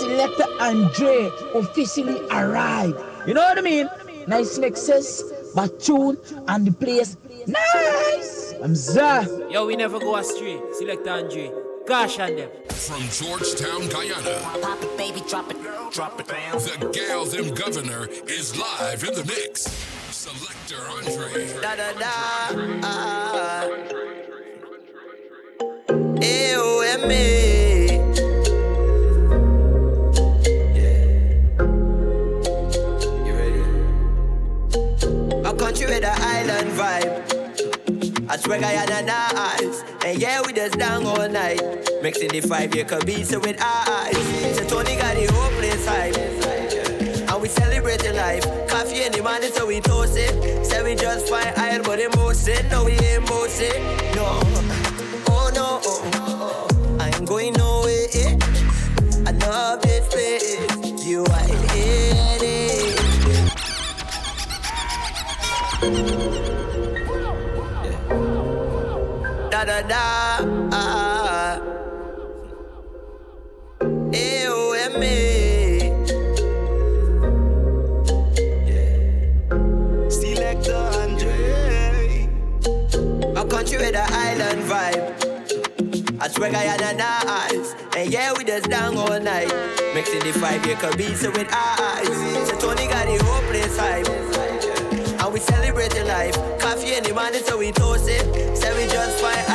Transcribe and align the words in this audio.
Selector 0.00 0.46
Andre 0.60 1.30
officially 1.54 2.20
arrived. 2.30 2.98
You 3.26 3.34
know 3.34 3.42
what 3.42 3.58
I 3.58 3.60
mean? 3.60 3.86
Nice 4.26 4.58
mixes, 4.58 5.22
but 5.54 5.78
tune 5.78 6.16
and 6.48 6.66
the 6.66 6.72
place 6.72 7.18
nice. 7.46 8.54
I'm 8.62 8.74
Zah. 8.74 9.26
Yo, 9.50 9.66
we 9.66 9.76
never 9.76 9.98
go 9.98 10.16
astray. 10.16 10.58
Selector 10.72 11.10
Andre. 11.10 11.52
Gosh 11.86 12.18
on 12.18 12.36
them. 12.36 12.50
From 12.70 13.02
Georgetown, 13.10 13.88
Guyana. 13.88 14.40
Pop 14.62 14.82
it, 14.82 14.96
baby, 14.96 15.22
drop 15.28 15.50
it, 15.50 15.58
drop 15.92 16.18
it 16.18 16.28
down. 16.28 16.52
The 16.52 16.90
Gal 16.94 17.26
Them 17.26 17.54
Governor 17.54 18.06
is 18.26 18.56
live 18.56 19.04
in 19.04 19.14
the 19.14 19.24
mix. 19.24 19.62
Selector 20.10 20.82
Andre. 20.88 21.60
Da 21.60 21.76
da 21.76 21.92
da. 21.92 22.10
Ah. 22.84 23.68
A-O-M-A. 26.22 27.50
You 27.54 27.59
I 38.30 38.36
swear 38.36 38.60
Guyana 38.60 39.02
nice. 39.02 39.82
And 40.04 40.16
yeah, 40.20 40.40
we 40.46 40.52
just 40.52 40.78
down 40.78 41.04
all 41.04 41.28
night. 41.28 41.60
Mixing 42.00 42.28
the 42.28 42.40
five 42.40 42.72
year 42.72 42.84
Kabisa 42.84 43.42
with 43.42 43.60
eyes. 43.60 44.56
So 44.56 44.64
Tony 44.68 44.94
got 44.94 45.16
the 45.16 45.26
whole 45.32 45.50
place 45.58 45.84
hype. 45.84 46.14
And 47.28 47.42
we 47.42 47.48
celebrating 47.48 48.14
life. 48.14 48.44
Coffee 48.68 49.02
in 49.02 49.10
the 49.10 49.20
morning, 49.20 49.50
so 49.50 49.66
we 49.66 49.80
toast 49.80 50.16
it. 50.16 50.64
Say 50.64 50.80
we 50.84 50.94
just 50.94 51.28
fine 51.28 51.52
iron, 51.56 51.82
but 51.82 51.98
emotion. 51.98 52.68
No, 52.68 52.84
we 52.84 52.92
ain't 52.92 53.26
bullshit. 53.26 53.82
No. 54.14 54.38
Oh 55.26 55.50
no. 55.52 55.80
Oh. 55.84 56.68
I 57.00 57.08
ain't 57.08 57.26
going 57.26 57.54
nowhere. 57.54 58.06
I 59.26 59.32
love 59.44 59.82
this 59.82 60.06
place. 60.06 61.04
You 61.04 61.24
are 61.24 61.48
in 61.74 62.44
it. 65.82 66.29
Da 69.60 69.66
da 69.66 69.82
da. 69.82 70.38
Ah. 70.72 71.60
A-O-M-A. 74.10 75.10
Selector 80.08 80.72
Andre. 81.02 82.26
A 83.36 83.44
country 83.44 83.76
with 83.76 83.94
an 83.94 84.08
island 84.08 84.62
vibe. 84.64 85.02
I 86.22 86.28
swear 86.28 86.50
Guyana 86.50 86.94
nice. 86.94 87.74
And 87.98 88.10
yeah, 88.10 88.32
we 88.38 88.44
just 88.44 88.70
down 88.70 88.96
all 88.96 89.20
night. 89.20 89.52
Mixing 89.94 90.20
the 90.20 90.32
five 90.40 90.64
year 90.64 90.76
Kabisa 90.76 91.36
with 91.36 91.52
eyes. 91.52 92.48
So 92.48 92.56
Tony 92.58 92.86
got 92.86 93.04
the 93.04 93.18
place 93.50 93.76
hype. 93.76 94.08
And 95.20 95.34
we 95.34 95.40
celebrating 95.40 96.06
life. 96.06 96.34
Coffee 96.58 96.94
in 96.94 97.04
the 97.04 97.12
morning, 97.12 97.42
so 97.44 97.58
we 97.58 97.72
toast 97.72 98.08
it. 98.08 98.56
Say 98.56 98.72
we 98.74 98.90
just 98.90 99.20
fine 99.20 99.49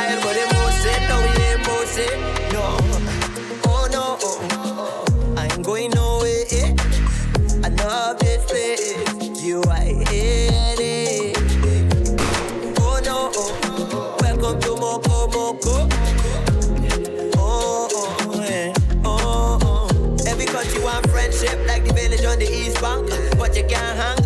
Bank. 22.80 23.10
But 23.38 23.56
you 23.56 23.64
can't 23.64 23.96
hang 23.96 24.25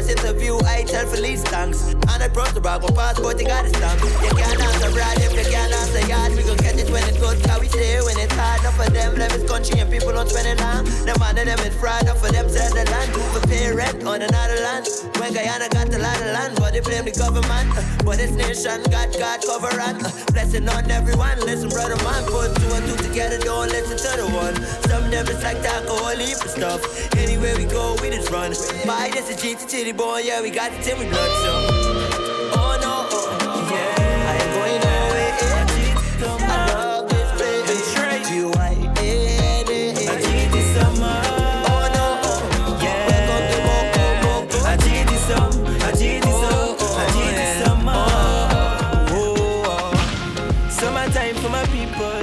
first 0.00 0.24
interview, 0.24 0.56
I 0.64 0.84
tell 0.84 1.06
Felice 1.06 1.42
thanks. 1.44 1.92
And 1.92 2.22
I 2.22 2.28
brought 2.28 2.54
the 2.54 2.60
bag, 2.60 2.82
my 2.82 2.90
passport, 2.90 3.40
you 3.40 3.46
got 3.46 3.64
it 3.64 3.74
stamp. 3.74 4.00
You 4.00 4.34
can't 4.36 4.60
answer 4.60 4.90
brand 4.92 5.20
if 5.20 5.32
you 5.32 5.44
can't 5.50 5.72
answer 5.72 6.06
yard. 6.08 6.32
We 6.36 6.42
gon' 6.42 6.56
catch 6.58 6.78
it 6.78 6.90
when 6.90 7.04
it's 7.04 7.18
good, 7.18 7.44
how 7.46 7.60
we 7.60 7.68
say 7.68 8.00
when 8.00 8.18
it's 8.18 8.34
hard. 8.34 8.60
Enough 8.60 8.76
for 8.76 8.90
them, 8.90 9.18
love 9.18 9.32
is 9.32 9.44
country 9.48 9.80
and 9.80 9.90
people 9.90 10.12
don't 10.12 10.28
spend 10.28 10.48
it 10.48 10.60
long. 10.60 10.84
The 11.04 11.16
man 11.20 11.38
of 11.38 11.46
them 11.46 11.60
is 11.60 11.74
fraud, 11.76 12.02
enough 12.02 12.20
for 12.20 12.32
them 12.32 12.48
sell 12.48 12.70
the 12.70 12.84
land. 12.90 13.10
For 13.32 13.42
pay 13.48 13.72
rent 13.72 14.04
on 14.04 14.22
another 14.22 14.60
land. 14.62 14.86
When 15.18 15.32
Guyana 15.34 15.68
got 15.68 15.92
a 15.92 15.98
lot 15.98 16.16
of 16.16 16.30
land, 16.32 16.56
but 16.56 16.72
they 16.72 16.80
blame 16.80 17.04
the 17.04 17.12
government. 17.12 17.68
Uh, 17.76 17.84
but 18.04 18.16
this 18.16 18.32
nation 18.32 18.82
got 18.90 19.12
God 19.18 19.40
cover 19.44 19.72
and 19.80 20.00
uh, 20.00 20.10
blessing 20.32 20.68
on 20.68 20.90
everyone. 20.90 21.36
Listen, 21.44 21.68
brother 21.68 21.96
man, 22.04 22.24
put 22.24 22.56
two 22.56 22.70
and 22.72 22.84
two 22.88 22.96
together, 23.04 23.38
don't 23.38 23.68
listen 23.68 23.98
to 24.00 24.10
the 24.16 24.28
one. 24.32 24.56
Some 24.88 25.04
of 25.04 25.10
them 25.10 25.26
is 25.28 25.42
like 25.42 25.60
alcohol, 25.64 26.16
heap 26.16 26.40
stuff. 26.48 26.80
Anywhere 27.16 27.56
we 27.56 27.64
go, 27.64 27.96
we 28.00 28.10
just 28.10 28.30
run. 28.30 28.50
Buy 28.86 29.10
this 29.12 29.28
a 29.30 29.34
GT 29.34 29.89
Titty 29.90 29.98
boy, 30.04 30.18
yeah, 30.24 30.40
we 30.40 30.50
got 30.50 30.70
the 30.70 30.78
Timmy 30.84 31.08
blood, 31.08 31.30
so. 31.42 31.52
Oh 32.54 32.78
no, 32.80 33.08
oh, 33.10 33.68
yeah. 33.72 34.30
I 34.30 34.32
ain't 34.36 34.52
going 34.54 34.80
nowhere. 34.86 35.32
I 36.48 36.54
love 36.74 37.08
this. 37.10 38.30
You 38.30 38.52
are 38.52 38.72
in 38.72 38.84
it. 38.96 39.98
Oh 41.66 41.90
no, 41.92 42.04
oh, 42.22 42.38
welcome 43.08 43.44
to 43.50 43.58
Moko 43.66 44.04
Moko. 44.22 44.58
Summertime 50.70 51.34
for 51.34 51.48
my 51.48 51.64
people, 51.66 52.22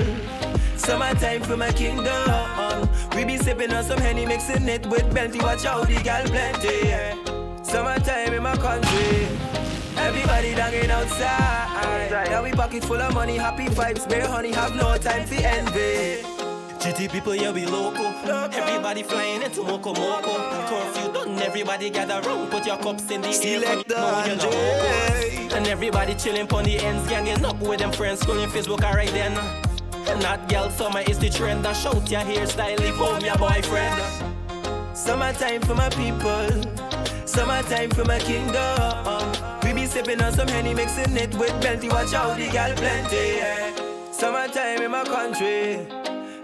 summertime 0.78 1.42
for 1.42 1.58
my 1.58 1.72
kingdom. 1.74 2.88
We 3.14 3.26
be 3.26 3.38
sipping 3.38 3.74
on 3.74 3.84
some 3.84 4.00
honey, 4.00 4.26
mixing 4.26 4.70
it 4.70 4.86
with 4.86 5.14
Benty. 5.14 5.42
Watch 5.44 5.66
out, 5.66 5.88
the 5.88 6.02
gal 6.02 6.24
plenty. 6.28 6.88
Yeah. 6.88 7.37
Summertime 7.68 8.34
in 8.34 8.44
my 8.44 8.56
country. 8.56 9.28
Everybody 9.98 10.56
dangling 10.56 10.90
outside. 10.90 12.30
Now 12.30 12.42
we 12.44 12.52
pocket 12.52 12.84
full 12.86 13.02
of 13.02 13.14
money, 13.14 13.36
happy 13.36 13.66
vibes, 13.66 14.08
bare 14.08 14.26
honey, 14.26 14.54
have 14.54 14.74
no 14.74 14.98
time 14.98 15.28
for 15.28 15.36
envy. 15.36 16.24
GT 16.80 17.12
people, 17.12 17.36
yeah, 17.36 17.52
we 17.52 17.66
local. 17.66 18.06
Everybody 18.06 19.04
flying 19.04 19.42
into 19.42 19.62
Moko 19.62 19.94
Moko. 19.94 20.68
Curfew 20.70 21.12
done, 21.12 21.40
everybody 21.40 21.90
gather 21.90 22.22
round. 22.26 22.50
Put 22.52 22.66
your 22.66 22.78
cups 22.78 23.12
in 23.12 23.22
the 23.22 23.28
air. 23.28 23.34
Select 23.34 23.90
not 23.90 24.28
local. 24.30 25.58
And 25.58 25.68
everybody 25.68 26.16
chilling 26.16 26.48
pon 26.48 26.64
the 26.64 26.80
ends, 26.80 27.10
ganging 27.10 27.44
up 27.44 27.60
with 27.60 27.80
them 27.80 27.92
friends, 27.92 28.22
scrolling 28.22 28.48
Facebook 28.48 28.84
alright 28.84 29.10
then. 29.10 29.34
And 30.08 30.22
that 30.22 30.48
girl 30.48 30.70
summer 30.70 31.02
is 31.02 31.20
the 31.20 31.30
trend. 31.30 31.66
That 31.66 31.76
shout 31.76 32.10
your 32.10 32.22
hairstyle, 32.22 32.80
leave 32.80 32.96
home 32.96 33.20
your 33.26 33.38
boyfriend. 33.38 34.02
Summertime 34.96 35.62
for 35.62 35.76
my 35.76 35.90
people, 35.90 36.67
summertime 37.28 37.92
for 37.92 38.06
my 38.06 38.20
kingdom. 38.20 39.32
We 39.64 39.74
be 39.74 39.86
sipping 39.86 40.22
on 40.22 40.34
some 40.34 40.48
honey, 40.48 40.74
mixing 40.74 41.16
it 41.16 41.36
with 41.36 41.52
Benty. 41.62 41.90
Watch 41.92 42.14
out, 42.14 42.38
the 42.38 42.48
gal 42.48 42.74
plenty. 42.76 43.38
Yeah. 43.38 44.12
Summertime 44.12 44.82
in 44.82 44.92
my 44.92 45.04
country. 45.04 45.86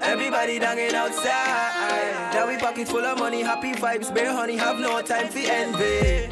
Everybody 0.02 0.60
dangling 0.60 0.96
outside. 0.96 2.34
Now 2.34 2.48
we 2.48 2.58
pocket 2.58 2.88
full 2.88 3.06
of 3.06 3.18
money, 3.18 3.42
happy 3.42 3.72
vibes, 3.74 4.14
bare 4.14 4.34
honey, 4.34 4.58
have 4.58 4.80
no 4.80 5.02
time 5.02 5.30
for 5.30 5.40
envy. 5.40 6.30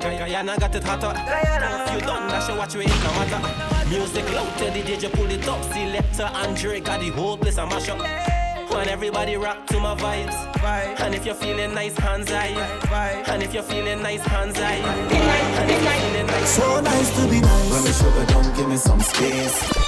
Guyana 0.00 0.56
got 0.58 0.74
it 0.74 0.84
hotter. 0.84 1.12
Guyana. 1.12 1.84
If 1.88 1.94
you 1.94 2.00
done, 2.00 2.28
that 2.28 2.46
show 2.46 2.56
what 2.56 2.72
you 2.74 2.80
ain't 2.80 2.90
no 2.90 3.10
matter. 3.14 3.88
Music 3.88 4.24
loud, 4.32 4.58
tell 4.58 4.72
the 4.72 4.82
DJ 4.82 5.12
pull 5.12 5.30
it 5.30 5.48
up. 5.48 5.62
Selector 5.72 6.30
Andre 6.34 6.80
got 6.80 7.00
the 7.00 7.08
whole 7.10 7.36
place 7.36 7.58
a 7.58 7.66
mash 7.66 7.88
up. 7.88 8.45
And 8.74 8.90
everybody 8.90 9.36
rock 9.36 9.66
to 9.68 9.80
my 9.80 9.94
vibes. 9.94 10.34
Vibe. 10.54 11.00
And 11.00 11.14
if 11.14 11.24
you're 11.24 11.34
feeling 11.34 11.74
nice, 11.74 11.96
hands 11.98 12.30
high. 12.30 12.52
Vibe. 12.82 13.28
And 13.28 13.42
if 13.42 13.54
you're 13.54 13.62
feeling 13.62 14.02
nice, 14.02 14.22
hands 14.22 14.58
high. 14.58 14.74
And 14.74 15.70
if 15.70 15.82
you're 15.82 15.92
feeling 15.92 16.26
nice, 16.26 16.50
So 16.50 16.80
nice 16.80 17.10
to 17.16 17.28
be 17.30 17.40
nice. 17.40 17.70
When 17.70 17.84
me 17.84 17.92
sugar 17.92 18.26
don't 18.26 18.56
give 18.56 18.68
me 18.68 18.76
some 18.76 19.00
space. 19.00 19.86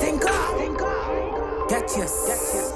Thank 0.00 0.20
God. 0.22 1.68
Get 1.68 1.90
yes. 1.96 2.72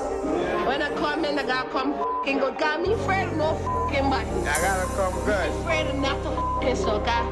When 0.66 0.82
I 0.82 0.90
come 0.96 1.24
in, 1.24 1.38
I 1.38 1.46
gotta 1.46 1.68
come 1.70 1.94
fucking 1.94 2.38
good. 2.38 2.58
Got 2.58 2.82
me 2.82 2.92
afraid 2.92 3.28
of 3.28 3.36
no 3.36 3.54
fucking 3.54 4.10
body. 4.10 4.30
I 4.48 4.60
gotta 4.60 4.86
come 4.94 5.14
good. 5.24 5.50
Afraid 5.60 5.86
of 5.88 5.96
not 5.96 6.22
to 6.22 6.30
fucking 6.30 6.76
so, 6.76 6.90
okay? 7.00 7.22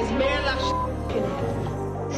It's 0.00 0.10
mere 0.10 0.40
like 0.42 0.60
fucking 0.60 1.61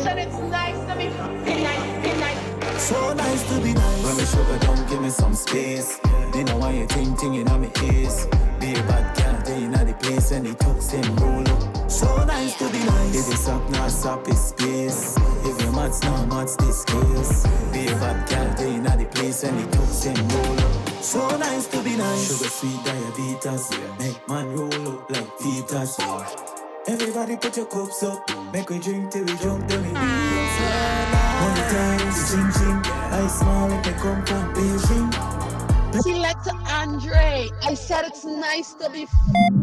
So 0.04 0.10
it's 0.10 0.38
nice 0.52 0.76
to 0.84 0.98
be 0.98 1.08
fucking 1.08 1.62
nice, 1.62 2.04
fucking 2.04 2.20
nice. 2.20 2.82
So 2.82 3.14
nice 3.14 3.42
to 3.48 3.58
be 3.62 3.72
nice. 3.72 4.04
When 4.04 4.16
me 4.18 4.24
sugar 4.26 4.58
down, 4.58 4.86
give 4.86 5.00
me 5.00 5.08
some 5.08 5.34
space. 5.34 5.98
They 6.30 6.44
know 6.44 6.58
why 6.58 6.72
you 6.72 6.86
think 6.88 7.18
ting 7.18 7.36
in 7.36 7.48
on 7.48 7.62
my 7.62 7.70
ears. 7.84 8.26
Be 8.60 8.74
a 8.74 8.82
bad 8.84 9.16
girl, 9.16 9.40
they 9.46 9.64
in 9.64 9.72
the 9.72 9.96
place 10.02 10.30
and 10.32 10.44
they 10.44 10.52
talk 10.52 10.82
same 10.82 11.16
roll 11.16 11.48
up. 11.48 11.90
So 11.90 12.22
nice 12.26 12.54
to 12.58 12.68
be 12.68 12.84
nice. 12.84 13.16
If 13.16 13.32
it's 13.32 13.48
up, 13.48 13.70
not 13.70 13.90
stop 13.90 14.28
it's 14.28 14.48
space. 14.48 15.16
If 15.42 15.62
you 15.64 15.72
mad, 15.72 15.92
now 16.02 16.26
mad 16.26 16.48
this 16.58 16.84
case. 16.84 17.46
Be 17.72 17.86
a 17.88 17.96
bad 17.96 18.28
girl, 18.28 18.54
they 18.58 18.74
in 18.74 18.82
the 18.82 19.08
place 19.10 19.42
and 19.44 19.58
they 19.58 19.70
talk 19.74 19.88
same 19.88 20.28
roll 20.28 20.60
up. 20.60 21.02
So 21.02 21.34
nice 21.38 21.66
to 21.68 21.82
be 21.82 21.96
nice. 21.96 22.28
Sugar 22.28 22.50
sweet 22.50 22.84
diabetes. 22.84 23.70
Make 23.98 24.28
man 24.28 24.54
roll 24.54 24.98
up 24.98 25.10
like 25.10 25.38
fetus. 25.38 25.96
Everybody 26.86 27.36
put 27.36 27.56
your 27.56 27.64
cups 27.64 28.02
up. 28.02 28.28
Make 28.52 28.68
we 28.68 28.78
drink 28.78 29.10
till 29.10 29.24
we 29.24 29.34
drunk, 29.36 29.66
then 29.68 29.82
we 29.82 29.92
Money 29.94 31.60
time, 31.72 31.98
ching 32.28 32.50
ching. 32.52 32.80
I 33.10 33.26
smile 33.26 33.68
like 33.68 33.86
I 33.86 33.92
come 33.92 34.22
from 34.26 34.52
Beijing. 34.52 36.02
Selector 36.02 36.50
Andre, 36.68 37.48
I 37.62 37.72
said 37.72 38.04
it's 38.04 38.26
nice 38.26 38.74
to 38.74 38.90
be 38.90 39.06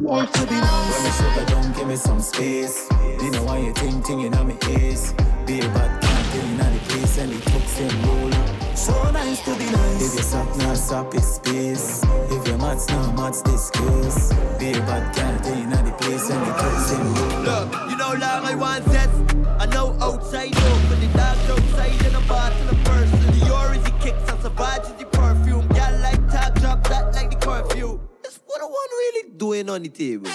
Want 0.02 0.34
to 0.34 0.48
be 0.48 0.56
nice. 0.56 0.94
When 0.94 1.04
me 1.04 1.12
sugar 1.12 1.46
down, 1.46 1.74
give 1.74 1.88
me 1.90 1.96
some 1.96 2.22
space. 2.22 2.88
You 3.22 3.30
know 3.30 3.44
why 3.44 3.60
you 3.60 3.74
think 3.74 4.04
ting 4.04 4.22
in 4.22 4.32
my 4.32 4.58
ears. 4.70 5.14
Be 5.46 5.60
a 5.60 5.70
bad 5.70 6.02
cat, 6.02 6.36
in 6.36 6.58
the 6.58 6.80
place 6.90 7.18
and 7.20 7.32
the 7.32 7.52
hooks 7.52 7.78
them 7.78 8.02
roll. 8.02 8.76
So 8.76 9.12
nice 9.12 9.46
to 9.46 9.56
be 9.60 9.66
nice. 9.66 10.02
If 10.02 10.16
you 10.16 10.24
suck, 10.24 10.58
not 10.58 10.76
suck, 10.76 11.14
it's 11.14 11.36
space. 11.36 12.04
If 12.32 12.41
mad, 12.62 12.78
now 12.90 13.12
mad, 13.14 13.34
disgrace. 13.44 14.32
Be 14.60 14.72
a 14.72 14.80
bad 14.86 15.16
cat, 15.16 15.46
in 15.48 15.70
the 15.70 15.92
place 16.00 16.30
and 16.30 16.42
the 16.46 16.54
them 16.88 17.14
roll. 17.16 17.42
Look, 17.44 17.90
you 17.90 17.98
know 17.98 18.14
long 18.14 18.46
I 18.46 18.56
want 18.56 18.86
sets. 18.86 19.18
I 19.60 19.66
know 19.66 19.98
outside, 20.00 20.54
though, 20.54 20.82
but 20.88 21.00
the 21.02 21.10
dogs 21.18 21.50
outside 21.50 22.06
in 22.06 22.16
a 22.16 22.22
bar 22.30 22.52
to 22.52 22.64
the 22.70 22.78
person. 22.86 23.20
The 23.40 23.52
orange 23.54 23.86
he 23.86 23.94
kicks 24.04 24.32
and 24.32 24.42
savage 24.42 24.86
is 24.86 24.94
the 24.94 25.06
perfume. 25.06 25.68
Gal 25.70 26.00
like 26.00 26.22
top 26.30 26.54
drop 26.62 26.88
that 26.88 27.14
like 27.16 27.32
the 27.32 27.38
curfew. 27.38 28.00
That's 28.24 28.40
what 28.46 28.62
I 28.62 28.66
want 28.66 28.92
really 29.02 29.30
doing 29.38 29.70
on 29.70 29.82
the 29.82 29.90
table. 29.90 30.30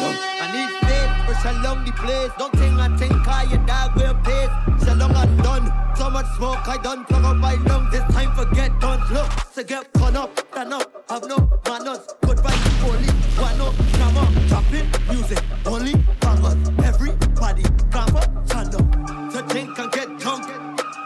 Look, 0.00 0.16
I 0.42 0.46
need 0.54 0.70
faith 0.86 1.12
for 1.26 1.34
so 1.42 1.52
long 1.62 1.84
the 1.84 1.92
place. 1.92 2.30
Don't 2.38 2.54
think 2.56 2.74
I 2.78 2.96
think 2.96 3.12
I 3.28 3.42
your 3.50 3.64
dog 3.66 3.96
will 3.96 4.14
pace. 4.24 4.84
So 4.84 4.94
long 4.94 5.14
I'm 5.14 5.36
done. 5.38 5.66
So 5.96 6.08
much 6.08 6.26
smoke 6.36 6.66
I 6.68 6.78
done 6.82 7.04
plug 7.04 7.24
up 7.24 7.36
my 7.36 7.54
lungs. 7.68 7.90
This 7.90 8.04
time 8.14 8.32
forget 8.34 8.78
done. 8.80 9.00
Look, 9.12 9.28
so 9.58 9.64
get 9.64 9.92
fun 9.98 10.16
up, 10.16 10.38
stand 10.52 10.72
up, 10.72 11.10
have 11.10 11.26
no 11.26 11.36
manners. 11.66 12.06
Good 12.20 12.38
vibes, 12.38 12.80
police, 12.80 13.10
one 13.40 13.60
up, 13.60 13.74
drama, 13.94 14.30
dropping 14.46 14.86
music, 15.10 15.42
only 15.66 15.94
bangers. 16.20 16.68
Everybody, 16.84 17.64
calm 17.90 18.14
up, 18.14 18.48
stand 18.48 18.74
up. 18.76 19.32
So 19.32 19.42
think 19.48 19.76
and 19.76 19.90
get 19.90 20.16
drunk. 20.18 20.44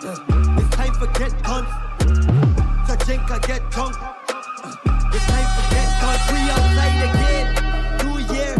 It's 0.02 0.76
time 0.76 0.92
for 1.00 1.06
get 1.18 1.32
done. 1.42 1.66
So 2.86 2.94
think 3.06 3.30
and 3.30 3.42
get 3.42 3.70
drunk. 3.70 3.96
It's 5.14 5.26
time 5.32 5.48
for 5.54 5.64
get 5.72 5.88
done. 6.02 6.20
We 6.28 6.40
outside 6.52 7.00
again. 7.08 7.46
New 8.04 8.18
year, 8.34 8.54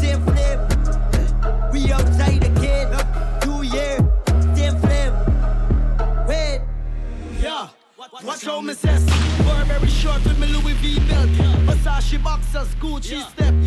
same 0.00 0.20
flame. 0.26 0.60
We 1.72 1.92
outside 1.92 2.42
again. 2.42 2.90
New 3.46 3.62
year, 3.62 3.98
same 4.56 4.76
flame. 4.80 5.14
Wait. 6.26 6.60
Yeah. 7.40 7.68
Watch 8.24 8.44
how 8.44 8.60
me 8.60 8.74
Boxers, 12.52 12.74
Gucci 12.76 13.20
step 13.30 13.57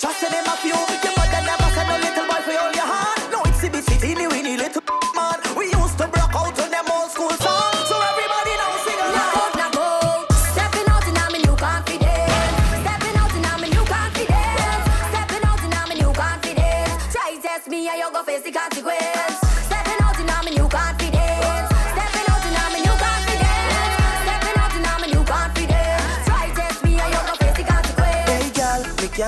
just 0.00 0.20
to 0.20 0.30
name 0.30 0.44
a 0.46 0.56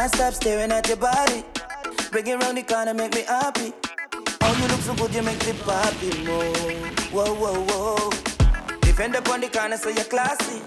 can't 0.03 0.15
stop 0.17 0.35
staring 0.35 0.73
at 0.73 0.89
your 0.89 0.97
body. 0.97 1.45
Bring 2.11 2.27
it 2.27 2.43
round 2.43 2.59
the 2.59 2.63
corner, 2.65 2.93
make 2.93 3.15
me 3.15 3.23
happy. 3.23 3.73
Oh, 4.41 4.53
you 4.59 4.67
look 4.67 4.81
so 4.81 4.95
good, 4.97 5.15
you 5.15 5.23
make 5.23 5.39
the 5.39 5.55
party 5.63 6.11
move. 6.25 6.99
Whoa, 7.13 7.33
whoa, 7.33 7.63
whoa. 7.71 8.11
Defend 8.81 9.15
up 9.15 9.29
on 9.29 9.41
the 9.41 9.49
corner, 9.49 9.77
so 9.77 9.91
you're 9.91 10.05
classy. 10.05 10.61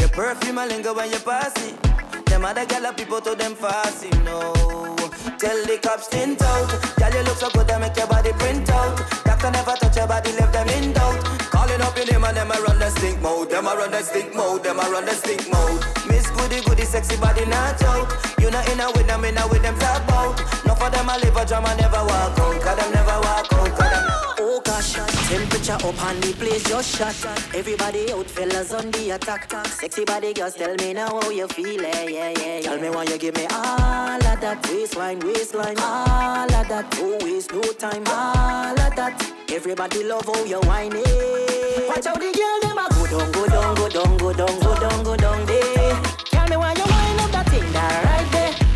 Your 0.00 0.08
perfume 0.08 0.58
a 0.58 0.66
linger 0.66 0.92
when 0.92 1.08
you 1.12 1.20
pass 1.20 1.54
it. 1.68 1.80
Them 2.26 2.44
other 2.44 2.66
gal 2.66 2.92
people 2.92 3.20
to 3.20 3.36
them 3.36 3.54
fussy, 3.54 4.10
no. 4.24 4.96
Tell 5.38 5.58
the 5.66 5.78
cops 5.80 6.08
tint 6.08 6.42
out. 6.42 6.68
Girl, 6.98 7.14
you 7.14 7.22
look 7.22 7.36
so 7.36 7.48
good, 7.50 7.70
I 7.70 7.78
make 7.78 7.96
your 7.96 8.08
body 8.08 8.32
print 8.32 8.68
out. 8.70 8.98
Doctor 9.40 9.56
never 9.56 9.76
touch 9.78 9.96
your 9.96 10.06
body, 10.06 10.32
left 10.32 10.52
them 10.52 10.68
in 10.68 10.92
doubt. 10.92 11.24
Calling 11.48 11.80
up 11.80 11.96
your 11.96 12.04
name 12.04 12.24
and 12.24 12.36
them 12.36 12.50
a 12.50 12.60
run 12.60 12.78
the 12.78 12.90
stink 12.90 13.22
mode. 13.22 13.48
Them 13.48 13.66
a 13.66 13.74
run 13.74 13.90
the 13.90 14.02
stink 14.02 14.34
mode. 14.34 14.62
Them 14.62 14.78
a 14.78 14.82
run 14.82 15.06
the 15.06 15.12
stink 15.12 15.50
mode. 15.50 15.80
Miss 16.08 16.28
Goody 16.28 16.60
Goody, 16.60 16.84
sexy 16.84 17.16
body 17.16 17.46
not 17.46 17.82
out. 17.84 18.12
You 18.38 18.50
not 18.50 18.68
in 18.68 18.78
a 18.78 18.92
with 18.92 19.06
them, 19.06 19.24
in 19.24 19.38
a 19.38 19.48
with 19.48 19.62
them 19.62 19.78
talk 19.78 20.04
about. 20.04 20.36
No 20.66 20.74
for 20.74 20.90
them 20.90 21.08
a 21.08 21.16
live 21.16 21.34
a 21.38 21.46
drama, 21.46 21.74
never 21.80 22.04
walk 22.04 22.38
out. 22.38 22.60
Cause 22.60 22.76
them 22.76 22.92
never 22.92 23.16
walk 23.24 23.50
out. 23.50 23.70
Cause 23.80 23.90
them 23.90 24.29
Oh 24.60 24.62
gosh, 24.62 24.92
temperature 24.92 25.72
up 25.72 26.04
and 26.04 26.22
the 26.22 26.34
place 26.34 26.62
just 26.64 26.94
shot. 26.94 27.16
Everybody 27.54 28.12
out, 28.12 28.26
fellas 28.26 28.74
on 28.74 28.90
the 28.90 29.12
attack. 29.12 29.50
Sexy 29.66 30.04
body 30.04 30.34
girls, 30.34 30.54
tell 30.54 30.74
me 30.74 30.92
now 30.92 31.08
how 31.08 31.30
you 31.30 31.48
feel, 31.48 31.80
eh, 31.80 32.08
yeah, 32.10 32.34
yeah. 32.38 32.60
Tell 32.60 32.78
me 32.78 32.90
why 32.90 33.04
you 33.04 33.16
give 33.16 33.36
me 33.36 33.46
all 33.46 34.22
of 34.22 34.40
that 34.40 34.68
waistline, 34.68 35.20
waistline, 35.20 35.78
all 35.78 36.52
of 36.52 36.68
that. 36.68 36.94
No 36.98 37.16
waste, 37.24 37.54
no 37.54 37.62
time, 37.72 38.04
all 38.06 38.78
of 38.78 38.96
that. 38.96 39.32
Everybody 39.48 40.04
love 40.04 40.26
how 40.26 40.44
you 40.44 40.60
whine 40.60 40.92
it. 40.94 41.88
Watch 41.88 42.04
how 42.04 42.14
the 42.16 42.30
girl 42.30 42.60
them 42.60 42.76
a 42.76 42.88
go 42.92 43.06
down, 43.08 43.32
go 43.32 43.48
down, 43.48 43.76
go 43.76 43.88
down, 43.88 44.18
go 44.18 44.32
down, 44.34 44.60
go 44.60 44.78
down, 44.78 45.04
go 45.04 45.16
down 45.16 45.46
there. 45.46 46.02
Tell 46.26 46.46
me 46.48 46.56
why 46.58 46.74
you 46.74 46.82
whine 46.82 47.20
up 47.20 47.30
that 47.32 47.48
thing 47.48 47.72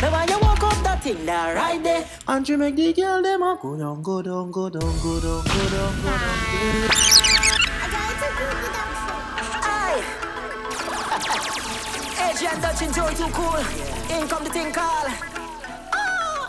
Me 0.02 0.08
why 0.08 0.26
you 0.28 0.38
walk 0.40 0.62
up 0.62 0.82
that 0.84 1.02
thing 1.02 1.24
there, 1.26 1.54
right 1.54 1.82
there. 1.82 2.06
And 2.28 2.48
you 2.48 2.58
make 2.58 2.76
the 2.76 2.92
girl 2.92 3.22
them 3.22 3.42
a 3.42 3.58
go 3.60 3.76
down, 3.76 4.02
go 4.02 4.22
down, 4.22 4.50
go 4.50 4.68
down, 4.68 4.80
go 5.02 5.20
down, 5.20 5.44
go 5.44 5.68
down, 5.70 6.02
go 6.02 6.10
down. 6.10 7.24
And 12.54 12.62
touching 12.62 12.92
Joy 12.92 13.12
too 13.14 13.28
cool. 13.32 13.56
In 14.16 14.28
come 14.28 14.44
the 14.44 14.50
thing 14.50 14.70
call. 14.70 15.34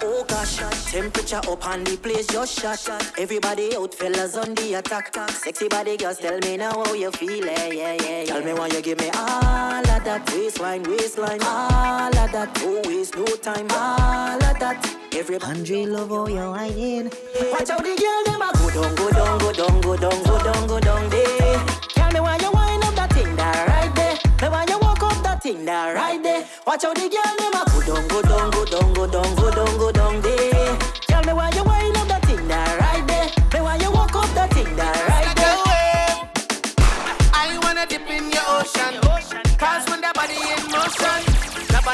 Oh 0.06 0.24
gosh. 0.28 0.58
Temperature 0.92 1.42
up 1.48 1.68
and 1.68 1.86
the 1.86 1.98
place 1.98 2.28
just 2.28 2.60
shot. 2.60 2.80
Everybody 3.18 3.76
out, 3.76 3.94
fellas 3.94 4.38
on 4.38 4.54
the 4.56 4.76
attack. 4.76 5.14
Sexy 5.30 5.68
body 5.68 5.98
girls, 5.98 6.20
tell 6.20 6.38
me 6.40 6.58
now 6.58 6.84
how 6.84 6.94
you 6.94 7.12
feel, 7.12 7.48
eh, 7.50 7.72
yeah, 7.74 7.94
yeah. 7.94 8.26
Tell 8.26 8.44
me 8.44 8.54
why 8.54 8.68
you 8.68 8.82
give 8.82 9.00
me 9.00 9.10
all 9.14 9.80
of 9.80 10.04
that 10.04 10.30
waistline, 10.32 10.84
waistline, 10.84 11.42
all 11.44 12.16
of 12.18 12.32
that. 12.32 12.58
Oh, 12.62 12.82
waste 12.86 13.16
no 13.16 13.26
time, 13.26 13.68
all 13.72 14.44
of 14.44 14.60
that. 14.60 14.98
Every 15.14 15.40
Andre 15.42 15.86
love 15.86 16.10
how 16.10 16.28
you 16.28 16.50
whining. 16.52 17.12
Watch 17.52 17.70
how 17.70 17.80
the 17.80 17.96
girl 17.96 18.24
them 18.26 18.42
a 18.42 18.52
go 18.58 18.70
down, 18.70 18.96
go 18.96 19.12
down, 19.12 19.40
go 19.40 19.52
down, 19.54 19.82
go 19.82 19.98
down, 19.98 20.24
go 20.24 20.44
down, 20.44 20.68
go 20.68 20.80
down 20.80 21.10
there. 21.10 21.66
Tell 21.90 22.12
me 22.12 22.20
why 22.20 22.38
you 22.38 22.52
wind 22.52 22.84
up 22.84 22.96
that 22.96 23.14
thing 23.14 23.36
there, 23.36 23.66
right 23.68 23.96
there. 23.96 24.18
Me 24.42 24.50
why 24.50 24.66
you 24.68 24.78
walk 24.80 25.02
up 25.04 25.24
that 25.24 25.42
thing 25.42 25.64
there, 25.66 25.96
right 25.96 26.22
there. 26.22 26.46
Watch 26.68 26.84
how 26.84 26.94
the 26.94 27.08
girl 27.08 27.36
them 27.40 27.56
a 27.56 27.64
go 27.72 27.82
down, 27.82 28.08
go 28.10 28.22
down, 28.22 28.52
go 28.52 28.66
down, 28.66 28.94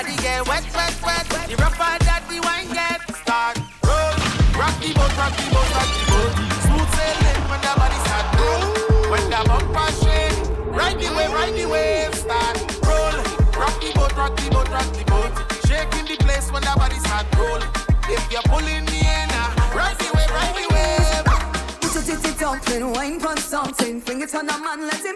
body 0.02 0.16
get 0.22 0.48
wet, 0.48 0.64
wet, 0.74 0.96
wet. 1.04 1.26
The 1.48 1.56
rougher 1.58 1.98
that 2.06 2.24
the 2.30 2.40
wine 2.42 2.70
get, 2.74 3.02
start 3.22 3.58
roll. 3.86 4.18
Rock 4.58 4.76
the 4.82 4.94
boat, 4.98 5.14
rock 5.18 5.34
the 5.38 5.46
boat, 5.54 5.70
rock 5.78 5.90
the 5.94 6.04
boat. 6.10 6.34
Smooth 6.66 6.90
sailing 6.98 7.42
when 7.50 7.62
the 7.62 7.74
body 7.78 8.00
start 8.06 8.28
roll. 8.42 8.64
When 9.12 9.26
the 9.30 9.42
bumper 9.46 9.90
shake, 10.02 10.38
ride 10.74 10.98
the 10.98 11.10
wave, 11.14 11.34
ride 11.34 11.54
the 11.54 11.66
wave, 11.70 12.14
start 12.16 12.58
roll. 12.82 13.16
Rock 13.62 13.76
the 13.82 13.92
boat, 13.94 14.14
rock 14.18 14.34
the 14.38 14.50
boat, 14.50 14.70
rock 14.70 14.90
the 14.98 15.04
boat. 15.06 15.34
Shaking 15.70 16.06
the 16.10 16.18
place 16.26 16.52
when 16.52 16.64
the 16.64 16.74
body 16.76 16.98
start 17.06 17.28
roll. 17.38 17.62
If 18.10 18.24
you're 18.32 18.48
pulling 18.50 18.90
air 18.90 19.28
now, 19.28 19.54
ride 19.76 19.98
the 20.02 20.10
wave, 20.18 20.32
ride 20.34 20.56
the 20.58 20.66
wave. 20.74 21.26
Put 21.82 21.94
your 21.94 22.04
titty 22.10 22.34
dumpling, 22.40 22.92
wine 22.94 23.20
pon 23.20 23.38
something. 23.38 24.00
Bring 24.00 24.22
it 24.22 24.34
on 24.34 24.50
a 24.50 24.58
man, 24.58 24.82
let 24.88 25.06
him 25.06 25.16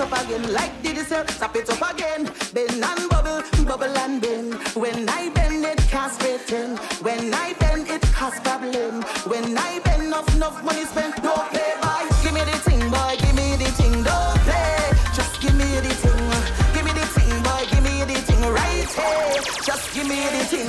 it 0.00 0.12
up 0.12 0.24
again. 0.24 0.52
Like 0.52 0.82
did 0.82 1.06
say, 1.06 1.24
tap 1.38 1.56
it 1.56 1.68
up 1.68 1.94
again. 1.94 2.30
Bend 2.54 2.84
and 2.84 3.08
bubble, 3.10 3.42
bubble 3.64 3.98
and 3.98 4.20
bend. 4.20 4.54
When 4.74 5.08
I 5.08 5.30
bend 5.30 5.64
it, 5.64 5.78
castrating. 5.92 6.78
When 7.02 7.34
I 7.34 7.52
bend 7.54 7.88
it, 7.88 8.02
cause 8.14 8.38
problem. 8.40 9.02
When 9.30 9.56
I 9.58 9.80
bend, 9.80 10.04
enough, 10.04 10.34
enough 10.34 10.64
money 10.64 10.84
spent. 10.84 11.22
Don't 11.22 11.48
play, 11.50 11.72
boy. 11.82 12.04
Give 12.22 12.34
me 12.34 12.42
the 12.44 12.56
thing, 12.66 12.82
boy. 12.90 13.16
Give 13.20 13.34
me 13.34 13.56
the 13.56 13.70
thing. 13.78 14.02
Don't 14.02 14.38
play. 14.46 14.90
Just 15.14 15.40
give 15.40 15.54
me 15.54 15.68
the 15.84 15.92
thing. 16.02 16.28
Give 16.74 16.84
me 16.84 16.92
the 16.92 17.06
thing, 17.14 17.32
boy. 17.42 17.62
Give 17.70 17.82
me 17.84 18.04
the 18.04 18.18
thing 18.26 18.42
right 18.58 18.90
here. 18.98 19.42
Just 19.68 19.94
give 19.94 20.08
me 20.08 20.20
the 20.34 20.42
thing. 20.50 20.68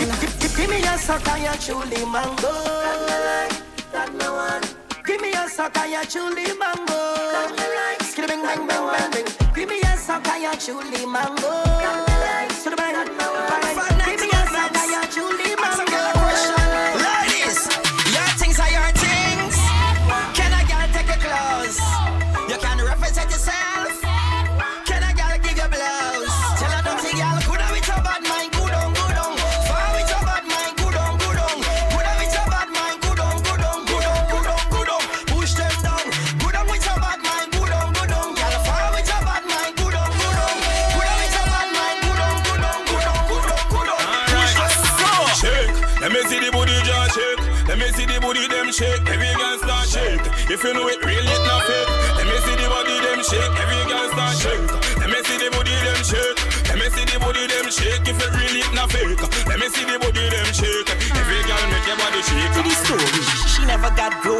Give 0.58 0.70
me 0.70 0.84
a 0.84 0.98
sucker, 0.98 1.38
you 1.38 1.56
truly 1.64 2.04
mango. 2.06 2.54
That 3.94 4.10
me 4.14 4.28
want. 4.28 4.76
Give 5.06 5.22
me 5.22 5.32
a 5.34 5.48
sucker, 5.48 5.86
you 5.86 6.04
truly 6.06 6.48
mango. 6.60 7.02
Skitty 7.32 7.68
bang 7.76 8.01
bang 8.56 8.68
bang 8.68 8.86
bang 8.92 9.12
bang. 9.12 9.54
Give 9.56 9.70
me 9.70 9.80
a 9.82 9.98
sucker, 9.98 10.38
you 10.38 10.54
truly 10.56 11.06
mango. 11.06 11.52
Bang 12.78 13.31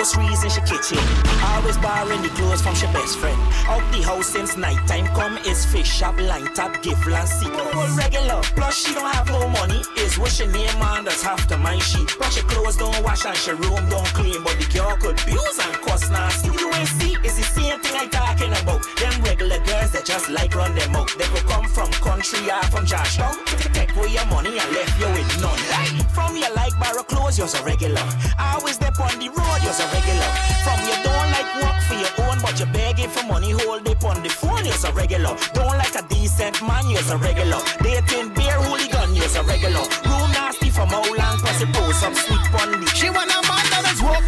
groceries 0.02 0.44
in 0.44 0.50
she 0.50 0.62
kitchen. 0.62 0.98
Always 1.44 1.78
borrowing 1.78 2.22
the 2.24 2.30
clothes 2.30 2.62
from 2.62 2.74
she 2.74 2.88
best 2.88 3.18
friend. 3.20 3.40
Out 3.70 3.86
the 3.94 4.02
house 4.02 4.28
since 4.28 4.58
nighttime 4.58 5.06
come 5.14 5.38
is 5.46 5.66
fish 5.66 5.88
shop, 5.88 6.20
line 6.20 6.52
tap, 6.56 6.82
gift 6.82 7.06
land. 7.06 7.30
All 7.76 7.88
regular, 7.96 8.42
plus 8.58 8.76
she 8.84 8.94
don't 8.94 9.14
have 9.14 9.28
no 9.30 9.48
money. 9.50 9.82
Is 9.98 10.18
what 10.18 10.32
she 10.32 10.48
name 10.48 10.82
on 10.82 11.06
that's 11.06 11.22
half 11.22 11.48
the 11.48 11.58
mind 11.58 11.84
she. 11.84 12.04
But 12.18 12.32
she 12.34 12.42
clothes 12.42 12.78
don't 12.78 13.04
wash 13.04 13.26
and 13.26 13.38
she 13.38 13.52
room 13.52 13.84
don't 13.90 14.12
clean. 14.18 14.44
But 14.44 14.58
the 14.58 14.68
girl 14.74 14.98
could 14.98 15.22
abuse 15.22 15.60
and 15.60 15.74
cuss 15.86 16.10
nasty. 16.10 16.50
You 16.50 16.74
ain't 16.74 16.88
see, 16.88 17.14
is 17.24 17.38
the 17.38 17.44
same 17.44 17.80
thing 17.82 17.91
I 18.02 18.08
talking 18.10 18.50
about. 18.50 18.82
Them 18.98 19.14
regular 19.22 19.62
girls 19.62 19.94
that 19.94 20.06
just 20.06 20.26
like 20.30 20.56
run 20.56 20.74
them 20.74 20.96
out. 20.98 21.14
They 21.22 21.30
could 21.30 21.46
come 21.46 21.70
from 21.70 21.94
country 22.02 22.50
or 22.50 22.66
from 22.74 22.90
Georgetown. 22.90 23.38
Take 23.78 23.94
away 23.94 24.10
your 24.18 24.26
money 24.26 24.58
and 24.58 24.70
left 24.74 24.98
you 24.98 25.06
with 25.14 25.30
none. 25.38 25.62
From 26.10 26.34
you 26.34 26.50
like 26.58 26.74
borrow 26.82 27.06
clothes, 27.06 27.38
you're 27.38 27.46
a 27.46 27.62
regular. 27.62 28.02
Always 28.42 28.82
there 28.82 28.90
on 28.98 29.14
the 29.22 29.30
road, 29.30 29.60
you're 29.62 29.78
a 29.78 29.86
regular. 29.94 30.30
From 30.66 30.82
you 30.90 30.98
don't 31.06 31.30
like 31.30 31.50
work 31.62 31.78
for 31.86 31.98
your 32.02 32.14
own, 32.26 32.42
but 32.42 32.58
you 32.58 32.66
begging 32.74 33.12
for 33.14 33.22
money, 33.30 33.54
hold 33.54 33.86
up 33.86 34.02
on 34.02 34.18
the 34.26 34.34
phone, 34.34 34.66
you're 34.66 34.82
a 34.82 34.90
regular. 34.98 35.38
Don't 35.54 35.78
like 35.78 35.94
a 35.94 36.02
decent 36.10 36.58
man, 36.66 36.90
you're 36.90 37.06
a 37.06 37.18
regular. 37.22 37.62
Dating 37.86 38.34
beer 38.34 38.58
hooligan, 38.66 39.14
you're 39.14 39.30
a 39.30 39.42
regular. 39.46 39.86
Room 40.10 40.30
nasty 40.34 40.74
from 40.74 40.90
how 40.90 41.06
long, 41.06 41.38
plus 41.38 41.62
it 41.62 41.70
pose 41.70 42.02
up 42.02 42.18
sweet 42.18 42.46
the. 42.50 42.90
She 42.98 43.14
wanna 43.14 43.38
man 43.46 43.66
that 43.70 43.86
is 43.94 44.02
walk, 44.02 44.26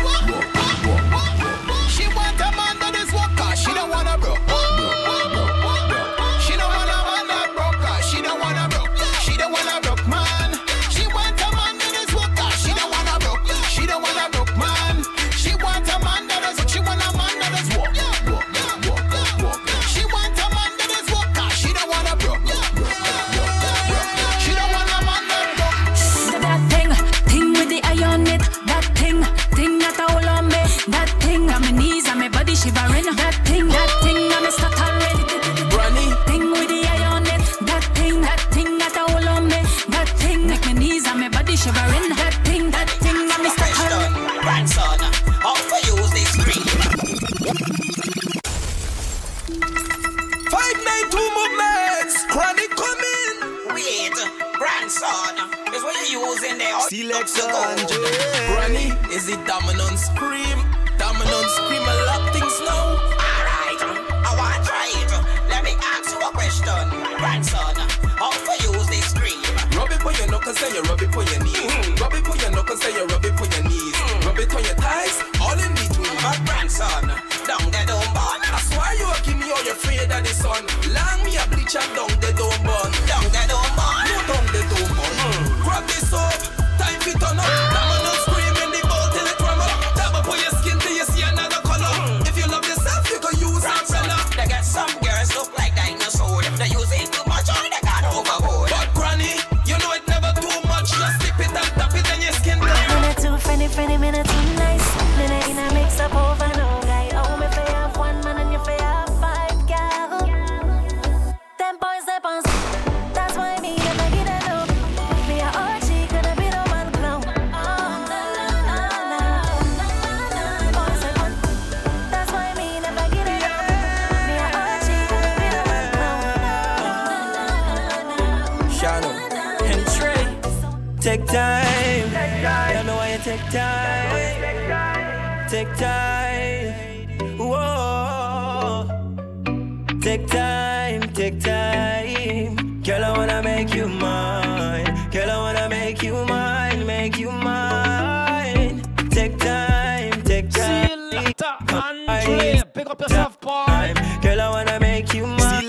Girl, 154.23 154.39
I 154.39 154.49
wanna 154.49 154.79
make 154.79 155.13
you 155.13 155.27
mine. 155.27 155.67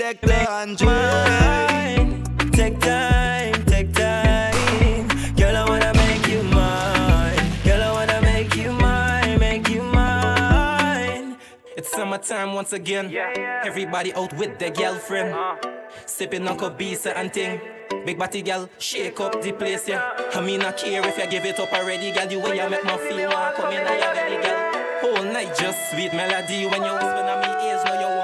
Take 2.52 2.80
time, 2.80 3.64
take 3.66 3.92
time. 3.92 5.08
Girl, 5.36 5.56
I 5.56 5.64
wanna 5.68 5.92
make 5.94 6.26
you 6.28 6.42
mine. 6.44 7.36
Girl, 7.64 7.82
I 7.82 7.92
wanna 7.92 8.20
make 8.22 8.54
you 8.56 8.72
mine, 8.72 9.38
make 9.38 9.68
you 9.68 9.82
mine. 9.82 11.36
It's 11.76 11.90
summertime 11.90 12.54
once 12.54 12.72
again. 12.72 13.10
Yeah. 13.10 13.62
Everybody 13.64 14.14
out 14.14 14.32
with 14.38 14.58
their 14.58 14.70
girlfriend. 14.70 15.34
Uh. 15.34 15.56
Sipping 16.06 16.46
on 16.48 16.56
Kobisa 16.56 17.12
and 17.16 17.32
ting. 17.32 17.60
Big 18.06 18.18
body 18.18 18.42
girl, 18.42 18.68
shake 18.78 19.18
up 19.20 19.42
the 19.42 19.52
place, 19.52 19.88
yeah. 19.88 20.10
I 20.34 20.40
mean, 20.40 20.62
I 20.62 20.72
care 20.72 21.06
if 21.06 21.18
you 21.18 21.26
give 21.26 21.44
it 21.44 21.58
up 21.58 21.72
already, 21.72 22.12
girl. 22.12 22.30
You 22.30 22.40
way 22.40 22.60
I 22.60 22.68
make 22.68 22.84
my 22.84 22.96
feel, 22.96 23.30
I 23.30 23.52
come 23.56 23.72
in, 23.72 23.86
I 23.86 23.94
have 23.96 24.16
any 24.16 24.42
gal 24.42 24.53
night, 25.34 25.50
just 25.58 25.90
sweet 25.90 26.12
melody 26.14 26.64
when 26.64 26.80
you 26.80 26.92
whisper 26.92 27.26
on 27.32 27.40
me 27.42 27.66
ears, 27.66 27.84
know 27.84 27.94
you 27.98 28.06
want. 28.16 28.23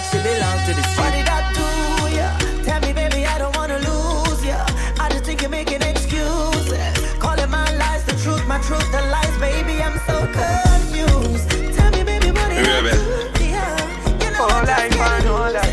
that 0.00 0.08
she 0.10 0.18
belongs 0.22 0.62
to 0.66 0.72
the 0.74 0.84
street. 0.88 1.04
What 1.04 1.12
did 1.12 1.28
I 1.28 1.40
do? 1.52 1.66
Yeah, 2.16 2.64
tell 2.64 2.80
me, 2.80 2.92
baby, 2.92 3.26
I 3.26 3.38
don't 3.38 3.54
wanna 3.56 3.78
lose 3.78 4.44
ya. 4.44 4.64
Yeah. 4.64 5.00
I 5.04 5.08
just 5.10 5.24
think 5.24 5.40
you're 5.42 5.50
making 5.50 5.82
excuses, 5.82 6.80
calling 7.18 7.50
my 7.50 7.64
lies 7.76 8.04
the 8.04 8.16
truth, 8.22 8.46
my 8.46 8.58
truth 8.60 8.86
the 8.92 9.02
lies, 9.12 9.36
baby. 9.38 9.82
I'm 9.82 9.98
so 10.08 10.16
confused. 10.32 11.50
Tell 11.76 11.90
me, 11.92 12.02
baby, 12.04 12.30
what 12.32 12.48
did 12.48 12.64
baby. 12.64 12.88
I 12.88 12.96
do? 12.96 13.44
Yeah, 13.44 14.24
you 14.24 14.30
know 14.32 14.44
all 14.44 14.68
I 14.68 14.88
find, 14.90 15.26
all 15.26 15.56
I, 15.56 15.68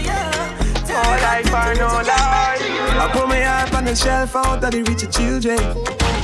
all 0.91 1.23
I 1.35 1.41
find, 1.43 1.79
all 1.81 2.09
I. 2.09 2.57
I 2.97 3.11
put 3.13 3.27
my 3.27 3.41
heart 3.41 3.73
on 3.75 3.85
the 3.85 3.95
shelf 3.95 4.35
out 4.35 4.63
of 4.63 4.71
the 4.71 4.83
reach 4.83 5.03
of 5.03 5.11
children, 5.11 5.57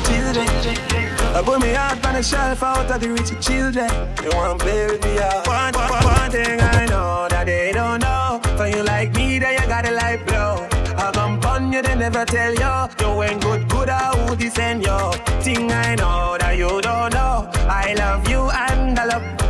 children. 0.05 0.47
children. 0.63 1.22
I 1.35 1.41
put 1.41 1.61
me 1.61 1.73
heart 1.73 2.05
on 2.05 2.13
the 2.13 2.21
shelf 2.21 2.61
out 2.61 2.91
of 2.91 3.01
the 3.01 3.09
reach 3.09 3.33
children. 3.41 3.89
They 4.21 4.29
want 4.29 4.59
to 4.59 4.63
play 4.63 4.85
with 4.85 5.03
me 5.03 5.17
out. 5.17 5.47
One, 5.47 5.73
one, 5.73 6.03
one 6.03 6.31
thing 6.31 6.61
I 6.61 6.85
know 6.85 7.27
that 7.27 7.45
they 7.47 7.71
don't 7.73 8.01
know. 8.01 8.39
For 8.55 8.67
you 8.67 8.83
like 8.83 9.15
me, 9.15 9.39
then 9.39 9.59
you 9.59 9.67
got 9.67 9.87
a 9.87 9.91
light 9.91 10.23
blow. 10.27 10.67
I 10.95 11.11
come 11.11 11.39
on 11.45 11.73
you, 11.73 11.81
they 11.81 11.95
never 11.95 12.23
tell 12.23 12.53
you. 12.53 12.73
You 12.99 13.23
ain't 13.23 13.41
good, 13.41 13.67
good, 13.67 13.89
I 13.89 14.29
would 14.29 14.37
descend 14.37 14.83
you. 14.85 15.11
Thing 15.41 15.71
I 15.71 15.95
know 15.95 16.37
that 16.39 16.55
you 16.55 16.69
don't 16.81 17.11
know. 17.11 17.49
I 17.67 17.95
love 17.97 18.29
you 18.29 18.51
and 18.51 18.99
I 18.99 19.05
love 19.05 19.42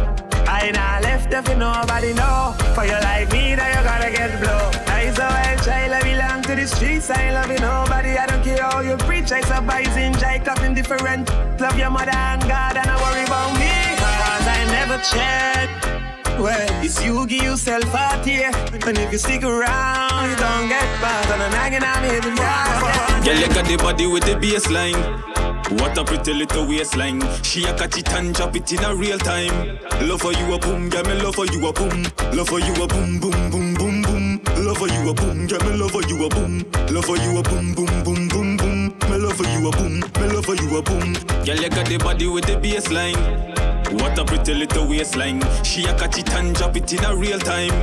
ain't 0.63 0.75
now. 0.75 0.99
Left 1.01 1.31
if 1.31 1.47
you 1.49 1.55
nobody 1.55 2.13
know. 2.13 2.55
For 2.75 2.85
you 2.85 2.99
like 3.09 3.31
me, 3.31 3.55
now 3.55 3.67
you 3.67 3.83
gotta 3.83 4.11
get 4.11 4.31
blow. 4.39 4.71
I 4.87 5.11
so 5.11 5.23
I 5.23 5.55
try, 5.63 5.87
love 5.87 6.03
belong 6.03 6.41
to 6.43 6.55
the 6.55 6.67
streets. 6.67 7.09
I 7.09 7.31
love 7.33 7.51
you 7.51 7.59
nobody. 7.59 8.17
I 8.17 8.25
don't 8.25 8.43
care 8.43 8.63
how 8.63 8.79
you 8.79 8.97
preach. 8.97 9.31
I 9.31 9.41
survive 9.41 9.97
in 9.97 10.13
jai, 10.13 10.39
clapping 10.39 10.73
different. 10.73 11.29
Love 11.59 11.77
your 11.77 11.89
mother 11.89 12.15
and 12.15 12.41
God, 12.43 12.77
and 12.77 12.89
I 12.89 12.95
worry 13.03 13.25
about 13.25 13.51
me. 13.59 13.73
Cause 13.99 14.47
I 14.55 14.59
never 14.77 14.97
check. 15.11 15.69
Well, 16.39 16.83
it's 16.83 17.03
you 17.03 17.27
give 17.27 17.43
yourself 17.43 17.93
out 17.93 18.25
here. 18.25 18.51
And 18.87 18.97
if 18.97 19.11
you 19.11 19.17
stick 19.17 19.43
around, 19.43 20.29
you 20.29 20.35
don't 20.35 20.67
get 20.67 20.87
bad. 21.01 21.31
And 21.33 21.43
I'm 21.43 21.51
nagging, 21.51 21.83
I'm 21.83 22.03
hitting 22.03 22.35
Girl, 23.23 23.37
you 23.37 23.47
got 23.53 23.65
the 23.65 23.77
body 23.77 24.07
with 24.07 24.23
the 24.23 24.35
baseline. 24.35 25.32
What 25.79 25.97
a 25.97 26.03
pretty 26.03 26.33
little 26.33 26.67
waistline. 26.67 27.21
She 27.43 27.63
a 27.65 27.73
catch 27.73 27.97
it 27.97 28.09
and 28.13 28.33
drop 28.33 28.55
it 28.55 28.71
in 28.71 28.83
a 28.83 28.95
real 28.95 29.17
time. 29.17 29.79
Love 30.07 30.21
for 30.21 30.33
you 30.33 30.53
a 30.53 30.59
boom, 30.59 30.89
girl, 30.89 31.03
me 31.03 31.13
love 31.21 31.35
for 31.35 31.45
you 31.45 31.67
a 31.67 31.73
boom. 31.73 32.03
Love 32.33 32.49
for 32.49 32.59
you 32.59 32.73
a 32.83 32.87
boom, 32.87 33.19
boom, 33.19 33.51
boom, 33.51 33.73
boom, 33.73 34.01
boom. 34.01 34.41
Love 34.57 34.77
for 34.77 34.87
you 34.87 35.09
a 35.09 35.13
boom, 35.13 35.47
girl, 35.47 35.59
me 35.61 35.77
love 35.77 35.91
for 35.91 36.01
you 36.03 36.25
a 36.25 36.29
boom. 36.29 36.65
Love 36.89 37.05
for 37.05 37.17
you 37.17 37.37
a 37.37 37.43
boom, 37.43 37.73
boom, 37.73 38.03
boom, 38.03 38.27
boom, 38.27 38.57
boom. 38.57 38.95
Me 39.09 39.17
love 39.17 39.33
for 39.33 39.45
you 39.45 39.67
a 39.67 39.71
boom, 39.71 39.99
me 39.99 40.33
love 40.33 40.45
for 40.45 40.55
you 40.55 40.77
a 40.77 40.81
boom. 40.81 41.13
Girl, 41.45 41.57
you 41.57 41.69
got 41.69 41.85
the 41.87 41.97
body 41.97 42.27
with 42.27 42.45
the 42.45 42.53
baseline. 42.53 43.62
What 43.93 44.17
a 44.17 44.25
pretty 44.25 44.53
little 44.53 44.87
waistline. 44.87 45.41
She 45.63 45.85
a 45.85 45.93
catch 45.93 46.17
it 46.17 46.29
and 46.33 46.55
drop 46.55 46.75
it 46.75 46.91
in 46.91 47.03
a 47.03 47.15
real 47.15 47.39
time. 47.39 47.73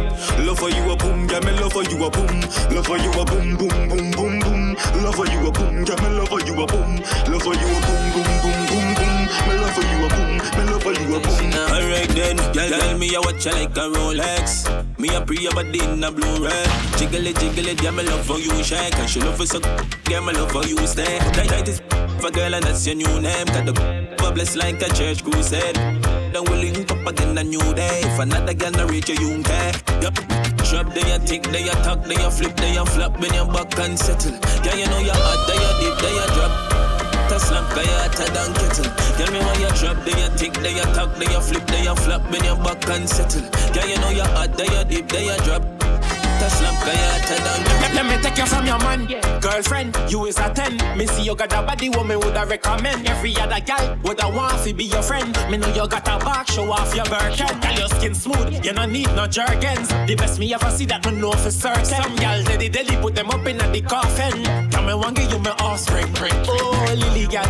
Love 0.44 0.58
for 0.58 0.70
you 0.70 0.90
a 0.90 0.96
boom, 0.96 1.26
girl, 1.26 1.40
me 1.42 1.52
love 1.52 1.72
for 1.72 1.84
you 1.84 2.04
a 2.04 2.10
boom. 2.10 2.40
Love 2.70 2.86
for 2.86 2.98
you 2.98 3.10
a 3.12 3.24
boom, 3.24 3.56
boom, 3.56 3.88
boom, 3.88 4.10
boom, 4.10 4.40
boom. 4.40 4.74
Love 5.02 5.14
for 5.14 5.26
you 5.26 5.46
a 5.46 5.52
boom, 5.52 5.84
girl, 5.84 5.96
me 5.98 6.08
love 6.18 6.28
for 6.28 6.40
you 6.40 6.54
a 6.54 6.66
boom. 6.66 6.96
Love 7.30 7.42
for 7.42 7.54
you 7.54 7.66
a 7.66 7.80
boom, 7.80 8.02
boom, 8.12 8.28
boom, 8.42 8.58
boom, 8.66 8.94
boom. 8.94 9.20
Me 9.46 9.54
love 9.56 9.72
for 9.72 9.82
you 9.82 10.04
a 10.04 10.08
boom, 10.08 10.32
me 10.58 10.64
love 10.70 10.82
for 10.82 10.92
you 10.92 11.16
a 11.16 11.20
boom. 11.20 11.52
Alright 11.70 12.08
then, 12.10 12.36
girl, 12.52 12.68
girl, 12.68 12.98
me 12.98 13.14
a 13.14 13.20
watch 13.20 13.46
you 13.46 13.52
like 13.52 13.76
a 13.76 13.86
Rolex. 13.88 14.98
Me 14.98 15.08
a 15.14 15.20
pre 15.20 15.38
your 15.38 15.52
body 15.52 15.82
in 15.82 16.02
a 16.02 16.10
blue 16.10 16.44
red. 16.44 16.68
Jiggle 16.98 17.26
it, 17.26 17.38
jiggle 17.38 17.66
it, 17.66 17.82
yeah, 17.82 17.90
me 17.90 18.02
love 18.02 18.26
for 18.26 18.38
you 18.38 18.62
shake. 18.64 18.94
And 18.96 19.08
she 19.08 19.20
love 19.20 19.36
for 19.36 19.46
so, 19.46 19.60
yeah, 20.10 20.20
me 20.20 20.32
love 20.32 20.50
for 20.50 20.64
you 20.64 20.76
stay. 20.86 21.18
Night, 21.36 21.50
night 21.50 21.68
is 21.68 21.80
for 22.20 22.30
girl 22.30 22.54
and 22.54 22.64
that's 22.64 22.86
your 22.86 22.96
new 22.96 23.20
name. 23.20 23.46
Got 23.46 23.66
the 23.66 24.00
bless 24.34 24.56
like 24.56 24.80
a 24.82 24.88
church 24.94 25.24
crusade. 25.24 25.76
Then 26.32 26.44
we 26.44 26.70
link 26.70 26.90
up 26.90 27.06
again 27.06 27.38
a 27.38 27.42
new 27.42 27.74
day. 27.74 28.00
If 28.04 28.18
another 28.20 28.54
girl 28.54 28.70
no 28.70 28.86
reach 28.86 29.08
you, 29.08 29.16
you 29.16 29.42
care. 29.42 29.72
Yup. 30.00 30.14
Drop, 30.70 30.94
then 30.94 31.06
you 31.08 31.26
tick, 31.26 31.42
then 31.50 31.64
you 31.64 31.72
talk, 31.82 32.04
then 32.04 32.20
you 32.20 32.30
flip, 32.30 32.56
then 32.56 32.74
you 32.74 32.84
flop, 32.86 33.18
then 33.18 33.34
you 33.34 33.44
back 33.52 33.76
and 33.80 33.98
settle. 33.98 34.32
Yeah, 34.62 34.76
you 34.76 34.86
know 34.86 34.98
you're 35.00 35.14
hot, 35.14 35.42
then 35.48 35.58
you 35.58 35.72
dip, 35.82 35.98
then 35.98 36.14
you 36.14 36.26
drop. 36.34 36.52
To 37.28 37.40
slap, 37.40 37.74
then 37.74 37.84
you 37.84 37.98
hotter 37.98 38.30
than 38.30 38.54
kettle. 38.54 38.90
Tell 39.18 39.32
me 39.32 39.40
why 39.40 39.54
you 39.58 39.70
drop, 39.74 40.04
then 40.04 40.18
you 40.18 40.38
tick, 40.38 40.52
then 40.62 40.76
you 40.76 40.86
talk, 40.94 41.16
then 41.18 41.30
you 41.30 41.40
flip, 41.40 41.66
then 41.66 41.84
you 41.84 41.96
flop, 41.96 42.22
then 42.30 42.44
you 42.44 42.54
back 42.62 42.88
and 42.88 43.08
settle. 43.08 43.42
Yeah, 43.74 43.86
you 43.86 43.98
know 43.98 44.10
you're 44.10 44.26
hot, 44.26 44.56
then 44.56 44.70
you 44.70 44.84
dip, 44.84 45.08
then 45.08 45.24
you 45.24 45.44
drop. 45.44 45.89
To 46.40 46.48
slap, 46.48 46.84
then 46.86 46.96
you 46.96 47.04
hotter 47.12 47.36
than. 47.44 47.94
Let 47.94 48.06
me 48.06 48.22
take 48.22 48.38
you 48.38 48.46
from 48.46 48.64
your 48.64 48.78
man, 48.78 49.06
girlfriend. 49.40 49.94
You 50.08 50.24
is 50.24 50.38
a 50.38 50.48
ten. 50.54 50.78
Me 50.96 51.06
see 51.06 51.24
you 51.24 51.34
got 51.34 51.52
a 51.52 51.60
body 51.60 51.90
woman 51.90 52.18
woulda 52.18 52.46
recommend. 52.46 53.06
Every 53.06 53.36
other 53.36 53.60
gal 53.60 53.98
woulda 54.02 54.26
want 54.28 54.64
to 54.64 54.72
be 54.72 54.84
your 54.84 55.02
friend. 55.02 55.36
Me 55.50 55.58
know 55.58 55.68
you 55.68 55.86
got 55.86 56.08
a 56.08 56.24
back, 56.24 56.46
show 56.50 56.70
off 56.72 56.94
your 56.94 57.04
Birkin. 57.04 57.60
Girl, 57.60 57.74
your 57.74 57.88
skin 57.88 58.14
smooth, 58.14 58.64
you 58.64 58.72
no 58.72 58.86
need 58.86 59.08
no 59.14 59.26
jergens. 59.26 59.88
The 60.06 60.14
best 60.16 60.38
me 60.38 60.54
ever 60.54 60.70
see 60.70 60.86
that 60.86 61.04
me 61.04 61.12
know 61.20 61.32
for 61.32 61.50
certain. 61.50 61.84
Some 61.84 62.16
gal 62.16 62.42
they 62.44 62.56
the 62.56 62.68
deli 62.70 62.96
put 63.02 63.14
them 63.14 63.28
up 63.28 63.46
in 63.46 63.58
the 63.58 63.82
coffin. 63.82 64.42
Come 64.70 64.86
me 64.86 64.94
want 64.94 65.16
give 65.16 65.30
you 65.30 65.38
my 65.40 65.50
offspring, 65.58 66.10
print. 66.14 66.34
Oh, 66.48 66.94
Lily 66.96 67.26
gal, 67.26 67.44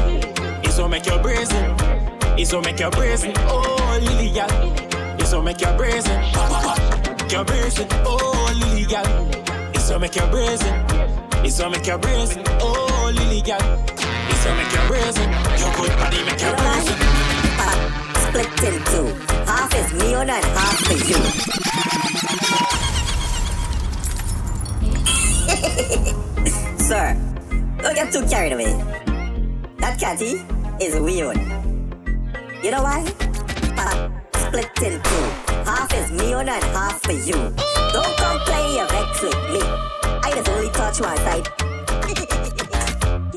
it's 0.64 0.78
what 0.78 0.88
make 0.88 1.06
you 1.06 1.16
brazen. 1.18 1.76
It's 2.36 2.52
what 2.52 2.64
make 2.64 2.80
you 2.80 2.90
brazen. 2.90 3.34
Oh, 3.36 4.00
Lily 4.02 4.30
gal, 4.32 4.50
it's 5.20 5.32
what 5.32 5.44
make 5.44 5.60
you 5.60 5.72
brazen. 5.76 6.20
You're 7.30 7.44
brazen. 7.44 7.86
Oh, 8.04 8.52
Lily 8.58 8.69
gal, 8.90 9.06
it's 9.72 9.88
what 9.88 10.00
make 10.00 10.16
you 10.16 10.26
brazen. 10.26 10.74
It's 11.44 11.60
what 11.60 11.70
make 11.70 11.86
you 11.86 11.96
brazen. 11.98 12.42
Oh, 12.60 13.12
Lily 13.14 13.40
gal. 13.40 13.60
It's 14.28 14.44
what 14.44 14.56
make 14.56 14.72
you 14.72 14.82
brazen. 14.88 15.30
Your 15.60 15.72
good 15.78 15.94
body 15.96 16.24
make 16.24 16.42
you 16.42 16.52
brazen. 16.58 16.98
Split 18.26 18.50
in 18.66 18.82
two. 18.90 19.06
Half 19.46 19.74
is 19.76 19.92
me 19.94 20.14
and 20.14 20.30
half 20.30 20.76
for 20.86 20.98
you. 21.08 21.20
Sir, 26.88 27.16
don't 27.82 27.94
get 27.94 28.12
too 28.12 28.26
carried 28.26 28.52
away. 28.54 28.74
That 29.78 30.00
catty 30.00 30.42
is 30.84 30.98
weird. 30.98 31.38
You 32.64 32.70
know 32.72 32.82
why? 32.82 34.19
Split 34.52 34.82
in 34.82 35.00
two. 35.00 35.26
Half 35.64 35.94
is 35.94 36.10
me 36.10 36.32
and 36.32 36.48
half 36.48 37.00
for 37.04 37.12
you. 37.12 37.54
Don't 37.92 38.16
come 38.16 38.40
play 38.40 38.74
your 38.74 38.86
vex 38.88 39.22
with 39.22 39.42
me. 39.52 39.60
I 40.02 40.32
just 40.34 40.48
only 40.48 40.68
touch 40.70 41.00
one 41.00 41.16
side. 41.18 41.46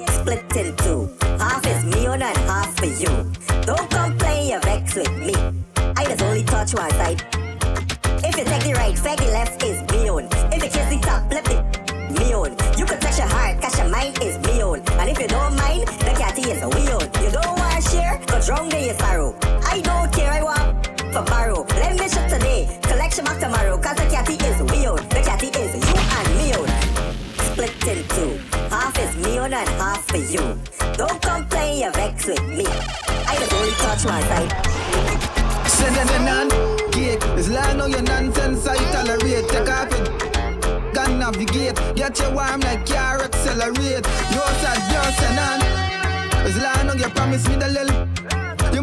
Split 0.10 0.56
in 0.56 0.76
two. 0.78 1.08
Half 1.38 1.68
is 1.68 1.86
me 1.86 2.08
and 2.08 2.24
half 2.24 2.76
for 2.80 2.88
you. 2.88 3.32
Don't 3.62 3.88
come 3.92 4.18
play 4.18 4.50
your 4.50 4.60
vex 4.62 4.96
with 4.96 5.12
me. 5.20 5.36
I 5.96 6.04
just 6.06 6.24
only 6.24 6.44
touch 6.46 6.74
one 6.74 6.90
side. 6.92 7.22
If 8.24 8.36
you 8.36 8.46
take 8.46 8.64
the 8.64 8.74
right, 8.74 8.98
fake 8.98 9.20
the 9.20 9.26
left 9.26 9.62
is 9.62 9.82
me 9.92 10.10
own. 10.10 10.28
If 10.52 10.64
you 10.64 10.70
kiss 10.72 10.90
the 10.90 11.00
top, 11.00 11.32
left 11.32 11.52
it 11.52 11.84
me 12.14 12.34
own. 12.34 12.52
You 12.78 12.86
can 12.86 13.00
touch 13.00 13.18
your 13.18 13.28
heart, 13.28 13.62
cause 13.62 13.78
your 13.78 13.90
mind 13.90 14.22
is 14.22 14.38
me 14.48 14.64
own. 14.64 14.80
And 15.00 15.10
if 15.10 15.20
you 15.20 15.28
don't 15.28 15.56
mind, 15.56 15.88
the 15.88 16.14
catty 16.18 16.42
is 16.50 16.62
we 16.76 16.90
own. 16.90 17.08
You 17.24 17.32
don't 17.32 17.58
want 17.58 17.84
to 17.84 17.90
share, 17.90 18.20
cause 18.28 18.50
wrong 18.50 18.70
day 18.70 18.90
is 18.90 18.98
sorrow. 18.98 19.36
I 19.64 19.82
don't 19.82 20.12
care, 20.14 20.32
I 20.32 20.43
for 21.14 21.22
borrow. 21.22 21.64
Let 21.78 22.00
me 22.00 22.10
shop 22.10 22.28
today, 22.28 22.80
collection 22.82 23.24
back 23.24 23.40
tomorrow, 23.40 23.78
cause 23.78 23.96
the 23.96 24.08
catty 24.10 24.34
is 24.34 24.58
we 24.64 24.88
own. 24.88 24.98
The 25.14 25.22
catty 25.22 25.48
is 25.48 25.72
you 25.78 25.96
and 26.18 26.30
me 26.38 26.48
own. 26.58 26.70
Split 27.46 27.76
in 27.88 28.02
two. 28.16 28.34
Half 28.74 28.98
is 28.98 29.16
me 29.24 29.38
own 29.38 29.54
and 29.54 29.70
half 29.78 30.08
for 30.08 30.18
you. 30.18 30.58
Don't 30.98 31.22
come 31.22 31.48
play 31.48 31.82
your 31.82 31.92
vex 31.92 32.26
with 32.26 32.44
me. 32.48 32.66
I 33.30 33.36
just 33.38 33.54
only 33.54 33.72
touch 33.84 34.06
my 34.06 34.22
side. 34.30 34.52
Send 35.70 35.96
them 35.96 36.28
on 36.36 36.48
gate. 36.92 37.22
This 37.36 37.50
line 37.50 37.80
on 37.80 37.92
your 37.92 38.02
nonsense, 38.02 38.66
I 38.66 38.78
tolerate. 38.92 39.48
Take 39.50 39.70
off 39.70 39.94
it. 39.94 40.94
Gun 40.96 41.20
navigate. 41.20 41.78
Get 41.96 42.20
you 42.20 42.32
warm 42.32 42.62
like 42.62 42.88
car 42.88 43.22
accelerate. 43.22 44.04
No 44.34 44.42
sad 44.62 44.82
girl 44.90 45.10
send 45.20 45.40
on. 45.48 46.44
This 46.44 46.58
line 46.62 46.90
on 46.90 46.98
you 46.98 47.10
promise 47.10 47.48
me 47.48 47.56
the 47.56 47.68
little. 47.68 48.13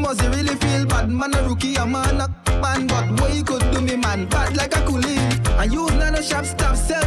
You 0.00 0.06
must 0.06 0.22
really 0.22 0.54
feel 0.54 0.86
bad, 0.86 1.10
man. 1.10 1.34
A 1.34 1.46
rookie, 1.46 1.74
a 1.74 1.84
man, 1.84 2.22
a 2.22 2.28
man. 2.62 2.86
But 2.86 3.20
what 3.20 3.34
you 3.34 3.44
could 3.44 3.60
do 3.70 3.82
me, 3.82 3.96
man? 3.96 4.24
Bad 4.30 4.56
like 4.56 4.74
a 4.74 4.80
coolie. 4.88 5.20
And 5.60 5.70
use 5.70 5.92
nano 5.92 6.22
shop 6.22 6.46
stuff, 6.46 6.78
sell 6.78 7.04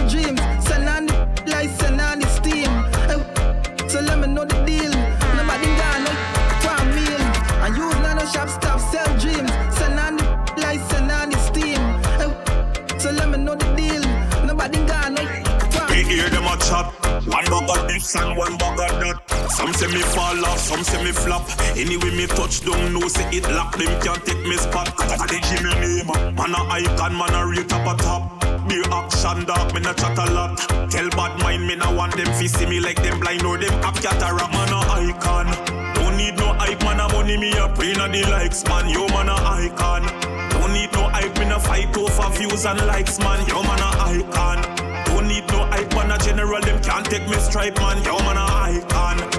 me 19.93 20.01
fall 20.01 20.45
off, 20.45 20.59
some 20.59 20.83
say 20.83 21.01
me 21.03 21.11
flop. 21.11 21.47
Anyway 21.77 22.11
me 22.15 22.25
touch 22.27 22.65
down, 22.65 22.93
no 22.93 23.07
say 23.07 23.27
it 23.31 23.47
lock. 23.51 23.77
Them 23.77 23.93
can't 24.01 24.25
take 24.25 24.43
me 24.43 24.57
spot. 24.57 24.89
I 24.99 25.25
the 25.27 25.39
Jimmy 25.47 25.73
name. 25.79 26.07
Man 26.35 26.55
a 26.55 26.61
icon, 26.73 27.15
man 27.15 27.33
a 27.33 27.45
real 27.45 27.63
top 27.65 27.85
a 27.87 28.01
top. 28.01 28.39
Be 28.67 28.81
action 28.91 29.45
dog, 29.45 29.73
me 29.73 29.81
not 29.81 29.97
chat 29.97 30.17
a 30.17 30.31
lot. 30.31 30.57
Tell 30.89 31.09
bad 31.09 31.39
mind 31.41 31.67
me 31.67 31.75
no 31.75 31.93
want 31.93 32.15
them 32.15 32.27
fi 32.33 32.47
see 32.47 32.65
me 32.65 32.79
like 32.79 33.01
them 33.03 33.19
blind 33.19 33.43
or 33.43 33.57
them 33.57 33.73
up 33.83 33.95
cataract. 33.95 34.51
Man 34.51 34.73
a 34.73 34.79
icon. 35.09 35.47
Don't 35.93 36.17
need 36.17 36.37
no 36.37 36.53
hype, 36.53 36.81
man 36.81 36.99
a 36.99 37.07
money 37.13 37.37
me 37.37 37.51
a 37.53 37.69
pray 37.69 37.93
na 37.93 38.07
the 38.07 38.23
likes, 38.29 38.63
man. 38.65 38.89
Yo 38.89 39.07
man 39.07 39.29
a 39.29 39.35
icon. 39.35 40.03
Don't 40.49 40.73
need 40.73 40.91
no 40.93 41.09
hype, 41.09 41.37
me 41.37 41.45
no 41.45 41.59
fight 41.59 41.95
over 41.95 42.29
views 42.37 42.65
and 42.65 42.79
likes, 42.87 43.19
man. 43.19 43.45
Yo 43.47 43.61
man 43.61 43.79
a 43.79 43.89
icon. 44.17 44.93
Don't 45.05 45.27
need 45.27 45.47
no 45.49 45.65
hype, 45.65 45.93
man. 45.93 46.11
A 46.11 46.17
general, 46.17 46.61
them 46.61 46.81
can't 46.81 47.05
take 47.05 47.27
me 47.27 47.37
stripe, 47.37 47.77
man. 47.77 48.03
Yo, 48.03 48.17
man, 48.19 48.37
a 48.37 48.41
icon. 48.41 49.32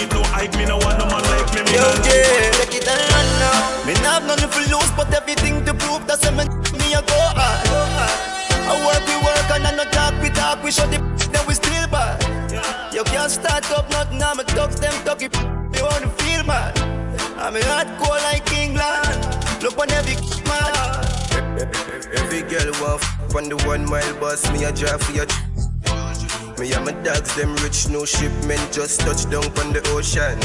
Don't 0.00 0.08
need 0.08 0.14
no 0.16 0.22
hype, 0.32 0.56
me 0.56 0.64
no 0.64 0.78
want 0.78 0.98
no 0.98 1.04
man 1.06 1.22
like 1.28 1.52
me. 1.52 1.60
me 1.62 1.76
Yo, 1.76 1.82
no- 1.84 2.04
yeah, 2.08 2.50
take 2.56 2.74
it 2.80 2.88
and 2.88 3.00
run 3.12 3.28
now. 3.36 3.84
Me 3.84 3.92
not 4.00 4.22
have 4.22 4.26
nothing 4.26 4.48
for 4.48 4.64
lose, 4.72 4.90
but 4.96 5.12
everything 5.12 5.64
to 5.66 5.74
prove. 5.74 6.06
That's 6.06 6.24
when 6.24 6.36
me, 6.36 6.44
me 6.80 6.94
a 6.94 7.02
go 7.02 7.20
hard. 7.36 7.68
I 8.64 8.74
work, 8.86 9.04
we 9.04 9.16
work, 9.20 9.50
and 9.52 9.66
I 9.66 9.72
no 9.76 9.84
talk, 9.92 10.14
we 10.22 10.30
talk. 10.30 10.62
We 10.64 10.70
show 10.70 10.86
the 10.86 10.98
then 11.32 11.46
we 11.46 11.52
still 11.54 11.86
bad. 11.88 12.16
You 12.94 13.04
can't 13.04 13.30
start 13.30 13.70
up 13.72 13.90
nothing, 13.90 14.22
I'm 14.22 14.40
a 14.40 14.44
talk 14.44 14.70
them 14.72 14.92
talk 15.04 15.20
it. 15.22 15.34
You 15.36 15.84
wanna 15.84 16.08
feel 16.24 16.44
man. 16.44 16.72
I'm 17.36 17.56
a 17.56 17.60
hardcore 17.60 18.20
like 18.24 18.50
England. 18.52 19.62
Look 19.62 19.78
on 19.78 19.90
every 19.90 20.16
man. 20.48 20.72
Every 22.16 22.42
girl 22.42 22.72
want 22.80 23.04
on 23.36 23.48
the 23.50 23.56
one 23.66 23.84
mile 23.84 24.14
bus, 24.18 24.50
me 24.52 24.64
a 24.64 24.72
drive 24.72 25.02
for 25.02 25.12
your 25.12 25.26
ch- 25.26 25.34
Me 26.60 26.70
and 26.74 26.84
my 26.84 26.92
dogs, 27.00 27.34
them 27.36 27.56
rich, 27.64 27.88
no 27.88 28.04
shipment, 28.04 28.60
just 28.70 29.00
touch 29.00 29.24
down 29.30 29.48
on 29.64 29.72
the 29.72 29.80
ocean. 29.96 30.36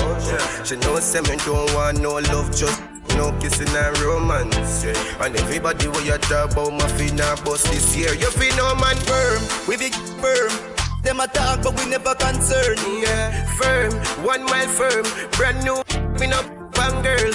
She 0.64 0.78
know 0.78 0.98
say 1.02 1.20
me 1.28 1.36
don't 1.44 1.68
want 1.76 2.00
no 2.00 2.14
love, 2.32 2.56
just 2.56 2.82
no 3.20 3.36
kissing 3.42 3.68
and 3.76 4.00
romance. 4.00 4.86
And 5.20 5.36
everybody 5.36 5.90
what 5.90 6.06
you 6.06 6.18
talk 6.20 6.54
about, 6.54 6.72
my 6.72 6.88
finna 6.96 7.36
bust 7.44 7.68
this 7.68 7.98
year. 7.98 8.14
You 8.14 8.32
feel 8.32 8.56
no 8.56 8.76
man 8.76 8.96
firm, 9.04 9.44
we 9.68 9.76
be 9.76 9.90
firm. 10.24 10.56
Them 11.04 11.20
attack, 11.20 11.64
but 11.64 11.78
we 11.78 11.86
never 11.90 12.16
concern. 12.16 12.78
Yeah, 13.04 13.46
firm, 13.60 13.92
one 14.24 14.46
mile 14.46 14.70
firm, 14.70 15.04
brand 15.36 15.66
new. 15.66 15.84
We 16.18 16.28
no 16.28 16.40
bang 16.72 16.96
girl. 17.04 17.34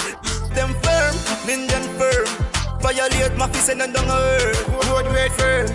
Them 0.57 0.73
firm, 0.81 1.13
Indian 1.47 1.85
firm. 2.01 2.25
Violate 2.81 3.37
my 3.37 3.47
fist 3.49 3.69
and 3.69 3.93
down 3.93 4.09
earth. 4.09 4.89
Road 4.89 5.05
red 5.13 5.31
firm, 5.37 5.69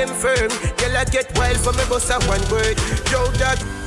them 0.00 0.14
firm. 0.16 0.48
Girl, 0.78 0.96
I 0.96 1.04
get 1.04 1.36
wild 1.36 1.58
for 1.58 1.72
me, 1.72 1.84
boss 1.88 2.10
a 2.10 2.18
one 2.26 2.40
word. 2.50 2.76
Yo, 3.12 3.26
that. 3.38 3.80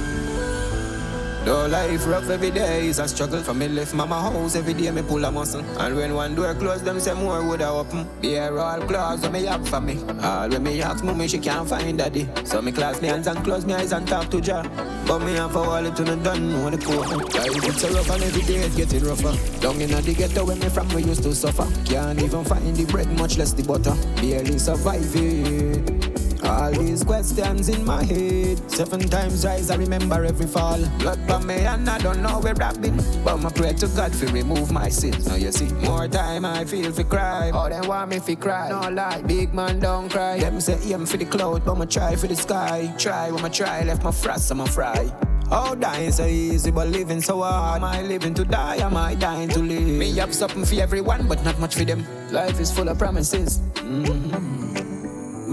Though 1.45 1.67
life 1.67 2.07
rough 2.07 2.29
every 2.29 2.51
day 2.51 2.87
is 2.87 2.99
a 2.99 3.07
struggle 3.07 3.43
for 3.43 3.53
me. 3.53 3.67
Left 3.67 3.93
mama 3.93 4.21
house 4.21 4.55
every 4.55 4.73
day 4.73 4.89
me 4.91 5.01
pull 5.01 5.25
a 5.25 5.29
muscle. 5.29 5.59
And 5.77 5.93
when 5.93 6.13
one 6.13 6.35
door 6.35 6.55
close 6.55 6.81
them 6.81 7.01
say 7.01 7.13
more 7.13 7.45
would 7.45 7.59
have 7.59 7.73
open 7.73 8.07
Bear 8.21 8.57
all 8.57 8.79
claws 8.87 9.19
when 9.23 9.33
me 9.33 9.43
have 9.43 9.67
for 9.67 9.81
me. 9.81 10.01
All 10.23 10.47
when 10.47 10.63
me 10.63 10.81
ask 10.81 11.03
mommy 11.03 11.27
she 11.27 11.39
can't 11.39 11.67
find 11.67 11.97
daddy. 11.97 12.29
So 12.45 12.61
me 12.61 12.71
close 12.71 13.01
me 13.01 13.09
hands 13.09 13.27
and 13.27 13.43
close 13.43 13.65
me 13.65 13.73
eyes 13.73 13.91
and 13.91 14.07
talk 14.07 14.29
to 14.31 14.39
Jah 14.39 14.63
But 15.05 15.19
me 15.19 15.33
have 15.33 15.51
for 15.51 15.65
all 15.65 15.85
it 15.85 15.97
to 15.97 16.05
no 16.05 16.15
done 16.15 16.49
know 16.49 16.69
the 16.69 16.77
code. 16.77 17.09
Life 17.35 17.67
it's 17.67 17.83
a 17.83 17.91
rough 17.91 18.09
and 18.09 18.23
every 18.23 18.41
day 18.43 18.61
it's 18.61 18.75
getting 18.77 19.03
rougher. 19.03 19.35
Down 19.59 19.81
in 19.81 19.91
the 19.91 20.13
ghetto 20.13 20.45
where 20.45 20.55
me 20.55 20.69
from 20.69 20.87
we 20.95 21.03
used 21.03 21.23
to 21.23 21.35
suffer. 21.35 21.67
Can't 21.83 22.21
even 22.21 22.45
find 22.45 22.73
the 22.73 22.85
bread 22.85 23.09
much 23.19 23.37
less 23.37 23.51
the 23.51 23.63
butter. 23.63 23.95
Barely 24.21 24.57
surviving 24.57 26.02
all 26.45 26.71
these 26.71 27.03
questions 27.03 27.69
in 27.69 27.85
my 27.85 28.03
head. 28.03 28.59
Seven 28.69 29.01
times 29.01 29.45
rise, 29.45 29.69
I 29.69 29.75
remember 29.75 30.23
every 30.25 30.47
fall. 30.47 30.79
Blood 30.99 31.19
for 31.27 31.39
me, 31.39 31.55
and 31.65 31.89
I 31.89 31.97
don't 31.99 32.21
know 32.21 32.39
where 32.39 32.55
I've 32.61 32.81
been. 32.81 32.97
But 33.23 33.37
my 33.37 33.51
prayer 33.51 33.73
to 33.73 33.87
God 33.87 34.13
to 34.13 34.27
remove 34.27 34.71
my 34.71 34.89
sins. 34.89 35.27
Now 35.27 35.35
you 35.35 35.51
see, 35.51 35.71
more 35.85 36.07
time 36.07 36.45
I 36.45 36.65
feel 36.65 36.91
for 36.91 37.03
cry. 37.03 37.51
Oh, 37.53 37.69
they 37.69 37.87
want 37.87 38.11
me 38.11 38.19
for 38.19 38.35
cry. 38.35 38.69
No 38.69 38.89
lie, 38.89 39.21
big 39.21 39.53
man 39.53 39.79
don't 39.79 40.09
cry. 40.09 40.39
Them 40.39 40.59
say 40.61 40.77
aim 40.93 41.05
for 41.05 41.17
the 41.17 41.25
cloud, 41.25 41.65
but 41.65 41.77
my 41.77 41.85
try 41.85 42.15
for 42.15 42.27
the 42.27 42.35
sky. 42.35 42.93
Try 42.97 43.31
when 43.31 43.45
I 43.45 43.49
try, 43.49 43.83
left 43.83 44.03
my 44.03 44.11
frost, 44.11 44.51
I'm 44.51 44.61
a 44.61 44.65
fry. 44.65 45.11
Oh, 45.51 45.75
dying 45.75 46.11
so 46.11 46.25
easy, 46.25 46.71
but 46.71 46.87
living 46.87 47.21
so 47.21 47.41
hard. 47.41 47.77
Am 47.77 47.83
I 47.83 48.01
living 48.01 48.33
to 48.35 48.45
die? 48.45 48.77
Am 48.77 48.97
I 48.97 49.13
dying 49.13 49.49
to 49.49 49.59
live? 49.59 49.83
Me 49.83 50.15
have 50.15 50.33
something 50.33 50.65
for 50.65 50.81
everyone, 50.81 51.27
but 51.27 51.43
not 51.43 51.59
much 51.59 51.75
for 51.75 51.83
them. 51.83 52.05
Life 52.31 52.59
is 52.59 52.71
full 52.71 52.89
of 52.89 52.97
promises. 52.97 53.59
Mm-hmm. 53.75 54.62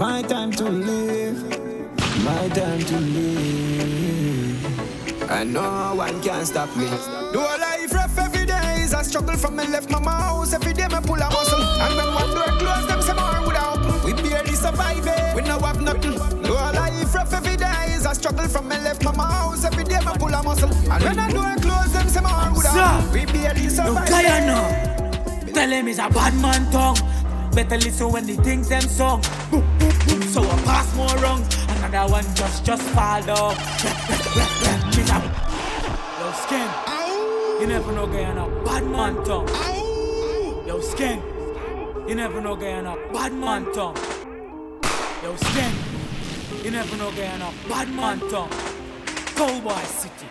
My 0.01 0.23
time 0.23 0.49
to 0.53 0.63
live, 0.63 1.43
my 2.25 2.49
time 2.49 2.79
to 2.79 2.97
live. 2.97 4.65
And 5.29 5.53
no 5.53 5.93
one 5.93 6.19
can 6.23 6.43
stop 6.43 6.75
me. 6.75 6.87
Do 7.31 7.37
a 7.37 7.55
life 7.61 7.93
rough 7.93 8.17
every 8.17 8.47
day 8.47 8.81
is 8.81 8.93
a 8.93 9.03
struggle 9.03 9.37
from 9.37 9.57
me 9.57 9.67
left 9.67 9.91
my 9.91 10.11
house. 10.11 10.53
Every 10.53 10.73
day 10.73 10.87
me 10.87 10.97
pull 11.05 11.21
a 11.21 11.29
muscle. 11.29 11.61
And 11.61 11.95
when 11.95 12.15
one 12.15 12.33
door 12.33 12.45
close, 12.57 12.87
them 12.87 12.99
say 13.03 13.13
more 13.13 13.45
would 13.45 13.55
open. 13.55 14.03
We 14.03 14.13
barely 14.27 14.55
survive 14.55 15.05
it, 15.05 15.35
we 15.35 15.43
no 15.43 15.59
have 15.59 15.79
nothing. 15.79 16.17
Do 16.41 16.53
a 16.53 16.73
life 16.73 17.13
rough 17.13 17.31
every 17.31 17.57
day 17.57 17.93
is 17.93 18.07
a 18.07 18.15
struggle 18.15 18.47
from 18.47 18.69
me 18.69 18.79
left 18.79 19.03
my 19.03 19.23
house. 19.23 19.63
Every 19.65 19.83
day 19.83 19.99
me 19.99 20.13
pull 20.17 20.33
a 20.33 20.41
muscle. 20.41 20.73
And 20.89 21.03
when 21.03 21.19
a 21.19 21.31
door 21.31 21.55
close, 21.61 21.93
them 21.93 22.09
say 22.09 22.21
more 22.21 22.51
would 22.55 22.65
open. 22.65 23.11
We 23.13 23.27
barely 23.27 23.69
survive 23.69 24.09
No 24.09 24.17
Guyana. 24.17 25.51
Tell 25.53 25.69
him 25.69 25.85
he's 25.85 25.99
a 25.99 26.09
bad 26.09 26.33
man 26.41 26.71
tongue. 26.71 26.97
Better 27.53 27.77
listen 27.77 28.11
when 28.11 28.25
the 28.25 28.35
things 28.37 28.67
them 28.69 28.81
song. 28.81 29.21
So 30.33 30.41
I 30.43 30.61
pass 30.63 30.95
more 30.95 31.15
wrong. 31.17 31.45
Another 31.69 32.11
one 32.11 32.25
just 32.35 32.65
just 32.65 32.83
fall 32.89 33.21
down. 33.21 33.55
She's 34.93 35.09
a 35.09 35.17
Yo 36.19 36.31
skin. 36.43 36.69
You 37.61 37.67
never 37.67 37.91
know 37.91 38.07
Guyana. 38.07 38.47
Bad 38.65 38.85
man 38.87 39.23
tongue. 39.23 39.47
Yo 40.67 40.79
skin. 40.81 41.21
You 42.07 42.15
never 42.15 42.41
know 42.41 42.55
Guyana. 42.55 42.95
Bad 43.13 43.33
man 43.33 43.71
tongue. 43.73 43.97
Yo 45.23 45.35
skin. 45.35 45.71
You 46.63 46.71
never 46.71 46.97
know 46.97 47.11
Guyana. 47.11 47.51
Bad 47.69 47.89
man 47.89 48.19
tongue. 48.29 48.49
Cowboy 49.35 49.83
City. 49.83 50.27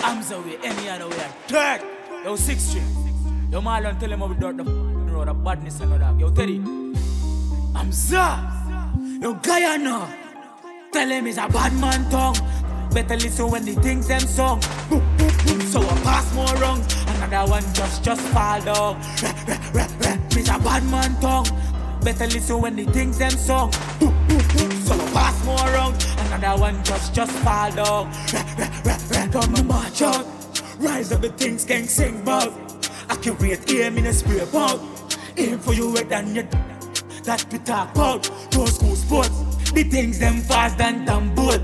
Amza 0.00 0.44
way, 0.44 0.58
any 0.62 0.88
other 0.88 1.08
way. 1.08 1.28
Dirt. 1.46 1.80
Yo 2.24 2.36
six 2.36 2.62
string. 2.62 2.86
Yo 3.50 3.60
Marlon 3.60 3.98
tell 3.98 4.10
him 4.10 4.40
dirt 4.40 4.56
the 4.56 4.64
road 4.64 5.28
of 5.28 5.44
badness 5.44 5.80
and 5.80 5.92
all 5.92 5.98
that. 5.98 6.18
Yo 6.18 6.30
Teddy. 6.30 6.58
I'm 7.74 7.92
za. 7.92 8.55
Yo 9.20 9.32
Guyana. 9.34 10.14
Tell 10.92 11.08
him 11.08 11.24
he's 11.24 11.38
a 11.38 11.48
bad 11.48 11.72
man 11.80 12.08
tongue. 12.10 12.36
Better 12.92 13.16
listen 13.16 13.50
when 13.50 13.64
the 13.64 13.72
things 13.80 14.08
them 14.08 14.20
song. 14.20 14.60
So 15.70 15.80
I 15.80 16.00
pass 16.04 16.34
more 16.34 16.54
wrong. 16.56 16.84
Another 17.22 17.50
one 17.50 17.62
just 17.72 18.04
just 18.04 18.20
fall 18.28 18.60
down. 18.60 19.00
He's 20.32 20.48
a 20.48 20.58
bad 20.58 20.84
man 20.90 21.18
tongue. 21.20 21.46
Better 22.02 22.26
listen 22.26 22.60
when 22.60 22.76
the 22.76 22.84
things 22.86 23.18
them 23.18 23.30
song. 23.30 23.72
So 23.72 24.94
I 24.94 25.10
pass 25.14 25.44
more 25.46 25.70
wrong. 25.72 25.94
Another 26.32 26.60
one 26.60 26.84
just 26.84 27.14
just 27.14 27.32
fall 27.38 27.70
down. 27.72 28.12
Come 29.32 29.54
and 29.54 29.66
march 29.66 30.02
out. 30.02 30.26
Rise 30.78 31.12
up 31.12 31.22
the 31.22 31.30
things 31.30 31.64
can 31.64 31.84
sing 31.84 32.20
about. 32.20 32.52
Accurate 33.08 33.70
aim 33.70 33.96
in 33.96 34.06
a 34.06 34.12
spray 34.12 34.44
pot. 34.52 34.78
Aim 35.38 35.58
for 35.58 35.72
you 35.72 35.94
head 35.94 36.12
and 36.12 36.36
your 36.36 36.44
that 37.26 37.44
we 37.52 37.58
talk 37.58 37.92
about. 37.94 38.22
Those 38.50 38.76
school 38.76 38.96
sports, 38.96 39.70
the 39.72 39.84
things 39.84 40.18
them 40.18 40.40
fast 40.40 40.80
and 40.80 41.06
damn 41.06 41.34
boat. 41.34 41.60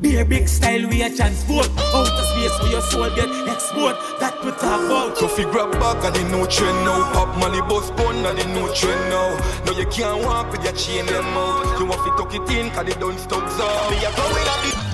Be 0.00 0.16
a 0.16 0.24
big 0.24 0.48
style 0.48 0.88
we 0.88 1.02
a 1.02 1.14
transport. 1.14 1.68
Outer 1.92 2.24
space 2.32 2.56
for 2.58 2.66
your 2.68 2.80
soul 2.80 3.10
get 3.14 3.28
export. 3.48 3.96
That 4.20 4.42
we 4.44 4.50
talk 4.52 4.80
about. 4.86 5.18
So 5.18 5.28
fi 5.28 5.42
grab 5.44 5.72
back 5.72 6.02
of 6.04 6.14
the 6.14 6.24
new 6.24 6.46
trend 6.46 6.84
now 6.86 7.12
Pop 7.12 7.36
Molly 7.36 7.60
bus 7.68 7.90
gun 7.90 8.24
of 8.24 8.36
the 8.36 8.46
new 8.48 8.72
trend 8.72 9.10
now 9.10 9.36
No 9.66 9.72
you 9.72 9.86
can't 9.86 10.24
walk 10.24 10.50
with 10.52 10.64
your 10.64 10.72
chain 10.72 11.04
them 11.04 11.26
out 11.36 11.78
You 11.78 11.84
want 11.84 12.00
to 12.04 12.10
tuck 12.16 12.34
it 12.34 12.48
in 12.56 12.70
cause 12.70 12.86
they 12.86 12.98
don't 12.98 13.18
stop 13.18 13.46
so 13.50 13.66
Me 13.90 13.98
a 13.98 14.10
going 14.16 14.48
at 14.48 14.60
the 14.64 14.90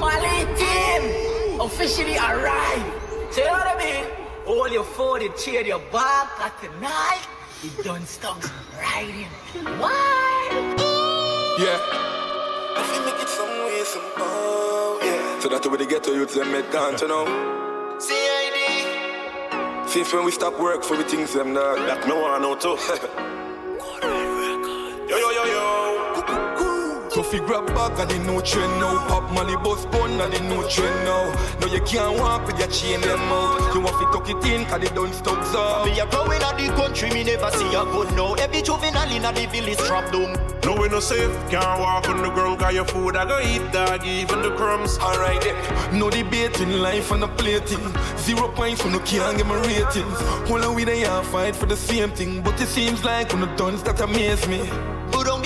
Mali 0.00 0.44
team 0.56 1.60
officially 1.60 2.16
arrived. 2.16 3.32
So 3.32 3.40
you 3.40 3.46
know 3.46 3.52
what 3.52 3.66
I 3.66 3.78
mean? 3.78 4.25
All 4.46 4.68
your 4.68 4.84
phone, 4.84 5.22
you 5.22 5.32
cheer 5.36 5.62
your 5.62 5.80
back 5.90 6.38
at 6.40 6.54
tonight. 6.60 7.26
You 7.64 7.70
don't 7.82 8.06
stop 8.06 8.40
riding. 8.80 9.26
Why? 9.80 10.76
Yeah. 11.58 11.80
I 12.76 12.82
fi 12.84 13.04
make 13.04 13.20
it 13.20 13.28
some 13.28 13.48
way 13.48 13.82
somehow 13.84 14.22
oh, 14.22 15.00
Yeah. 15.02 15.40
So 15.40 15.48
that's 15.48 15.66
where 15.66 15.76
they 15.78 15.86
get 15.86 16.04
to 16.04 16.12
youths 16.12 16.34
them 16.34 16.52
make 16.52 16.70
gone 16.70 16.94
to 16.96 17.08
know? 17.08 17.24
CID 17.98 18.58
Since 19.88 20.12
when 20.12 20.24
we 20.24 20.30
stop 20.30 20.60
work 20.60 20.84
for 20.84 20.96
the 20.96 21.04
things 21.04 21.32
them 21.32 21.54
dog 21.54 21.78
That 21.78 22.06
me 22.06 22.12
wanna 22.12 22.38
know 22.38 22.54
too. 22.54 22.76
Yo 25.08 25.16
yo 25.18 25.30
yo 25.30 25.44
yo 25.44 26.45
so 27.16 27.22
fi 27.22 27.38
grab 27.38 27.66
back 27.68 27.98
of 27.98 28.08
the 28.10 28.18
new 28.28 28.42
trend 28.42 28.70
now 28.78 28.98
Pop 29.08 29.32
Molly 29.32 29.56
bus 29.56 29.86
gun 29.86 30.20
of 30.20 30.30
the 30.30 30.38
new 30.40 30.68
trend 30.68 30.98
now 31.08 31.24
No 31.60 31.66
you 31.66 31.80
can't 31.80 32.18
walk 32.20 32.46
with 32.46 32.58
your 32.58 32.68
chain 32.68 33.00
them 33.00 33.32
out 33.32 33.74
You 33.74 33.80
want 33.80 33.96
fi 33.96 34.04
tuck 34.12 34.28
it 34.28 34.44
in 34.52 34.66
cause 34.66 34.80
they 34.82 34.94
don't 34.94 35.14
stop 35.14 35.42
so 35.46 35.84
Me 35.86 35.98
a 35.98 36.04
growing 36.10 36.42
at 36.42 36.58
the 36.58 36.68
country, 36.76 37.10
me 37.10 37.24
never 37.24 37.50
see 37.52 37.68
a 37.68 37.84
gun 37.84 38.14
now. 38.16 38.34
Every 38.34 38.60
juvenile 38.60 39.10
in 39.10 39.24
a 39.24 39.32
the 39.32 39.46
village 39.46 39.78
trap 39.78 40.12
down. 40.12 40.36
No, 40.64 40.80
we 40.80 40.88
no 40.88 41.00
safe. 41.00 41.32
Can't 41.48 41.80
walk 41.80 42.08
on 42.08 42.22
the 42.22 42.30
ground, 42.30 42.58
cause 42.58 42.74
your 42.74 42.84
food 42.84 43.16
I 43.16 43.24
go 43.24 43.38
eat, 43.40 43.72
dog, 43.72 44.04
even 44.04 44.42
the 44.42 44.50
crumbs. 44.50 44.98
Alright 44.98 45.40
then, 45.40 45.98
no 45.98 46.10
debating 46.10 46.72
life 46.72 47.12
on 47.12 47.20
the 47.20 47.28
plating 47.28 47.80
Zero 48.18 48.48
points 48.48 48.82
when 48.82 48.92
no 48.92 48.98
can't 49.00 49.36
get 49.36 49.46
my 49.46 49.56
ratings 49.66 50.18
Hold 50.48 50.64
on 50.64 50.74
we 50.74 50.84
they 50.84 51.04
all 51.04 51.22
fight 51.22 51.54
for 51.54 51.66
the 51.66 51.76
same 51.76 52.10
thing 52.10 52.42
But 52.42 52.60
it 52.60 52.66
seems 52.66 53.04
like 53.04 53.32
when 53.32 53.40
the 53.40 53.46
done 53.56 53.76
that 53.84 54.00
amaze 54.00 54.46
me 54.48 54.68
Put 55.12 55.28
on 55.28 55.42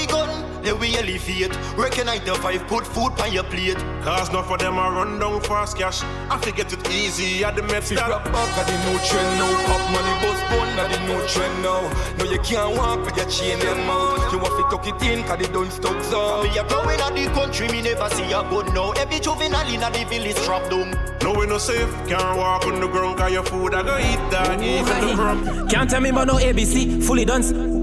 the 0.63 0.71
gun, 0.71 0.81
then 0.81 0.81
we 0.81 0.97
elevate. 0.97 1.57
Working 1.77 2.07
nine 2.07 2.21
to 2.25 2.35
five, 2.35 2.67
put 2.67 2.87
food 2.87 3.13
on 3.21 3.33
your 3.33 3.45
plate. 3.45 3.79
Cause 4.03 4.33
not 4.33 4.47
for 4.47 4.59
them 4.59 4.79
I 4.79 4.89
run 4.89 5.19
down 5.19 5.41
fast 5.43 5.77
cash. 5.77 6.03
I 6.31 6.39
forget 6.39 6.73
it 6.73 6.91
easy 6.91 7.45
at 7.45 7.57
the 7.57 7.63
Met 7.63 7.85
Fi 7.85 7.95
grab 7.97 8.25
back 8.25 8.59
of 8.59 8.67
the 8.67 8.77
new 8.87 8.99
trend 9.05 9.39
now 9.39 9.51
Pop 9.67 9.83
money 9.91 10.15
bus 10.23 10.41
gun 10.51 10.79
of 10.79 10.91
the 10.91 10.99
new 11.07 11.21
trend 11.29 11.63
now 11.63 11.83
No 12.19 12.25
you 12.31 12.39
can't 12.41 12.77
walk 12.77 13.05
with 13.05 13.17
your 13.17 13.29
chain 13.29 13.59
them 13.59 13.91
out 13.91 14.33
You 14.33 14.39
want 14.39 14.57
to 14.57 14.65
tuck 14.71 14.87
it 14.87 15.03
in 15.07 15.25
cause 15.25 15.39
they 15.39 15.53
don't 15.53 15.71
stop 15.71 16.03
so 16.05 16.43
Me 16.43 16.57
a 16.59 16.65
growing 16.65 17.01
at 17.01 17.15
the 17.15 17.27
country, 17.35 17.69
me 17.69 17.83
never 17.83 18.09
see 18.11 18.25
a 18.25 18.43
gun 18.43 18.73
now. 18.75 18.93
Every 18.93 19.21
juvenile 19.21 19.69
in 19.73 19.83
a 19.83 19.91
the 19.91 20.05
village 20.05 20.37
trap 20.45 20.71
down. 20.71 20.97
No, 21.23 21.39
we 21.39 21.47
no 21.47 21.59
safe. 21.59 21.91
Can't 22.09 22.37
walk 22.39 22.67
on 22.67 22.81
the 22.81 22.89
ground, 22.89 23.19
cause 23.19 23.33
your 23.33 23.43
food 23.45 23.75
I 23.75 23.83
go 23.83 23.99
eat, 23.99 24.31
dog, 24.31 24.63
even 24.63 25.09
the 25.09 25.15
crumbs. 25.15 25.73
Can't 25.73 25.91
tell 25.91 26.01
me 26.01 26.11
about 26.11 26.29
no 26.29 26.35
ABC, 26.35 27.03
fully 27.03 27.25
done. 27.25 27.80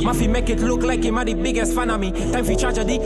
Mafi 0.00 0.28
make 0.28 0.48
it 0.48 0.60
look 0.60 0.82
like 0.82 1.04
him 1.04 1.18
a 1.18 1.24
the 1.24 1.34
biggest 1.34 1.74
fan 1.74 1.90
of 1.90 2.00
me. 2.00 2.10
Time 2.32 2.44
for 2.44 2.54
tragedy. 2.54 2.98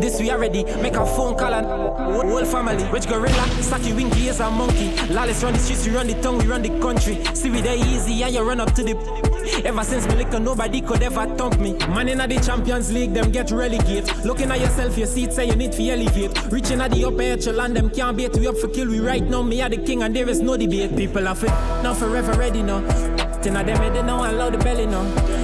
This 0.00 0.18
we 0.20 0.30
already 0.30 0.64
make 0.82 0.94
a 0.94 1.04
phone 1.04 1.36
call 1.36 1.52
and 1.52 1.66
whole 1.66 2.44
family. 2.44 2.82
Which 2.84 3.06
gorilla, 3.06 3.46
Saki 3.62 3.92
Winky 3.92 4.28
is 4.28 4.40
a 4.40 4.50
monkey. 4.50 4.90
Lawless 5.12 5.42
run 5.42 5.52
the 5.52 5.58
streets, 5.58 5.86
we 5.86 5.94
run 5.94 6.06
the 6.06 6.14
tongue, 6.22 6.38
we 6.38 6.46
run 6.46 6.62
the 6.62 6.80
country. 6.80 7.22
See 7.34 7.50
we 7.50 7.60
there 7.60 7.76
easy 7.76 8.22
and 8.22 8.34
you 8.34 8.42
run 8.42 8.60
up 8.60 8.72
to 8.74 8.82
the. 8.82 9.34
Ever 9.64 9.84
since 9.84 10.06
me 10.08 10.16
liquor, 10.16 10.40
nobody 10.40 10.80
could 10.80 11.02
ever 11.02 11.26
thump 11.36 11.58
me. 11.60 11.74
Man 11.88 12.08
in 12.08 12.18
the 12.18 12.40
Champions 12.44 12.90
League, 12.92 13.12
them 13.12 13.30
get 13.30 13.50
relegate. 13.50 14.24
Looking 14.24 14.50
at 14.50 14.60
yourself, 14.60 14.96
your 14.96 15.06
seat 15.06 15.32
say 15.32 15.46
you 15.46 15.56
need 15.56 15.72
to 15.72 15.82
elevate. 15.88 16.50
Reaching 16.50 16.80
at 16.80 16.92
the 16.92 17.04
upper 17.04 17.22
echelon, 17.22 17.74
them 17.74 17.90
can't 17.90 18.16
beat 18.16 18.34
we 18.34 18.46
up 18.46 18.56
for 18.56 18.68
kill. 18.68 18.88
We 18.88 19.00
right 19.00 19.22
now, 19.22 19.42
me 19.42 19.60
are 19.60 19.68
the 19.68 19.76
king 19.76 20.02
and 20.02 20.16
there 20.16 20.28
is 20.28 20.40
no 20.40 20.56
debate. 20.56 20.96
People 20.96 21.28
are 21.28 21.34
fit, 21.34 21.50
now 21.82 21.92
forever 21.92 22.32
ready 22.32 22.62
now. 22.62 23.33
Tina 23.44 23.62
them 23.62 23.92
they 23.92 24.00
don't 24.00 24.24
allow 24.24 24.48
the 24.48 24.56
belly 24.56 24.86
no. 24.86 25.02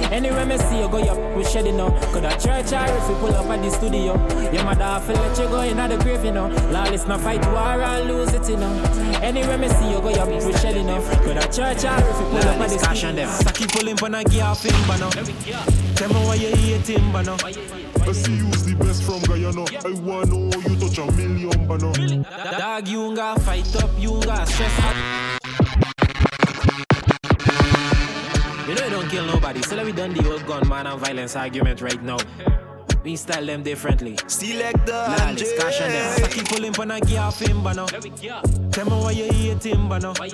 Anywhere 0.09 0.43
me 0.43 0.57
see 0.57 0.79
you 0.79 0.89
go, 0.89 0.97
you 0.97 1.13
we 1.37 1.43
shed 1.43 1.67
it 1.67 1.73
no. 1.73 1.91
Could 2.11 2.25
a 2.25 2.31
church 2.31 2.73
or 2.73 2.83
if 2.89 3.07
you 3.07 3.15
pull 3.21 3.35
up 3.35 3.45
at 3.45 3.61
the 3.61 3.69
studio. 3.69 4.17
Your 4.51 4.63
mother 4.63 4.99
feel 5.05 5.21
let 5.21 5.37
you 5.37 5.45
go 5.45 5.61
in 5.61 5.77
the 5.77 5.97
grave, 6.01 6.25
you 6.25 6.31
know. 6.31 6.47
Lawless 6.71 7.05
no 7.05 7.19
fight 7.19 7.45
war 7.45 7.79
and 7.79 8.07
lose 8.07 8.33
it, 8.33 8.49
you 8.49 8.57
know. 8.57 8.73
Anywhere 9.21 9.59
me 9.59 9.69
see 9.69 9.91
you 9.91 10.01
go, 10.01 10.09
you 10.09 10.47
we 10.47 10.53
shed 10.53 10.77
it 10.77 10.83
no. 10.83 10.99
Could 11.21 11.37
a 11.37 11.41
church 11.41 11.85
or 11.85 11.93
if 11.93 12.19
you 12.19 12.25
pull 12.25 12.37
up 12.39 12.59
at 12.59 12.69
the 12.69 12.79
studio. 12.79 13.11
Them. 13.11 13.29
Saki 13.29 13.67
pulling 13.67 13.97
pon 13.97 14.15
a 14.15 14.23
gear 14.23 14.55
fin, 14.55 14.73
no. 14.99 15.09
Tell 15.93 16.09
me 16.09 16.15
why 16.25 16.35
you 16.41 16.55
hate 16.55 16.87
him, 16.87 17.11
no. 17.11 17.37
I 17.37 18.11
see 18.13 18.33
you's 18.33 18.65
the 18.65 18.73
best 18.79 19.03
from 19.03 19.21
Guyana. 19.29 19.61
I 19.85 19.91
wanna 20.01 20.25
know 20.25 20.49
you 20.57 20.75
touch 20.79 20.97
a 20.97 21.05
million, 21.11 21.67
bano. 21.67 21.93
Dog, 21.93 22.87
you 22.87 23.15
got 23.15 23.39
fight 23.43 23.75
up, 23.75 23.91
you 23.99 24.19
got 24.21 24.47
stress 24.47 24.79
up. 24.79 25.20
You 28.71 28.77
know 28.77 28.85
you 28.85 28.89
don't 28.89 29.09
kill 29.09 29.25
nobody, 29.25 29.61
so 29.63 29.75
let 29.75 29.85
me 29.85 29.91
done 29.91 30.13
the 30.13 30.31
old 30.31 30.47
gun 30.47 30.65
man 30.69 30.87
and 30.87 30.97
violence 30.97 31.35
argument 31.35 31.81
right 31.81 32.01
now. 32.01 32.15
We 33.03 33.15
style 33.15 33.45
them 33.45 33.63
differently. 33.63 34.15
Select 34.27 34.85
the 34.85 34.93
Lawless, 34.93 35.57
cash 35.57 35.81
on 35.81 35.89
them. 35.89 36.19
Saki 36.19 36.43
pulling 36.43 36.73
pon 36.73 36.91
a 36.91 36.99
gear 36.99 37.31
fin, 37.31 37.63
no. 37.63 37.87
Tell 38.71 38.85
me 38.85 38.91
why 38.91 39.11
you 39.11 39.31
hate 39.33 39.65
him, 39.65 39.89
no. 39.89 40.13
I 40.19 40.27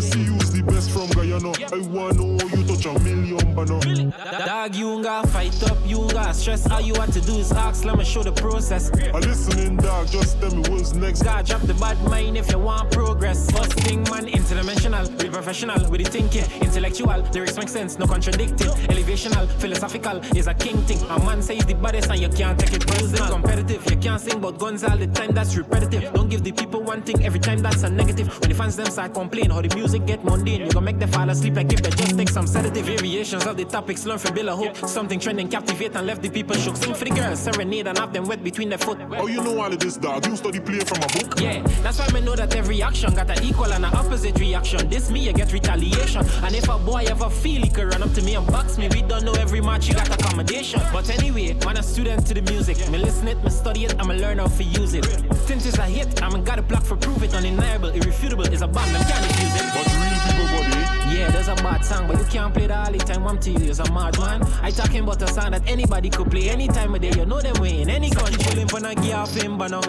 see 0.00 0.22
you's 0.22 0.52
the 0.52 0.62
best 0.66 0.90
from 0.90 1.08
Guyana. 1.08 1.52
I 1.72 1.80
wanna 1.88 2.14
know 2.14 2.48
you 2.54 2.64
touch 2.66 2.84
a 2.84 2.98
million, 3.00 3.54
bano. 3.54 3.80
Dog, 3.80 4.74
you 4.74 5.02
got 5.02 5.28
fight 5.30 5.62
up, 5.70 5.78
you 5.86 6.06
got 6.10 6.36
stress. 6.36 6.70
All 6.70 6.82
you 6.82 6.92
want 6.94 7.14
to 7.14 7.20
do 7.22 7.38
is 7.38 7.50
ask, 7.52 7.84
let 7.86 7.96
me 7.96 8.04
show 8.04 8.22
the 8.22 8.32
process. 8.32 8.90
I 8.92 9.18
listening, 9.18 9.76
dog. 9.76 10.08
Just 10.08 10.38
tell 10.38 10.54
me 10.54 10.68
what's 10.68 10.92
next. 10.92 11.22
God, 11.22 11.46
drop 11.46 11.62
the 11.62 11.74
bad 11.74 11.98
mind 12.04 12.36
if 12.36 12.50
you 12.50 12.58
want 12.58 12.90
progress. 12.92 13.50
First 13.50 13.72
thing, 13.80 14.02
man, 14.10 14.26
interdimensional, 14.26 15.08
be 15.18 15.30
professional 15.30 15.90
with 15.90 16.04
the 16.04 16.10
thinking. 16.10 16.44
Intellectual, 16.60 17.22
lyrics 17.32 17.56
make 17.56 17.70
sense, 17.70 17.98
no 17.98 18.06
contradicting. 18.06 18.68
Elevational, 18.92 19.48
philosophical 19.60 20.18
is 20.36 20.46
a 20.46 20.54
king 20.54 20.76
thing. 20.82 21.00
A 21.08 21.18
man 21.24 21.40
says 21.40 21.64
the 21.64 21.74
baddest 21.74 22.01
and 22.08 22.20
you 22.20 22.28
can't 22.28 22.58
take 22.58 22.72
it 22.72 22.86
personal. 22.86 23.28
Competitive, 23.28 23.90
you 23.90 23.96
can't 23.96 24.20
sing 24.20 24.36
about 24.36 24.58
guns 24.58 24.84
all 24.84 24.96
the 24.96 25.06
time, 25.08 25.32
that's 25.32 25.56
repetitive. 25.56 26.12
Don't 26.12 26.28
give 26.28 26.42
the 26.42 26.52
people 26.52 26.82
one 26.82 27.02
thing 27.02 27.24
every 27.24 27.40
time, 27.40 27.58
that's 27.58 27.82
a 27.82 27.90
negative. 27.90 28.28
When 28.40 28.48
the 28.50 28.54
fans 28.54 28.76
them 28.76 28.86
start 28.86 29.14
complain 29.14 29.50
how 29.50 29.62
the 29.62 29.74
music 29.74 30.06
get 30.06 30.24
mundane, 30.24 30.62
you 30.62 30.70
gonna 30.70 30.86
make 30.86 30.98
them 30.98 31.10
fall 31.10 31.28
asleep 31.28 31.56
like 31.56 31.72
if 31.72 31.82
they 31.82 31.90
just 31.90 32.16
take 32.16 32.28
some 32.28 32.46
sedative. 32.46 32.86
Variations 32.86 33.46
of 33.46 33.56
the 33.56 33.64
topics, 33.64 34.04
learn 34.06 34.18
from 34.18 34.34
Bill 34.34 34.48
a 34.48 34.56
hook. 34.56 34.76
Something 34.88 35.18
trending, 35.18 35.48
captivate 35.48 35.94
and 35.96 36.06
left 36.06 36.22
the 36.22 36.30
people 36.30 36.56
shook. 36.56 36.76
Sing 36.76 36.94
for 36.94 37.04
the 37.04 37.10
girls, 37.10 37.38
serenade 37.38 37.86
and 37.86 37.98
have 37.98 38.12
them 38.12 38.24
wet 38.26 38.42
between 38.42 38.68
their 38.68 38.78
foot. 38.78 38.98
Oh, 39.12 39.26
you 39.26 39.42
know 39.42 39.60
all 39.60 39.72
of 39.72 39.78
this, 39.78 39.96
dog. 39.96 40.26
You 40.26 40.36
study 40.36 40.60
play 40.60 40.80
from 40.80 40.98
a 40.98 41.06
book. 41.08 41.40
Yeah, 41.40 41.62
that's 41.82 41.98
why 41.98 42.08
I 42.14 42.20
know 42.20 42.34
that 42.34 42.54
every 42.54 42.82
action 42.82 43.14
got 43.14 43.30
an 43.30 43.42
equal 43.44 43.72
and 43.72 43.84
an 43.84 43.94
opposite 43.94 44.38
reaction. 44.38 44.88
This 44.88 45.10
me, 45.10 45.20
you 45.26 45.32
get 45.32 45.52
retaliation. 45.52 46.24
And 46.44 46.54
if 46.54 46.68
a 46.68 46.78
boy 46.78 47.04
ever 47.08 47.30
feel 47.30 47.62
he 47.62 47.68
could 47.68 47.92
run 47.92 48.02
up 48.02 48.12
to 48.14 48.22
me 48.22 48.34
and 48.34 48.46
box 48.46 48.78
me, 48.78 48.88
we 48.88 49.02
don't 49.02 49.24
know 49.24 49.32
every 49.34 49.60
match 49.60 49.88
you 49.88 49.94
got 49.94 50.08
accommodation. 50.08 50.80
But 50.92 51.08
anyway, 51.10 51.54
man, 51.64 51.76
a 51.76 51.82
student 51.92 52.26
to 52.26 52.32
the 52.32 52.40
music. 52.50 52.78
Me 52.90 52.96
listen 52.96 53.28
it, 53.28 53.36
me 53.44 53.50
study 53.50 53.84
it, 53.84 53.94
I'ma 54.00 54.14
learn 54.14 54.38
how 54.38 54.46
to 54.46 54.64
use 54.64 54.94
it. 54.94 55.04
Since 55.46 55.66
it's 55.66 55.76
a 55.76 55.84
hit, 55.84 56.22
I'ma 56.22 56.38
got 56.38 56.58
a 56.58 56.62
block 56.62 56.84
for 56.84 56.96
prove 56.96 57.22
it. 57.22 57.34
Undeniable, 57.34 57.90
irrefutable, 57.90 58.46
is 58.46 58.62
a 58.62 58.66
bomb, 58.66 58.90
them 58.94 59.02
can't 59.02 59.22
refuse 59.28 59.54
it. 59.60 59.66
But 59.74 59.86
real 60.00 60.18
people, 60.24 60.46
buddy. 60.56 61.14
Yeah, 61.14 61.30
there's 61.30 61.48
a 61.48 61.54
bad 61.56 61.84
song, 61.84 62.08
but 62.08 62.18
you 62.18 62.24
can't 62.24 62.54
play 62.54 62.66
that 62.66 62.86
all 62.86 62.92
the 62.92 62.98
time. 62.98 63.26
I'm 63.26 63.38
telling 63.38 63.62
you, 63.62 63.68
it's 63.68 63.78
a 63.80 63.92
mad 63.92 64.18
man. 64.18 64.42
I 64.62 64.70
talking 64.70 65.00
about 65.00 65.20
a 65.20 65.28
song 65.28 65.50
that 65.50 65.68
anybody 65.68 66.08
could 66.08 66.30
play 66.30 66.48
any 66.48 66.66
time 66.66 66.94
of 66.94 67.02
day. 67.02 67.12
You 67.14 67.26
know 67.26 67.42
them 67.42 67.60
way 67.60 67.82
in 67.82 67.90
any 67.90 68.08
country. 68.08 68.42
Chillin' 68.42 68.70
for 68.70 68.80
a 68.86 68.94
gear 68.94 69.26
film, 69.26 69.58
but 69.58 69.70
now. 69.70 69.82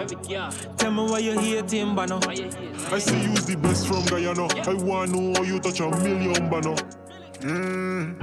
Tell 0.76 0.90
me 0.90 1.10
why 1.10 1.20
you 1.20 1.38
hate 1.40 1.70
him, 1.70 1.96
but 1.96 2.10
now. 2.10 2.20
I 2.92 2.98
see 2.98 3.18
you's 3.22 3.46
the 3.46 3.56
best 3.56 3.86
from 3.86 4.04
Guyana. 4.04 4.46
I 4.68 4.74
wanna 4.74 5.12
know 5.12 5.32
how 5.36 5.42
you 5.42 5.58
touch 5.58 5.80
a 5.80 5.88
million, 5.88 6.50
bano. 6.50 6.74
Mm. 7.40 8.20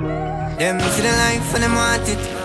Them 0.60 0.80
see 0.80 1.02
the 1.02 1.10
life 1.10 1.56
and 1.56 1.64
them 1.64 1.74
want 1.74 2.08
it. 2.08 2.41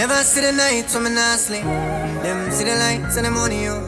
Never 0.00 0.24
see 0.24 0.40
the 0.40 0.52
night 0.52 0.90
when 0.94 1.04
me 1.04 1.10
not 1.10 1.38
sleep. 1.38 1.62
Them 1.62 2.50
see 2.50 2.64
the 2.64 2.74
lights 2.74 3.18
and 3.18 3.26
the 3.26 3.30
money, 3.30 3.64
yo. 3.64 3.84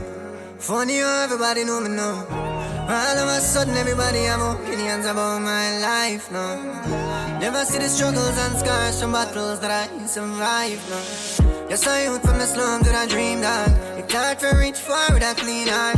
Funny, 0.59 0.99
yo, 0.99 1.09
everybody 1.25 1.65
know 1.65 1.81
me 1.81 1.89
now. 1.89 2.27
All 2.87 3.17
of 3.17 3.29
a 3.29 3.41
sudden, 3.41 3.75
everybody 3.79 4.25
have 4.25 4.43
opinions 4.43 5.07
about 5.07 5.41
my 5.41 5.79
life 5.79 6.31
now. 6.31 6.61
Never 7.41 7.65
see 7.65 7.79
the 7.79 7.89
struggles 7.89 8.37
and 8.37 8.59
scars 8.59 9.01
from 9.01 9.13
battles 9.13 9.61
that 9.61 9.71
I 9.71 10.07
survived 10.07 10.85
now. 10.91 11.69
Just 11.71 11.87
a 11.87 12.05
youth 12.05 12.21
from 12.21 12.37
the 12.37 12.45
slums 12.45 12.87
with 12.87 13.03
a 13.03 13.07
dream 13.09 13.41
dog. 13.41 13.71
It's 13.97 14.13
hard 14.13 14.39
to 14.41 14.55
reach 14.61 14.77
far 14.77 15.15
with 15.15 15.23
a 15.23 15.33
clean 15.35 15.69
heart. 15.69 15.97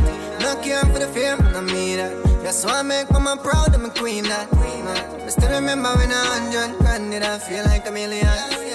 Care 0.63 0.85
for 0.93 0.99
the 0.99 1.09
fear, 1.09 1.35
I 1.35 1.59
mean 1.59 1.97
that. 1.97 2.13
Just 2.41 2.65
want 2.65 2.87
make 2.87 3.11
mama 3.11 3.35
proud 3.35 3.75
of 3.75 3.81
my 3.81 3.89
queen 3.89 4.23
that. 4.23 4.47
I 4.53 5.27
still 5.27 5.51
remember 5.51 5.91
when 5.99 6.09
a 6.09 6.23
hundred 6.31 6.77
grand 6.79 7.11
did 7.11 7.23
I 7.23 7.37
feel 7.37 7.65
like 7.65 7.85
a 7.85 7.91
million. 7.91 8.65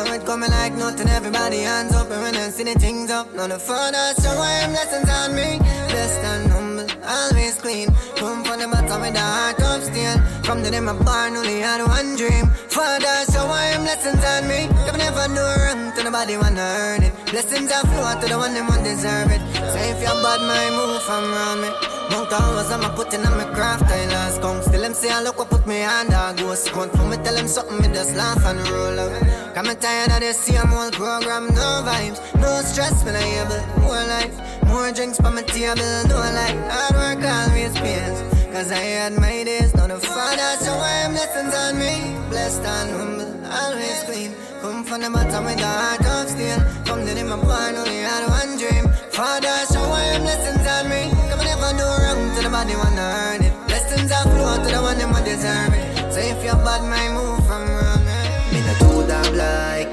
Now 0.00 0.14
it 0.14 0.24
coming 0.24 0.50
like 0.50 0.72
nothing, 0.72 1.08
everybody 1.08 1.58
hands 1.58 1.94
up 1.94 2.10
and 2.10 2.22
when 2.22 2.34
I 2.34 2.48
see 2.48 2.64
the 2.64 2.72
things 2.72 3.10
up. 3.10 3.34
None 3.34 3.52
of 3.52 3.60
father 3.60 4.14
show 4.22 4.32
I 4.32 4.64
am 4.64 4.72
lessons 4.72 5.10
on 5.10 5.36
me. 5.36 5.58
Blessed 5.92 6.24
and 6.24 6.50
humble, 6.50 6.88
always 7.04 7.60
clean. 7.60 7.88
Come 8.16 8.42
from 8.42 8.60
the 8.60 8.68
bottom 8.72 9.02
with 9.02 9.12
the 9.12 9.20
heart 9.20 9.60
of 9.60 9.84
steel. 9.84 10.16
From 10.42 10.62
the 10.62 10.70
day 10.70 10.80
my 10.80 10.94
born, 10.94 11.36
only 11.36 11.60
had 11.60 11.84
one 11.84 12.16
dream. 12.16 12.46
Father 12.72 13.12
show 13.28 13.44
I 13.44 13.76
am 13.76 13.84
lessons 13.84 14.24
on 14.24 14.48
me. 14.48 14.72
If 14.88 14.96
never 14.96 15.28
do 15.36 15.44
wrong 15.44 15.92
to 15.92 16.00
nobody 16.04 16.38
wanna 16.38 16.64
earn 16.80 17.02
it. 17.02 17.12
Blessings 17.28 17.70
are 17.70 17.84
flow 17.92 18.08
to 18.20 18.26
the 18.26 18.38
one 18.38 18.54
them 18.54 18.68
won't 18.68 18.82
deserve 18.82 19.28
it. 19.28 19.42
Say 19.76 19.90
if 19.92 20.00
you're 20.00 20.16
bad, 20.24 20.40
my 20.48 20.64
move 20.80 21.02
from 21.02 21.28
around 21.28 21.60
me. 21.60 21.68
Mount 22.08 22.32
hours 22.32 22.72
I'm 22.72 22.88
a 22.88 22.88
putting 22.96 23.20
on 23.26 23.36
my 23.36 23.44
craft, 23.52 23.84
I 23.84 24.06
last 24.06 24.40
come. 24.40 24.62
Them 24.90 24.96
say 24.96 25.12
I 25.12 25.22
look 25.22 25.38
what 25.38 25.48
put 25.50 25.68
me 25.68 25.86
dog. 26.10 26.38
Go 26.38 26.52
squat 26.56 26.90
for 26.90 27.06
me, 27.06 27.16
tell 27.18 27.36
them 27.36 27.46
something, 27.46 27.78
me 27.78 27.94
just 27.94 28.16
laugh 28.16 28.44
and 28.44 28.58
roll 28.70 28.98
out. 28.98 29.54
Come 29.54 29.68
and 29.68 29.80
tired 29.80 30.10
of 30.10 30.18
this 30.18 30.36
same 30.36 30.72
old 30.72 30.94
program, 30.94 31.46
no 31.54 31.86
vibes, 31.86 32.18
no 32.42 32.50
stress, 32.66 33.04
me 33.06 33.14
able. 33.38 33.62
More 33.86 34.02
life, 34.10 34.34
more 34.66 34.90
drinks 34.90 35.18
for 35.18 35.30
my 35.30 35.42
table, 35.42 35.78
no 36.10 36.18
life. 36.18 36.58
Hard 36.74 36.94
work 36.98 37.22
always 37.22 37.70
pays. 37.78 38.18
Cause 38.50 38.72
I 38.72 38.82
had 38.98 39.14
my 39.14 39.44
days, 39.44 39.76
not 39.76 39.92
a 39.92 39.98
father, 40.00 40.58
so 40.58 40.72
I 40.72 41.06
am 41.06 41.14
lessons 41.14 41.54
on 41.54 41.78
me. 41.78 42.18
Blessed 42.28 42.66
and 42.66 42.90
humble, 42.90 43.30
always 43.46 44.02
clean. 44.10 44.34
Come 44.60 44.82
from 44.82 45.02
the 45.02 45.10
bottom 45.10 45.44
with 45.44 45.58
the 45.58 45.70
heart 45.70 46.04
of 46.04 46.28
steel. 46.30 46.58
From 46.82 47.06
the 47.06 47.14
day 47.14 47.22
my 47.22 47.36
born, 47.36 47.78
only 47.78 48.02
had 48.02 48.26
one 48.26 48.58
dream. 48.58 48.90
Father, 49.14 49.54
show 49.70 49.86
I 49.86 50.18
am 50.18 50.24
lessons 50.24 50.66
on 50.66 50.90
me. 50.90 51.14
Come 51.30 51.46
never 51.46 51.78
do 51.78 51.86
wrong 51.86 52.34
to 52.34 52.42
the 52.42 52.50
body, 52.50 52.74
wanna 52.74 53.06
earn 53.30 53.44
it. 53.44 53.59
Blessings 53.90 54.12
are 54.12 54.22
flow 54.22 54.54
to 54.54 54.70
the 54.70 54.80
one 54.80 54.98
them 54.98 55.10
who 55.12 55.24
deserve. 55.24 55.74
So 56.14 56.20
if 56.20 56.44
you're 56.44 56.54
bad, 56.54 56.82
my 56.86 57.08
move 57.10 57.44
from 57.44 57.66
wrong. 57.66 58.06
eh? 58.06 58.52
Me 58.52 58.60
no 58.62 58.72
do 58.78 59.02
them 59.02 59.34
like 59.34 59.90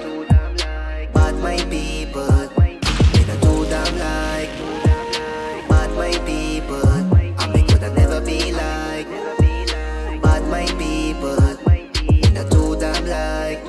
bad 1.14 1.34
my 1.42 1.58
people. 1.66 2.30
Me 2.62 3.22
no 3.26 3.36
do 3.42 3.66
them 3.66 3.92
like 3.98 4.54
bad 5.68 5.90
my 5.98 6.12
people. 6.30 6.88
And 7.42 7.54
me 7.54 7.64
coulda 7.64 7.90
never 7.96 8.22
be 8.22 8.52
like 8.52 9.08
bad 10.22 10.44
my 10.48 10.68
people. 10.78 11.42
Me 12.06 12.22
no 12.38 12.48
do 12.50 12.76
them 12.76 13.04
like 13.08 13.66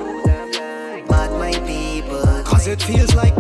bad 1.09 1.31
my 1.41 1.53
people. 1.67 2.43
Cause 2.45 2.67
it 2.67 2.83
feels 2.83 3.15
like, 3.15 3.38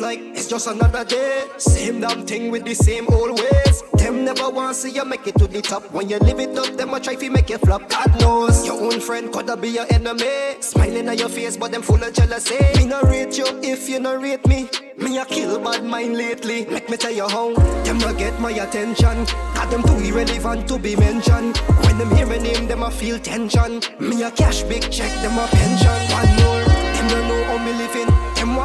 like 0.00 0.20
it's 0.20 0.48
just 0.48 0.66
another 0.66 1.04
day. 1.04 1.46
Same 1.58 2.00
damn 2.00 2.26
thing 2.26 2.50
with 2.50 2.64
the 2.64 2.74
same 2.74 3.06
old 3.08 3.38
ways. 3.38 3.82
Them 3.94 4.24
never 4.24 4.48
want 4.48 4.76
see 4.76 4.90
you 4.90 5.04
make 5.04 5.26
it 5.26 5.36
to 5.38 5.46
the 5.46 5.60
top. 5.60 5.90
When 5.92 6.08
you 6.08 6.18
live 6.18 6.40
it 6.40 6.56
up, 6.58 6.76
them 6.76 6.94
a 6.94 7.00
try 7.00 7.14
to 7.14 7.30
make 7.30 7.50
you 7.50 7.58
flop. 7.58 7.88
God 7.88 8.20
knows 8.20 8.66
your 8.66 8.80
own 8.80 9.00
friend 9.00 9.32
coulda 9.32 9.56
be 9.56 9.68
your 9.68 9.86
enemy. 9.90 10.60
Smiling 10.60 11.08
at 11.08 11.18
your 11.18 11.28
face, 11.28 11.56
but 11.56 11.72
them 11.72 11.82
full 11.82 12.02
of 12.02 12.12
jealousy. 12.12 12.58
Me 12.76 12.86
no 12.86 13.02
rate 13.02 13.36
you 13.36 13.46
if 13.62 13.88
you 13.88 14.00
no 14.00 14.16
rate 14.16 14.46
me. 14.46 14.68
Me 14.96 15.18
a 15.18 15.24
kill 15.24 15.58
bad 15.58 15.84
mind 15.84 16.16
lately. 16.16 16.66
Make 16.66 16.88
me 16.88 16.96
tell 16.96 17.12
you 17.12 17.28
how 17.28 17.54
them 17.84 17.98
no 17.98 18.14
get 18.14 18.38
my 18.40 18.50
attention. 18.50 19.24
Got 19.54 19.70
them 19.70 19.82
too 19.82 19.98
irrelevant 19.98 20.68
to 20.68 20.78
be 20.78 20.96
mentioned. 20.96 21.58
When 21.84 21.98
them 21.98 22.14
hear 22.16 22.26
my 22.26 22.38
name, 22.38 22.66
them 22.66 22.82
a 22.82 22.90
feel 22.90 23.18
tension. 23.18 23.80
Me 23.98 24.22
a 24.22 24.30
cash 24.30 24.62
big 24.64 24.90
check, 24.90 25.12
them 25.22 25.38
a 25.38 25.46
pension. 25.48 25.98
One 26.12 26.30
more, 26.40 26.64
them 26.94 27.08
don't 27.08 27.28
know 27.28 27.44
how 27.44 27.58
me 27.64 27.72
living. 27.72 28.19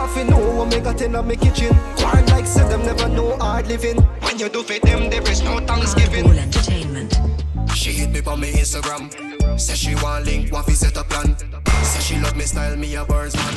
Want 0.06 0.18
to 0.18 0.24
know 0.26 0.56
what 0.56 0.70
me 0.70 0.80
got 0.82 1.02
in 1.02 1.14
my 1.14 1.36
kitchen. 1.36 1.76
Quark 1.98 2.28
like 2.28 2.46
said 2.46 2.70
them 2.70 2.86
never 2.86 3.10
know 3.10 3.36
hard 3.38 3.66
living. 3.66 3.98
When 4.22 4.38
you 4.38 4.50
do 4.50 4.62
for 4.62 4.78
them, 4.86 5.10
there 5.10 5.28
is 5.32 5.42
no 5.42 5.58
Thanksgiving. 5.58 6.28
Entertainment. 6.28 7.18
She 7.74 7.92
hit 7.92 8.12
me 8.12 8.22
on 8.28 8.40
me 8.40 8.52
Instagram. 8.52 9.10
Say 9.60 9.74
she 9.74 9.96
want 9.96 10.26
link, 10.26 10.52
want 10.54 10.68
to 10.68 10.76
set 10.76 10.96
a 10.96 11.04
plan. 11.04 11.36
Say 11.82 12.02
she 12.02 12.22
love 12.22 12.36
me 12.38 12.44
style, 12.44 12.76
me 12.76 12.94
a 12.94 13.04
birds 13.04 13.36
man. 13.36 13.56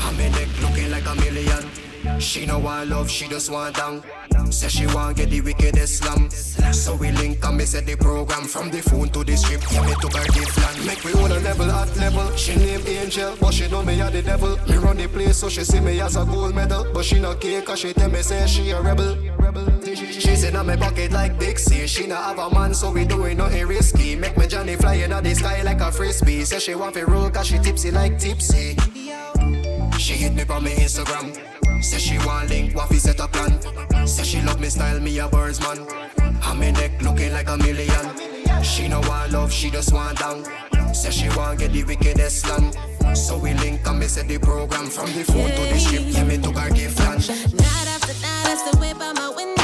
And 0.00 0.18
me 0.18 0.28
neck 0.30 0.48
looking 0.60 0.90
like 0.90 1.06
a 1.06 1.14
million. 1.14 2.20
She 2.20 2.46
know 2.46 2.58
want 2.58 2.90
love, 2.90 3.08
she 3.08 3.28
just 3.28 3.48
want 3.48 3.76
down. 3.76 4.02
Say 4.50 4.68
she 4.68 4.86
want 4.86 5.16
get 5.16 5.30
the 5.30 5.40
wickedest 5.40 5.98
slam. 5.98 6.30
So 6.72 6.94
we 6.96 7.10
link 7.12 7.44
and 7.44 7.56
me 7.56 7.64
set 7.64 7.86
the 7.86 7.96
program 7.96 8.44
from 8.44 8.70
the 8.70 8.82
phone 8.82 9.08
to 9.10 9.24
the 9.24 9.36
script. 9.36 9.64
Yeah, 9.72 9.84
me 9.86 9.94
took 10.00 10.14
her 10.14 10.24
gift 10.32 10.56
land. 10.58 10.86
Make 10.86 11.04
we 11.04 11.12
own 11.14 11.30
a 11.32 11.38
level 11.40 11.70
at 11.70 11.96
level. 11.96 12.34
She 12.36 12.56
name 12.56 12.82
Angel, 12.86 13.36
but 13.40 13.52
she 13.54 13.68
know 13.68 13.82
me 13.82 14.00
a 14.00 14.10
the 14.10 14.22
devil. 14.22 14.56
Me 14.68 14.76
run 14.76 14.96
the 14.96 15.08
place, 15.08 15.36
so 15.38 15.48
she 15.48 15.64
see 15.64 15.80
me 15.80 16.00
as 16.00 16.16
a 16.16 16.24
gold 16.24 16.54
medal. 16.54 16.86
But 16.92 17.04
she 17.04 17.20
not 17.20 17.40
care, 17.40 17.62
cause 17.62 17.80
she 17.80 17.92
tell 17.92 18.10
me 18.10 18.22
say 18.22 18.46
she 18.46 18.70
a 18.70 18.80
rebel. 18.80 19.16
She 19.94 20.36
say 20.36 20.48
inna 20.48 20.64
me 20.64 20.76
pocket 20.76 21.12
like 21.12 21.38
Dixie. 21.38 21.86
She 21.86 22.06
not 22.06 22.22
have 22.24 22.38
a 22.38 22.54
man, 22.54 22.74
so 22.74 22.90
we 22.90 23.04
doing 23.04 23.36
nothing 23.36 23.66
risky. 23.66 24.16
Make 24.16 24.36
me 24.36 24.46
Johnny 24.46 24.76
fly 24.76 24.96
inna 24.96 25.20
the 25.20 25.34
sky 25.34 25.62
like 25.62 25.80
a 25.80 25.92
frisbee. 25.92 26.44
Say 26.44 26.58
she 26.58 26.74
want 26.74 26.94
to 26.94 27.04
roll 27.06 27.30
cause 27.30 27.46
she 27.46 27.58
tipsy 27.58 27.90
like 27.90 28.18
tipsy. 28.18 28.76
She 29.98 30.12
hit 30.14 30.34
me 30.34 30.44
on 30.48 30.64
me 30.64 30.70
Instagram. 30.76 31.55
Say 31.86 31.98
she 31.98 32.18
want 32.26 32.50
link, 32.50 32.74
waffy 32.74 32.98
set 32.98 33.20
a 33.20 33.28
plan. 33.28 33.60
Say 34.08 34.24
she 34.24 34.42
love 34.42 34.58
me 34.58 34.68
style, 34.68 34.98
me 34.98 35.20
a 35.20 35.28
birds 35.28 35.60
man. 35.60 35.86
And 36.18 36.58
me 36.58 36.72
neck 36.72 37.00
looking 37.00 37.32
like 37.32 37.48
a 37.48 37.56
million. 37.56 38.06
She 38.64 38.88
no 38.88 38.98
want 39.02 39.30
love, 39.30 39.52
she 39.52 39.70
just 39.70 39.92
want 39.92 40.18
down. 40.18 40.44
Say 40.92 41.12
she 41.12 41.28
want 41.36 41.60
get 41.60 41.72
the 41.72 41.84
wickedest 41.84 42.40
slam. 42.40 42.72
So 43.14 43.38
we 43.38 43.54
link 43.54 43.86
and 43.86 44.00
me 44.00 44.06
set 44.06 44.26
the 44.26 44.36
program 44.38 44.86
from 44.86 45.06
the 45.12 45.22
phone 45.22 45.48
to 45.48 45.62
the 45.72 45.78
ship. 45.78 46.02
Yeah, 46.06 46.24
me 46.24 46.38
took 46.38 46.58
her 46.58 46.70
gift 46.70 46.98
lunch. 46.98 47.28
Night 47.28 47.88
after 47.94 48.14
night, 48.20 48.46
I 48.46 48.56
still 48.56 48.80
wait 48.80 48.98
by 48.98 49.12
my 49.12 49.28
window, 49.28 49.55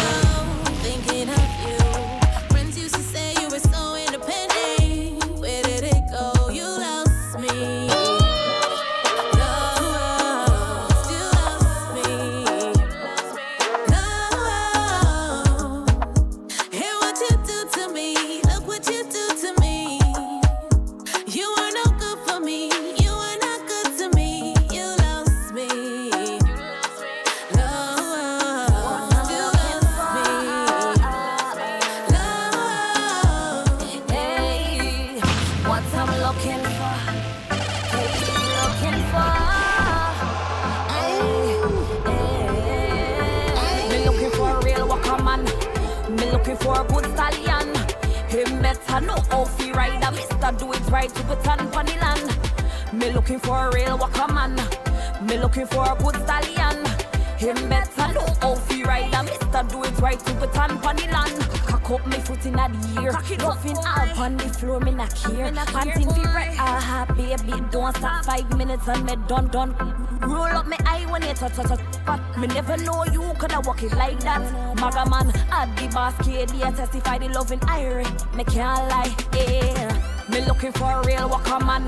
Nothing 63.39 63.78
up 63.78 64.18
on 64.18 64.37
the 64.37 64.49
floor, 64.49 64.80
me 64.80 64.91
not 64.93 65.14
care. 65.14 65.51
Panting 65.53 66.11
fi 66.11 66.22
red, 66.35 66.57
ah 66.59 67.07
baby, 67.16 67.61
don't 67.70 67.97
stop 67.97 68.24
five 68.24 68.57
minutes 68.57 68.89
and 68.89 69.05
me 69.05 69.16
done 69.26 69.49
done. 69.49 69.74
Roll 70.20 70.45
up 70.45 70.66
me 70.66 70.76
eye 70.87 71.07
when 71.11 71.22
you 71.22 71.35
touch 71.35 71.55
touch 71.55 71.68
touch. 71.68 71.80
But 72.07 72.20
me 72.39 72.47
never 72.49 72.76
know 72.76 73.05
you 73.05 73.22
coulda 73.39 73.61
walk 73.64 73.83
it 73.83 73.93
like 73.95 74.20
that. 74.20 74.43
Maga 74.78 75.09
man, 75.11 75.28
at 75.51 75.74
the 75.76 75.89
basket, 75.89 76.53
yeah, 76.55 76.70
testify 76.70 77.18
the 77.18 77.28
loving 77.28 77.61
irie. 77.61 78.07
Me 78.37 78.45
can't 78.45 78.89
lie, 78.89 79.14
yeah. 79.35 80.28
Me 80.30 80.45
looking 80.47 80.72
for 80.72 80.91
a 80.91 81.07
real 81.07 81.28
walker 81.28 81.64
man. 81.64 81.85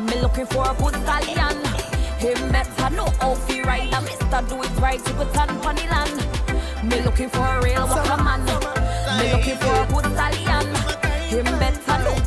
Me 0.00 0.20
looking 0.20 0.46
for 0.46 0.70
a 0.70 0.74
good 0.74 0.94
stallion. 1.02 1.56
Him 2.18 2.52
better 2.52 2.90
know 2.94 3.08
how 3.20 3.34
fi 3.34 3.62
ride 3.62 3.92
a 3.92 4.00
Mister 4.00 4.42
do 4.48 4.62
it 4.62 4.80
right 4.80 5.04
to 5.04 5.12
put 5.14 5.36
on 5.38 5.74
the 5.76 5.86
land. 5.90 6.84
Me 6.84 7.00
looking 7.02 7.28
for 7.28 7.46
a 7.46 7.62
real 7.62 7.86
walker 7.86 8.22
man. 8.22 8.44
Me 9.18 9.32
looking 9.32 9.56
for 9.56 9.74
a 9.74 9.86
good 9.92 10.12
stallion. 10.12 10.39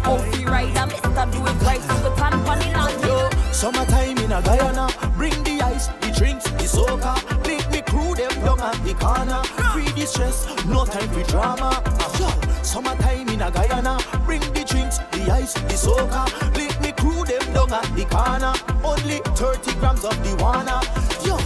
Him 0.04 0.12
better 0.12 0.12
know 0.12 0.18
how 0.18 0.18
fi 0.32 0.46
ride 0.46 0.78
a 0.78 0.88
Mister 0.88 1.26
do 1.32 1.46
it 1.46 1.62
right 1.64 1.82
to 1.82 1.96
put 1.96 2.22
on 2.22 2.44
pon 2.44 2.60
the 2.60 2.66
land. 2.66 3.04
Yo, 3.04 3.30
summertime 3.52 4.18
in 4.18 4.32
a 4.32 4.42
Guyana. 4.42 4.88
Bring 5.16 5.44
the 5.44 5.62
ice, 5.62 5.88
the 6.02 6.12
drinks, 6.16 6.46
the 6.46 6.68
soca. 6.68 7.14
Make 7.48 7.70
me 7.72 7.82
crew 7.82 8.16
them 8.16 8.34
down 8.44 8.60
at 8.62 8.84
the 8.84 8.94
corner. 8.96 9.44
Free 9.74 9.92
the 10.00 10.06
stress, 10.06 10.48
no 10.66 10.86
time 10.86 11.10
for 11.10 11.24
drama. 11.24 11.82
Yo, 12.20 12.30
summertime 12.64 13.30
in 13.30 13.42
a 13.42 13.52
Guyana. 13.52 13.98
Bring 14.26 14.42
the 14.54 14.64
drinks, 14.66 14.98
the 15.12 15.32
ice, 15.32 15.54
the 15.54 15.76
soca. 15.76 16.28
Make 16.58 16.80
me 16.82 16.92
crew 16.92 17.24
them 17.26 17.54
down 17.54 17.74
at 17.74 17.96
the 17.96 18.06
corner. 18.06 18.54
Only 18.84 19.20
30 19.36 19.74
grams 19.80 20.04
of 20.04 20.16
the 20.24 20.36
wanna. 20.42 20.82
Yo, 21.26 21.38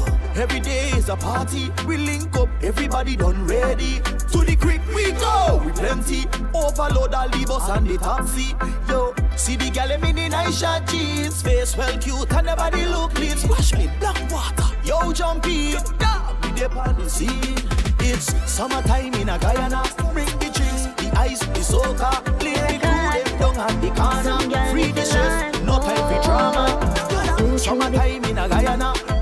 every 0.41 0.59
day 0.59 0.89
is 0.91 1.09
a 1.09 1.15
party. 1.15 1.71
We 1.87 1.97
link 1.97 2.35
up, 2.35 2.46
everybody 2.67 3.15
done 3.15 3.47
ready. 3.47 4.01
To 4.31 4.39
the 4.43 4.55
creek 4.59 4.81
we 4.93 5.13
go, 5.13 5.61
we 5.65 5.71
plenty. 5.71 6.25
Overload 6.53 7.13
all 7.13 7.29
the 7.29 7.45
bus 7.47 7.69
and 7.69 7.87
the 7.87 7.97
taxi. 7.97 8.55
Yo, 8.89 9.15
see 9.37 9.55
the 9.55 9.69
gal 9.69 9.89
in 9.89 10.01
the 10.01 10.27
nice 10.27 10.59
short 10.59 10.85
jeans. 10.87 11.41
Face 11.41 11.77
well 11.77 11.97
cute 11.97 12.31
and 12.33 12.47
the 12.47 12.55
body 12.55 12.85
look 12.85 13.13
clean. 13.15 13.37
Splash 13.37 13.73
me 13.73 13.89
black 13.99 14.19
water. 14.29 14.69
Yo, 14.83 15.13
jump 15.13 15.45
in. 15.47 15.79
Yeah, 16.01 16.35
we 16.43 16.51
dip 16.51 16.75
on 16.75 16.95
the 16.95 17.09
scene. 17.09 17.57
It's 17.99 18.35
summertime 18.51 19.13
in 19.13 19.29
a 19.29 19.39
Guyana. 19.39 19.83
Bring 20.13 20.25
the 20.39 20.51
drinks, 20.51 20.83
the 20.99 21.11
ice, 21.15 21.39
the 21.39 21.63
soca. 21.63 22.11
Play 22.39 22.53
the 22.53 22.79
cool 22.83 23.23
them 23.23 23.39
down 23.39 23.71
at 23.71 23.81
the 23.81 23.89
corner. 23.95 24.71
Free 24.71 24.91
the 24.91 25.05
stress, 25.05 25.61
no 25.63 25.79
time 25.79 26.03
for 26.09 26.21
drama. 26.21 27.57
Summertime 27.57 28.25
in 28.25 28.37
a 28.37 28.49
Guyana. 28.49 29.16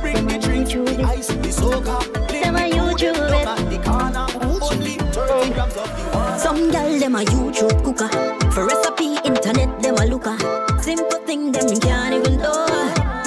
Them 7.05 7.15
a 7.15 7.19
YouTube 7.19 7.83
cooker. 7.83 8.09
For 8.49 8.65
recipe, 8.65 9.17
internet 9.25 9.79
them 9.79 9.95
a 9.97 10.05
looker. 10.07 10.35
Simple 10.81 11.19
thing 11.27 11.51
them 11.51 11.79
can't 11.79 12.15
even 12.15 12.37
do. 12.37 12.53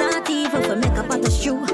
Not 0.02 0.28
even 0.28 0.62
for 0.64 0.74
make 0.74 0.98
up 0.98 1.08
at 1.12 1.22
the 1.22 1.30
shoe. 1.30 1.64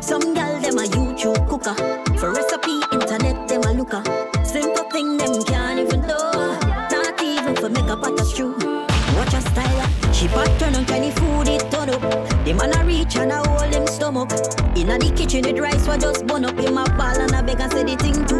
Some 0.00 0.32
gal 0.32 0.58
them 0.62 0.78
a 0.78 0.84
YouTube 0.84 1.46
cooker. 1.50 1.74
For 2.16 2.32
recipe, 2.32 2.80
internet 2.92 3.46
them 3.46 3.62
a 3.64 3.74
looker. 3.74 4.02
Simple 4.42 4.84
thing 4.84 5.18
them 5.18 5.42
can't 5.44 5.80
even 5.80 6.00
do. 6.00 6.20
Not 6.96 7.22
even 7.22 7.54
for 7.56 7.68
make 7.68 7.90
up 7.90 8.04
at 8.04 8.16
the 8.16 8.24
shoe. 8.24 8.56
Watch 9.18 9.32
her 9.34 9.42
style. 9.52 10.14
She 10.14 10.28
pattern 10.28 10.76
on 10.76 10.86
Chinese 10.86 11.18
food 11.18 11.48
it 11.48 11.70
turn 11.70 11.90
up. 11.90 12.00
The 12.46 12.54
man 12.54 12.72
a 12.72 12.86
reach 12.86 13.16
and 13.16 13.32
a 13.32 13.46
hold 13.46 13.74
him 13.74 13.86
stomach. 13.86 14.32
Inna 14.76 14.98
the 14.98 15.12
kitchen 15.14 15.42
the 15.42 15.60
rice 15.60 15.86
was 15.86 15.98
just 15.98 16.26
burn 16.26 16.46
up 16.46 16.58
in 16.58 16.72
my 16.72 16.88
ball 16.96 17.20
and 17.20 17.32
I 17.32 17.42
beg 17.42 17.60
and 17.60 17.70
say 17.70 17.84
the 17.84 17.96
thing 17.96 18.24
too 18.24 18.39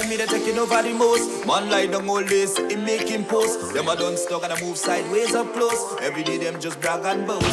Social 0.00 0.10
media 0.12 0.26
taking 0.26 0.58
over 0.58 0.82
the 0.82 0.94
most. 0.94 1.46
Man 1.46 1.68
lie 1.68 1.86
down 1.86 2.08
all 2.08 2.24
this, 2.24 2.58
in 2.58 2.84
making 2.86 3.24
posts. 3.24 3.70
Them 3.74 3.86
a 3.86 3.96
done 3.96 4.16
stuck 4.16 4.42
and 4.44 4.52
a 4.52 4.64
move 4.64 4.78
sideways 4.78 5.34
up 5.34 5.52
close. 5.52 6.00
Every 6.00 6.22
day 6.22 6.38
them 6.38 6.58
just 6.58 6.80
brag 6.80 7.04
and 7.04 7.26
boast. 7.26 7.44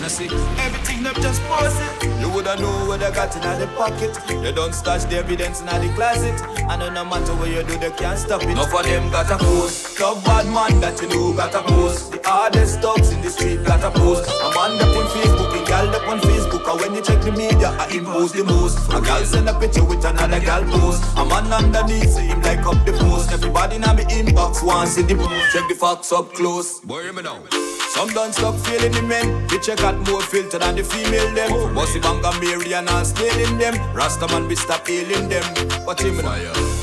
Now 0.00 0.08
see, 0.08 0.24
everything 0.24 1.02
them 1.02 1.14
just 1.16 1.42
post 1.42 1.76
it. 1.78 2.20
You 2.20 2.30
woulda 2.30 2.56
know 2.56 2.86
what 2.86 3.00
they 3.00 3.10
got 3.10 3.34
in 3.36 3.42
the 3.60 3.66
pocket. 3.76 4.16
They 4.42 4.52
don't 4.52 4.74
stash 4.74 5.04
the 5.04 5.18
evidence 5.18 5.60
in 5.60 5.66
the 5.66 5.92
closet. 5.94 6.40
And 6.68 6.94
no 6.94 7.04
matter 7.04 7.34
what 7.34 7.48
you 7.48 7.62
do, 7.62 7.78
they 7.78 7.90
can't 7.90 8.18
stop 8.18 8.42
it. 8.42 8.50
Enough 8.50 8.74
of 8.74 8.84
them 8.84 9.10
got 9.10 9.30
a 9.30 9.38
post. 9.38 9.96
Top 9.96 10.22
bad 10.24 10.46
man 10.46 10.80
that 10.80 11.00
you 11.00 11.08
know 11.08 11.32
got 11.32 11.54
a 11.54 11.62
post. 11.62 12.10
The 12.10 12.20
hardest 12.24 12.80
dogs 12.80 13.12
in 13.12 13.22
the 13.22 13.30
street 13.30 13.64
got 13.64 13.84
a 13.84 13.90
post. 13.90 14.28
A 14.28 14.48
man 14.50 14.80
up 14.80 14.96
on 14.96 15.06
Facebook, 15.14 15.62
a 15.62 15.66
gal 15.66 15.94
up 15.94 16.08
on 16.08 16.18
Facebook. 16.20 16.68
And 16.68 16.80
when 16.80 16.94
you 16.94 17.02
check 17.02 17.22
the 17.22 17.30
media, 17.30 17.70
I 17.78 17.86
impose 17.94 18.32
the 18.32 18.44
most. 18.44 18.78
A 18.92 19.00
gal 19.00 19.24
send 19.24 19.48
a 19.48 19.58
picture 19.58 19.84
with 19.84 20.04
another 20.04 20.40
gal 20.40 20.64
post. 20.64 21.04
A 21.16 21.24
man 21.24 21.52
underneath, 21.52 22.10
see 22.10 22.26
him 22.26 22.42
like 22.42 22.66
up 22.66 22.84
the 22.84 22.92
post. 22.92 23.30
Everybody 23.30 23.78
now 23.78 23.94
me 23.94 24.02
inbox 24.04 24.62
wants 24.64 24.92
see 24.92 25.02
the 25.02 25.14
post. 25.14 25.52
Check 25.52 25.68
the 25.68 25.74
facts 25.74 26.10
up 26.10 26.32
close. 26.32 26.84
Worry 26.84 27.12
me 27.12 27.22
now. 27.22 27.65
Some 27.90 28.08
don't 28.10 28.32
stop 28.34 28.54
feeling 28.66 28.92
the 28.92 29.02
men. 29.02 29.46
The 29.48 29.58
check 29.58 29.78
got 29.78 29.96
more 30.08 30.22
filter 30.22 30.58
than 30.58 30.76
the 30.76 30.84
female 30.84 31.32
them. 31.34 31.50
Oh, 31.52 31.72
bossy 31.74 32.00
banga 32.00 32.32
Mary 32.40 32.72
and 32.74 32.88
I'm 32.88 33.04
stealing 33.04 33.58
them. 33.58 33.74
Rasta 33.94 34.26
man 34.28 34.48
we 34.48 34.56
stop 34.56 34.86
healing 34.86 35.28
them. 35.28 35.44
What 35.84 36.00
him? 36.00 36.16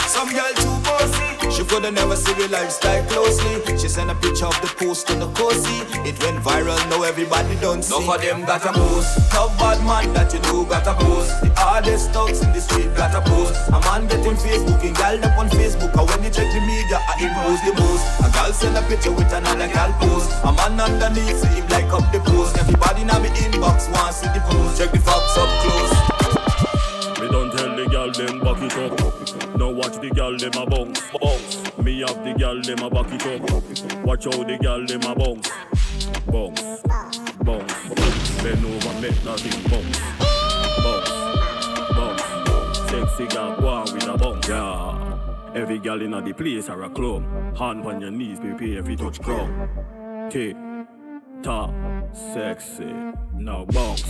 Some 0.07 0.29
girl 0.31 0.53
too 0.55 0.79
bossy. 0.83 1.32
She 1.53 1.63
coulda 1.65 1.91
never 1.91 2.15
see 2.15 2.33
real 2.33 2.49
lifestyle 2.49 3.05
closely. 3.05 3.77
She 3.77 3.87
sent 3.87 4.09
a 4.09 4.15
picture 4.15 4.47
of 4.47 4.59
the 4.61 4.73
post 4.73 5.11
on 5.11 5.19
the 5.19 5.29
cozy. 5.37 5.85
It 6.01 6.17
went 6.25 6.41
viral, 6.41 6.81
now 6.89 7.03
everybody 7.03 7.55
don't 7.61 7.83
see. 7.83 7.93
None 7.93 8.09
of 8.09 8.21
them 8.21 8.41
got 8.41 8.65
a 8.65 8.73
post. 8.73 9.31
Top 9.31 9.53
bad 9.59 9.77
man 9.85 10.11
that 10.13 10.33
you 10.33 10.41
know 10.49 10.65
got 10.65 10.87
a 10.87 10.97
post. 10.97 11.29
The 11.41 11.53
hardest 11.53 12.09
thugs 12.09 12.41
in 12.41 12.51
the 12.53 12.59
street 12.59 12.89
got 12.95 13.13
a 13.13 13.21
post. 13.21 13.53
A 13.69 13.79
man 13.85 14.07
getting 14.07 14.33
Facebook 14.33 14.81
and 14.81 14.95
gal 14.97 15.21
up 15.23 15.37
on 15.37 15.47
Facebook. 15.49 15.93
And 15.93 16.09
when 16.09 16.23
you 16.25 16.31
check 16.33 16.49
the 16.49 16.61
media, 16.65 16.97
I 16.97 17.21
impose 17.21 17.61
the 17.61 17.73
most. 17.77 18.01
A 18.25 18.33
gal 18.33 18.51
send 18.51 18.75
a 18.75 18.81
picture 18.89 19.11
with 19.13 19.31
another 19.31 19.67
gal 19.69 19.93
post. 20.01 20.33
A 20.41 20.51
man 20.51 20.81
underneath 20.81 21.37
see 21.37 21.53
him 21.53 21.67
like 21.69 21.93
up 21.93 22.09
the 22.09 22.19
post. 22.33 22.57
Everybody 22.57 23.03
now 23.05 23.19
me 23.19 23.29
inbox 23.29 23.93
want 23.93 24.15
see 24.15 24.25
the 24.33 24.41
post. 24.49 24.81
Check 24.81 24.89
the 24.89 24.97
facts 24.97 25.37
up 25.37 25.49
close. 25.61 26.12
Gal 27.93 28.11
them 28.11 28.39
back 28.39 28.59
it 28.63 28.75
up. 28.75 29.55
Now 29.55 29.71
watch 29.71 30.01
the 30.01 30.09
gal 30.09 30.35
them 30.35 30.53
a 30.55 30.65
bounce. 30.65 30.99
Me 31.77 31.99
have 31.99 32.23
the 32.23 32.33
gal 32.35 32.59
them 32.59 32.79
a 32.79 32.89
back 32.89 33.13
it 33.13 33.23
up. 33.27 34.03
Watch 34.03 34.25
how 34.25 34.43
the 34.43 34.57
gal 34.57 34.83
them 34.83 35.03
a 35.03 35.13
bounce, 35.13 35.51
bounce, 36.25 36.81
bounce. 37.43 38.41
Bend 38.41 38.65
over, 38.65 38.93
make 38.99 39.21
that 39.21 39.39
thing 39.39 39.61
bounce, 39.69 39.99
bounce, 40.83 41.11
bounce. 41.95 42.89
Sexy 42.89 43.27
gal 43.27 43.61
go 43.61 43.67
on 43.67 43.93
with 43.93 44.07
a 44.07 44.17
bounce, 44.17 44.47
yeah. 44.49 45.53
Every 45.53 45.77
gal 45.77 46.01
inna 46.01 46.19
the 46.19 46.33
place 46.33 46.69
are 46.69 46.83
a 46.83 46.89
club. 46.89 47.23
Hand 47.55 47.85
on 47.85 48.01
your 48.01 48.09
knees, 48.09 48.39
prepare 48.39 48.89
you 48.89 48.97
touch 48.97 49.21
ground. 49.21 50.31
Tick, 50.31 50.57
tock, 51.43 51.71
sexy. 52.11 52.91
Now 53.35 53.65
bounce. 53.65 54.03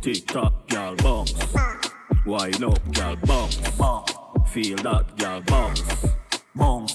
Tick 0.00 0.26
tock, 0.26 0.66
gal 0.66 0.96
bounce. 0.96 1.32
Wind 2.28 2.62
up, 2.62 2.78
gal 2.92 3.16
bounce. 3.24 3.56
bounce. 3.78 4.12
Feel 4.48 4.76
that, 4.76 5.16
gal 5.16 5.40
bounce. 5.46 5.80
Bounce. 6.54 6.94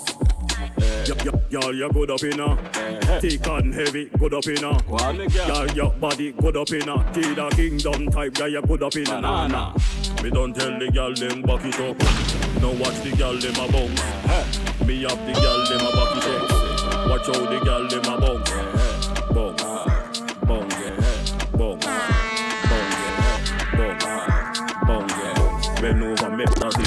Y'all, 1.49 1.73
you 1.73 1.91
good 1.91 2.11
up 2.11 2.23
inna. 2.23 2.55
Thick 3.19 3.47
and 3.47 3.73
heavy, 3.73 4.11
good 4.19 4.35
up 4.35 4.45
inna. 4.45 4.77
Y'all, 5.47 5.71
your 5.71 5.89
body 5.93 6.33
good 6.33 6.55
up 6.55 6.71
inna. 6.71 7.03
Till 7.13 7.33
the 7.33 7.49
kingdom 7.55 8.11
type, 8.11 8.37
yeah, 8.37 8.45
you 8.45 8.61
good 8.61 8.83
up 8.83 8.95
inna. 8.95 9.21
Nah, 9.21 9.47
nah. 9.47 9.73
Me 10.21 10.29
don't 10.29 10.55
tell 10.55 10.77
the 10.77 10.91
gal 10.91 11.15
them 11.15 11.41
back 11.41 11.65
it 11.65 11.79
up. 11.79 11.97
Now 12.61 12.71
watch 12.79 13.01
the 13.01 13.15
gal 13.17 13.33
them 13.33 13.55
a 13.55 13.71
bounce. 13.71 14.85
Me 14.85 15.01
have 15.01 15.17
the 15.25 15.33
gal 15.33 15.65
them 15.65 15.81
a 15.81 15.91
back 15.97 16.15
it 16.15 16.27
up. 16.29 17.09
Watch 17.09 17.25
how 17.25 17.45
the 17.49 17.59
gal 17.65 17.87
them 17.89 18.05
a 18.05 18.21
bounce. 18.21 18.51
Bounce, 19.33 19.63
bounce, 20.45 20.69
bounce, 21.57 21.85
bounce, 21.87 22.12
thing 25.83 25.99
bounce. 26.61 26.82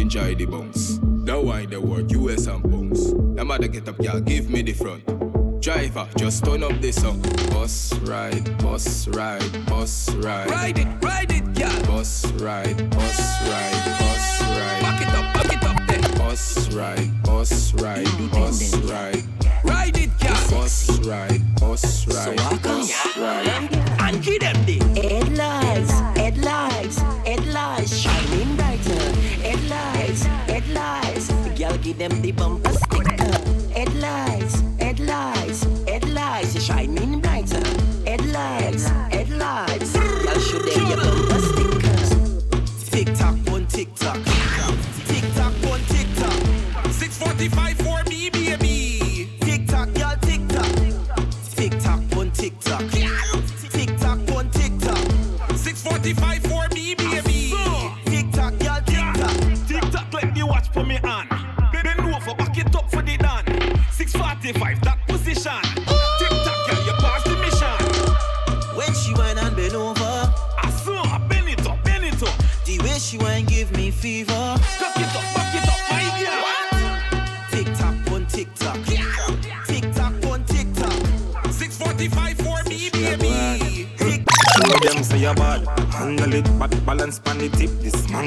Enjoy 0.00 0.34
the 0.34 0.46
bounce. 0.46 0.98
Now 0.98 1.40
why 1.40 1.66
the 1.66 1.80
word 1.80 2.10
US 2.12 2.46
and 2.46 2.62
bounce. 2.62 3.10
The 3.36 3.44
mother 3.44 3.68
get 3.68 3.88
up, 3.88 3.98
girl, 3.98 4.20
give 4.20 4.50
me 4.50 4.62
the 4.62 4.72
front. 4.72 5.04
Driver, 5.60 6.06
just 6.16 6.44
turn 6.44 6.62
up 6.62 6.80
the 6.80 6.92
song. 6.92 7.20
Bus 7.50 7.92
ride, 8.02 8.56
bus 8.58 9.08
ride, 9.08 9.66
bus 9.66 10.14
ride. 10.16 10.50
Ride 10.50 10.78
it, 10.78 10.86
ride 11.02 11.32
it, 11.32 11.54
girl. 11.54 11.82
Bus 11.86 12.26
ride, 12.32 12.76
bus 12.90 13.18
ride, 13.42 13.98
bus 13.98 14.42
ride. 14.42 14.80
Back 14.82 15.02
it 15.02 15.08
up, 15.08 15.34
back 15.34 15.56
it 15.56 15.64
up 15.64 15.86
there. 15.88 16.18
Bus 16.18 16.72
ride, 16.72 17.22
bus 17.24 17.74
ride, 17.74 18.30
bus 18.30 18.76
ride. 18.88 19.24
Ride 19.64 19.96
it, 19.96 20.10
girl. 20.20 20.50
Bus 20.50 20.98
ride, 21.00 21.42
bus 21.56 22.06
ride, 22.06 22.62
bus 22.62 23.16
ride. 23.16 23.48
And 24.00 24.22
give 24.22 24.40
them 24.40 24.64
the 24.66 24.78
headlights, 25.00 25.90
headlights, 26.16 26.98
headlights, 26.98 27.96
shining 27.96 28.54
brighter. 28.54 28.65
Headlights, 30.46 31.28
headlights. 31.28 31.58
Girl, 31.58 31.76
give 31.78 31.98
them 31.98 32.22
the 32.22 32.32
bumper 32.32 32.72
sticker. 32.72 33.14
Headlights, 33.72 34.62
headlights, 34.78 35.64
headlights, 35.88 36.62
shining 36.62 37.20
brighter. 37.20 37.62
Headlights, 38.06 38.88
headlights. 38.88 39.92
Girl, 39.92 40.40
show 40.40 40.58
them 40.58 40.86
your 40.86 40.96
bumper 40.96 41.40
sticker. 41.40 41.76
Tick 42.90 43.14
tock, 43.14 43.36
one 43.50 43.66
tick 43.66 43.94
tock. 43.94 44.22
Tick 45.06 45.24
tock, 45.34 45.52
one 45.68 45.80
tick 45.88 46.06
tock. 46.16 46.92
645 46.92 47.75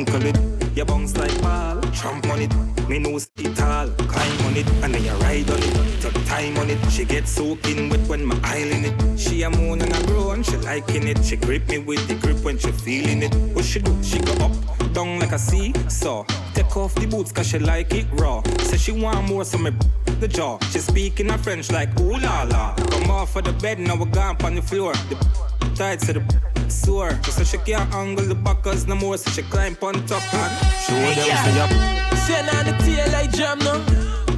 dismantle 0.06 0.30
it. 0.30 0.78
You 0.78 0.86
bounce 0.86 1.18
like 1.18 1.42
ball, 1.42 1.82
tramp 1.92 2.28
on 2.30 2.42
it. 2.42 2.54
Me 2.88 3.00
know 3.00 3.18
it 3.18 3.62
all, 3.62 3.90
climb 3.90 4.46
on 4.46 4.58
it, 4.58 4.68
and 4.84 4.94
then 4.94 5.04
you 5.04 5.12
ride 5.24 5.50
on 5.50 5.60
it. 5.60 6.02
Take 6.02 6.26
time 6.26 6.58
on 6.58 6.70
it. 6.70 6.80
She 6.92 7.06
gets 7.06 7.32
soaking 7.32 7.90
wet 7.90 8.00
when 8.08 8.26
my 8.26 8.40
eye 8.44 8.58
in 8.58 8.86
it. 8.86 9.20
She 9.20 9.44
a 9.44 9.50
moan 9.50 9.82
and 9.82 9.96
a 9.96 10.08
groan, 10.08 10.44
she 10.44 10.58
liking 10.58 11.08
it. 11.08 11.24
She 11.24 11.36
grip 11.36 11.68
me 11.68 11.80
with 11.80 12.08
the 12.08 12.16
grip 12.16 12.44
when 12.44 12.58
she 12.58 12.72
feeling 12.72 13.24
it. 13.24 13.34
What 13.54 13.66
she 13.66 13.80
do? 13.80 13.96
She 14.04 14.20
go 14.20 14.34
up, 14.46 14.94
down 14.94 15.20
like 15.20 15.34
a 15.34 15.40
sea 15.40 15.74
saw. 15.88 16.24
Take 16.54 16.76
off 16.76 16.96
the 16.96 17.06
boots 17.06 17.32
cause 17.32 17.48
she 17.48 17.60
like 17.60 17.94
it 17.94 18.08
raw. 18.14 18.42
Say 18.60 18.78
she 18.78 18.92
want 18.92 19.28
more, 19.28 19.46
so 19.46 19.58
me 19.58 19.72
the 20.20 20.28
jaw. 20.28 20.58
She 20.72 20.80
speaking 20.80 21.30
a 21.30 21.38
French 21.38 21.72
like 21.72 21.98
ooh 22.00 22.18
la 22.18 22.44
la. 22.44 22.76
Come 22.76 23.12
off 23.12 23.36
of 23.36 23.44
the 23.44 23.54
bed, 23.54 23.80
now 23.80 23.96
we 23.96 24.06
gone 24.06 24.38
on 24.44 24.56
the 24.56 24.62
floor. 24.62 24.94
The 24.94 25.76
tight 25.76 26.00
to 26.02 26.14
the 26.14 26.49
sore. 26.72 27.20
She 27.24 27.32
say 27.32 27.44
she 27.44 27.58
can't 27.58 27.94
angle 27.94 28.26
the 28.26 28.36
backers 28.36 28.88
no 28.88 28.96
more, 28.96 29.18
so 29.18 29.30
she 29.32 29.42
climb 29.44 29.78
on 29.82 29.94
top 30.06 30.34
and 30.34 30.52
show 30.84 30.94
them 30.94 31.16
say 31.16 31.60
up. 31.60 32.18
Send 32.18 32.50
on 32.50 32.66
the 32.66 32.84
tail 32.84 33.12
like 33.12 33.32
jam 33.32 33.60
now. 33.60 33.80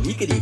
Yickety. 0.03 0.39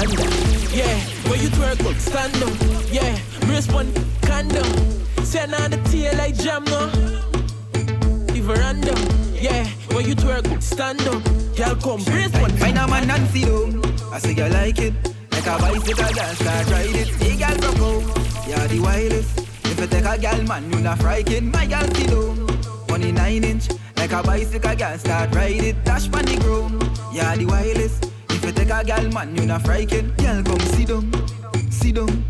And 0.00 0.18
uh, 0.18 0.74
yeah, 0.74 0.98
when 1.28 1.40
you 1.40 1.48
twerk 1.48 1.84
up, 1.84 1.96
stand 1.96 2.36
up. 2.42 2.92
Yeah, 2.92 3.18
brace 3.46 3.68
one 3.68 3.92
condom. 4.22 4.64
Send 5.24 5.54
on 5.54 5.70
the 5.70 5.76
tail 5.90 6.16
like 6.16 6.36
jam 6.36 6.64
now. 6.64 6.86
The 8.32 8.40
veranda. 8.40 8.94
Yeah, 9.40 9.66
when 9.94 10.06
you 10.06 10.14
twerk 10.14 10.50
up, 10.52 10.62
stand 10.62 11.00
up. 11.02 11.22
Girl, 11.56 11.74
come 11.76 12.04
brace 12.04 12.32
one. 12.40 12.50
Find 12.56 12.78
a 12.78 12.86
man 12.86 13.10
and 13.10 13.28
see 13.30 13.44
them. 13.44 13.82
I 14.12 14.18
say 14.18 14.32
you 14.32 14.48
like 14.48 14.78
it. 14.78 14.94
Like 15.32 15.46
a 15.46 15.58
bicycle, 15.58 16.14
girl 16.14 16.34
start 16.34 16.70
ride 16.70 16.94
it. 16.94 17.08
Hey, 17.08 17.36
girl, 17.36 17.56
broke 17.58 18.06
out. 18.16 18.48
Yeah, 18.48 18.66
the 18.66 18.80
wildest. 18.80 19.49
If 19.80 19.90
you 19.90 19.98
take 19.98 20.04
a 20.04 20.18
girl, 20.20 20.42
man, 20.42 20.70
you 20.70 20.80
not 20.80 20.98
frightened. 20.98 21.52
My 21.52 21.64
girl, 21.64 21.88
see 21.94 22.04
them. 22.04 22.46
Money 22.90 23.12
nine 23.12 23.44
inch. 23.44 23.70
Like 23.96 24.12
a 24.12 24.22
bicycle, 24.22 24.76
girl 24.76 24.98
start 24.98 25.34
ride 25.34 25.64
it. 25.64 25.84
Dash 25.86 26.06
pan 26.12 26.26
the 26.26 26.36
ground. 26.36 26.82
Yeah, 27.14 27.34
the 27.34 27.46
wildest. 27.46 28.12
If 28.28 28.44
you 28.44 28.52
take 28.52 28.68
a 28.68 28.84
girl, 28.84 29.10
man, 29.10 29.34
you 29.34 29.46
not 29.46 29.62
frightened. 29.62 30.14
Girl, 30.18 30.42
come 30.42 30.60
sit 30.60 30.88
down. 30.88 31.10
Sit 31.70 31.94
down. 31.94 32.24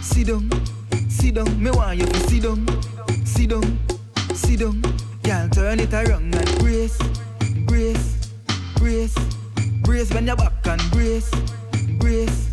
Sit 0.00 0.28
down. 0.28 0.48
Sit 1.08 1.34
down. 1.34 1.60
Me 1.60 1.72
want 1.72 1.98
you 1.98 2.06
to 2.06 2.20
sit 2.28 2.44
down. 2.44 2.68
Sit 3.26 3.50
down. 3.50 3.78
Sit 4.32 4.60
down. 4.60 4.80
Girl, 5.24 5.48
turn 5.48 5.80
it 5.80 5.92
around 5.92 6.32
and 6.32 6.58
brace. 6.60 6.98
Brace. 7.66 8.30
Brace. 8.76 9.14
Brace 9.82 10.14
when 10.14 10.28
you're 10.28 10.36
back 10.36 10.52
and 10.68 10.80
brace. 10.92 11.32
Brace. 11.98 12.51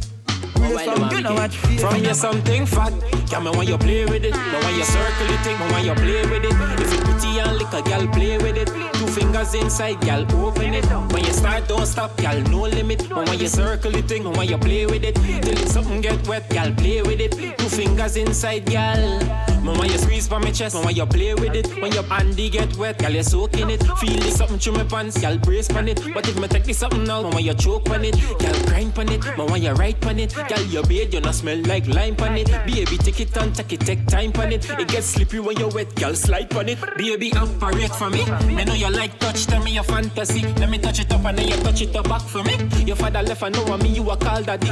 From 0.60 1.12
you 1.12 1.22
know 1.22 1.34
what. 1.34 1.53
From 1.53 2.03
you 2.03 2.14
something 2.14 2.66
fat, 2.66 2.93
yeah, 3.32 3.39
me 3.39 3.49
want 3.51 3.68
you 3.68 3.78
play 3.78 4.05
with 4.05 4.24
it. 4.24 4.36
Me 4.36 4.57
want 4.64 4.76
you 4.76 4.84
circle 4.84 5.30
it, 5.30 5.45
me 5.45 5.72
want 5.72 5.86
you 5.86 5.93
play 5.95 6.22
with 6.26 6.43
it. 6.43 6.55
If 6.82 6.93
you 6.93 6.99
pretty 6.99 7.39
and 7.39 7.57
lick 7.57 7.74
a 7.74 7.82
gal, 7.82 8.07
play 8.07 8.38
with 8.38 8.57
it. 8.57 8.68
Two 8.93 9.07
fingers 9.07 9.53
inside, 9.53 10.01
gal, 10.01 10.26
open 10.45 10.74
it. 10.74 10.86
When 11.14 11.24
you 11.24 11.34
start, 11.34 11.68
don't 11.68 11.86
stop, 11.86 12.16
gal, 12.18 12.39
no 12.43 12.62
limit. 12.62 13.10
Me 13.10 13.16
want 13.16 13.39
you 13.39 13.47
circle 13.47 13.95
it, 13.95 14.10
me 14.10 14.20
want 14.22 14.49
you 14.49 14.57
play 14.57 14.86
with 14.86 15.03
it. 15.03 15.16
Till 15.16 15.57
it 15.57 15.70
something 15.70 16.01
get 16.01 16.28
wet, 16.28 16.49
gal, 16.49 16.74
play 16.74 17.01
with 17.01 17.20
it. 17.20 17.32
Two 17.57 17.70
fingers 17.70 18.18
inside, 18.18 18.66
gal. 18.66 19.20
Me 19.62 19.70
want 19.78 19.91
you 19.91 19.97
squeeze 19.97 20.28
for 20.28 20.39
my 20.39 20.51
chest, 20.51 20.76
me 20.76 20.82
want 20.82 20.95
you 20.95 21.05
play 21.05 21.34
with 21.34 21.55
it. 21.55 21.68
When 21.82 21.91
your 21.91 22.03
bandy 22.03 22.49
get 22.49 22.76
wet, 22.78 22.97
gal, 22.99 23.12
you 23.12 23.24
soak 23.24 23.57
in 23.57 23.70
it. 23.70 23.84
Feel 23.99 24.24
it 24.24 24.34
something 24.34 24.60
through 24.60 24.74
my 24.74 24.84
pants, 24.84 25.20
gal, 25.20 25.38
brace 25.38 25.70
on 25.72 25.88
it. 25.88 26.01
But 26.14 26.28
if 26.28 26.39
me 26.39 26.47
take 26.47 26.64
this 26.64 26.78
something 26.78 27.03
now, 27.03 27.24
me 27.24 27.30
want 27.30 27.43
you 27.43 27.53
choke 27.53 27.89
on 27.89 28.05
it. 28.05 28.16
Gal, 28.39 28.64
grind 28.66 28.97
on 28.97 29.10
it, 29.10 29.24
me 29.38 29.43
want 29.45 29.62
you 29.62 29.72
right 29.74 30.05
on 30.05 30.20
it. 30.20 30.34
Gal, 30.34 30.62
your 30.64 30.84
beard, 30.84 31.14
you 31.14 31.22
not 31.22 31.36
smell 31.36 31.57
like 31.64 31.88
lime 31.88 32.16
on 32.20 32.38
it. 32.38 32.47
Baby, 32.66 32.97
take 32.97 33.20
it 33.20 33.36
and 33.38 33.53
take 33.53 33.74
it, 33.74 33.82
take 33.82 34.05
time 34.07 34.32
on 34.36 34.51
it. 34.51 34.70
It 34.70 34.88
gets 34.88 35.07
slippery 35.07 35.39
when 35.39 35.57
you're 35.57 35.70
wet, 35.70 35.93
gal, 35.95 36.16
slide 36.16 36.53
on 36.55 36.70
it. 36.70 36.80
Baby, 36.97 37.34
operate 37.34 37.93
for 37.95 38.10
me. 38.10 38.26
Me 38.47 38.64
know 38.64 38.74
you 38.74 38.89
like 38.89 39.18
touch, 39.20 39.45
tell 39.45 39.64
me 39.64 39.72
your 39.72 39.84
fantasy. 39.84 40.41
Let 40.53 40.70
me 40.70 40.78
touch 40.78 40.99
it 40.99 41.12
up 41.12 41.26
and 41.26 41.38
then 41.38 41.47
you 41.47 41.55
touch 41.57 41.82
it 41.82 41.95
up 41.95 42.07
back 42.07 42.22
for 42.22 42.43
me. 42.43 42.55
Your 42.86 42.95
father 42.95 43.22
left, 43.22 43.43
I 43.43 43.49
know 43.49 43.78
me, 43.78 43.89
you 43.89 44.10
a 44.10 44.16
call 44.16 44.41
daddy. 44.41 44.70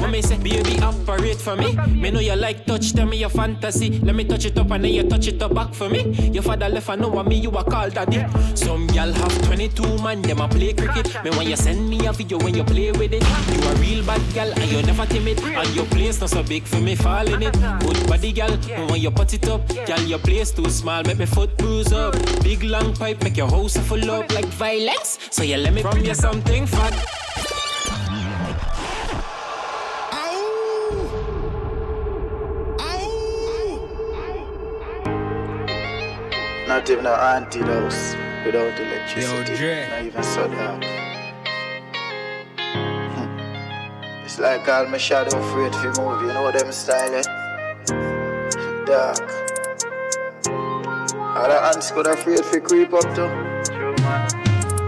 When 0.00 0.22
say, 0.22 0.38
baby, 0.38 0.78
operate 0.80 1.36
for 1.36 1.56
me. 1.56 1.76
Me 1.88 2.10
know 2.10 2.20
you 2.20 2.34
like 2.34 2.66
touch, 2.66 2.92
tell 2.92 3.06
me 3.06 3.16
your 3.16 3.28
fantasy. 3.28 4.00
Let 4.00 4.14
me 4.14 4.24
touch 4.30 4.44
it 4.44 4.58
up 4.58 4.70
and 4.70 4.84
then 4.84 4.92
you 4.92 5.02
touch 5.02 5.26
it 5.26 5.42
up 5.42 5.52
back 5.54 5.74
for 5.74 5.88
me. 5.88 6.02
Your 6.30 6.42
father 6.42 6.68
left, 6.68 6.88
I 6.88 6.94
know 6.94 7.22
me, 7.24 7.36
you 7.36 7.50
a 7.50 7.64
call 7.64 7.90
daddy. 7.90 8.24
Some 8.54 8.86
gal 8.86 9.12
have 9.12 9.42
22 9.42 9.98
man, 9.98 10.22
them 10.22 10.40
a 10.40 10.48
play 10.48 10.72
cricket. 10.72 11.06
Me 11.24 11.30
when 11.30 11.48
you 11.48 11.56
send 11.56 11.88
me 11.88 12.06
a 12.06 12.12
video 12.12 12.38
when 12.38 12.54
you 12.54 12.64
play 12.64 12.92
with 12.92 13.12
it. 13.12 13.22
You 13.22 13.68
a 13.68 13.74
real 13.76 14.06
bad 14.06 14.22
gal 14.32 14.52
and 14.52 14.70
you 14.70 14.82
never 14.82 15.06
timid. 15.06 15.40
And 15.42 15.68
your 15.74 15.86
place 15.86 16.20
not 16.20 16.30
so 16.30 16.42
big 16.44 16.62
for 16.62 16.80
me 16.80 16.94
fall 16.94 17.26
in 17.26 17.42
it. 17.42 17.54
Good 17.80 18.06
body 18.06 18.32
gal, 18.32 18.56
me 18.56 18.86
when 18.88 19.00
you 19.00 19.10
put 19.10 19.34
it 19.34 19.48
up. 19.48 19.66
Gal, 19.68 20.02
your 20.02 20.20
place 20.20 20.52
too 20.52 20.70
small, 20.70 21.02
make 21.02 21.18
me 21.18 21.26
foot 21.26 21.56
bruise 21.58 21.92
up. 21.92 22.14
Big 22.42 22.62
long 22.62 22.94
pipe, 22.94 23.22
make 23.24 23.36
your 23.36 23.48
house 23.48 23.76
full 23.76 24.10
up 24.10 24.32
like 24.32 24.46
violence. 24.46 25.18
So 25.30 25.42
you 25.42 25.56
let 25.56 25.74
me 25.74 25.82
from 25.82 25.98
you 26.04 26.14
something 26.14 26.66
fat. 26.66 27.29
Not 36.70 36.88
even 36.88 37.04
an 37.04 37.18
antidote 37.18 38.16
without 38.46 38.78
electricity. 38.78 39.52
Yo, 39.52 39.56
Dre. 39.56 39.88
Not 39.90 40.04
even 40.04 40.22
so 40.22 40.46
dark. 40.46 40.84
Hmm. 43.16 44.24
It's 44.24 44.38
like 44.38 44.68
all 44.68 44.86
my 44.86 44.96
shadow 44.96 45.36
afraid 45.36 45.74
for 45.74 46.00
move, 46.00 46.22
you 46.22 46.28
know 46.28 46.52
them 46.52 46.70
style 46.70 47.12
eh? 47.12 47.22
Dark. 48.86 49.18
All 51.36 51.48
the 51.48 51.60
ants 51.74 51.90
could 51.90 52.06
afraid 52.06 52.44
for 52.44 52.60
creep 52.60 52.94
up 52.94 53.16
too. 53.16 53.26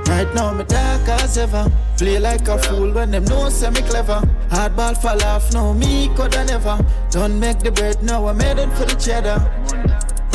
Right 0.08 0.32
now, 0.36 0.52
me 0.52 0.62
dark 0.62 1.08
as 1.08 1.36
ever. 1.36 1.68
Play 1.98 2.20
like 2.20 2.46
a 2.46 2.58
fool 2.58 2.92
when 2.92 3.10
them 3.10 3.24
know 3.24 3.48
say 3.48 3.70
me 3.70 3.80
clever. 3.80 4.20
Hardball 4.50 4.96
fall 5.02 5.20
off, 5.24 5.52
no 5.52 5.74
me 5.74 6.10
coulda 6.14 6.44
never. 6.44 6.78
Don't 7.10 7.40
make 7.40 7.58
the 7.58 7.72
bread, 7.72 8.00
now 8.04 8.28
I 8.28 8.34
made 8.34 8.58
it 8.58 8.70
for 8.74 8.84
the 8.84 8.94
cheddar. 8.94 9.38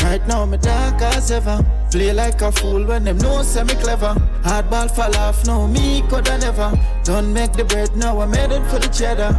Right 0.08 0.26
now, 0.26 0.46
me 0.46 0.56
dark 0.56 1.02
as 1.02 1.30
ever. 1.30 1.62
Play 1.90 2.14
like 2.14 2.40
a 2.40 2.50
fool 2.50 2.82
when 2.86 3.04
them 3.04 3.18
know 3.18 3.42
say 3.42 3.62
me 3.62 3.74
clever. 3.74 4.14
Hardball 4.42 4.90
fall 4.90 5.14
off, 5.16 5.44
no 5.44 5.68
me 5.68 6.00
coulda 6.08 6.38
never. 6.38 6.72
Don't 7.04 7.30
make 7.30 7.52
the 7.52 7.64
bread, 7.66 7.94
now 7.94 8.18
I 8.18 8.24
made 8.24 8.50
it 8.50 8.64
for 8.70 8.78
the 8.78 8.88
cheddar. 8.88 9.34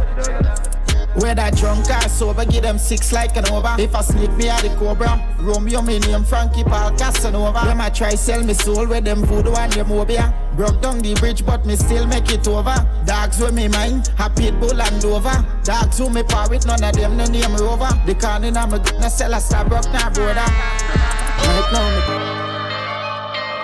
Whether 1.16 1.50
drunk 1.56 1.90
or 1.90 2.08
sober, 2.08 2.44
give 2.44 2.62
them 2.62 2.78
six 2.78 3.12
like 3.12 3.36
an 3.36 3.50
over. 3.50 3.74
If 3.80 3.96
I 3.96 4.02
sneak 4.02 4.30
me 4.34 4.48
out 4.48 4.62
the 4.62 4.68
cobra, 4.76 5.18
Romeo 5.40 5.82
me 5.82 5.98
name 5.98 6.22
Frankie 6.22 6.62
Paul 6.62 6.92
Casanova. 6.96 7.66
Them 7.66 7.80
I 7.80 7.90
try 7.90 8.14
sell 8.14 8.44
me 8.44 8.54
soul 8.54 8.86
with 8.86 9.04
them 9.04 9.24
voodoo 9.24 9.52
and 9.54 9.72
them 9.72 9.88
mobia. 9.88 10.32
Broke 10.60 10.82
down 10.82 10.98
the 10.98 11.14
bridge, 11.14 11.46
but 11.46 11.64
me 11.64 11.74
still 11.74 12.06
make 12.06 12.30
it 12.30 12.46
over. 12.46 12.74
Dogs 13.06 13.40
with 13.40 13.54
me 13.54 13.66
mind, 13.68 14.08
happy 14.08 14.50
bull 14.50 14.78
and 14.78 15.02
over. 15.06 15.32
Dogs 15.64 15.96
who 15.96 16.10
me 16.10 16.22
par 16.22 16.50
with 16.50 16.66
none 16.66 16.84
of 16.84 16.94
them 16.94 17.16
no 17.16 17.24
name 17.24 17.56
rover. 17.56 17.88
The 18.04 18.14
corner 18.14 18.48
I'm 18.48 18.74
a 18.74 18.78
no 19.00 19.08
sell 19.08 19.32
a 19.32 19.40
star 19.40 19.64
broke 19.66 19.90
now 19.90 20.10
brother. 20.10 20.44
Right 20.44 21.68
now 21.72 21.88
me 21.96 22.00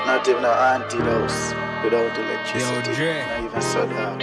Not 0.06 0.26
even 0.26 0.42
an 0.42 0.80
antidote 0.80 1.36
without 1.84 2.16
electricity. 2.16 2.64
Not 2.64 3.44
even 3.44 3.60
so 3.60 3.86
dark. 3.92 4.22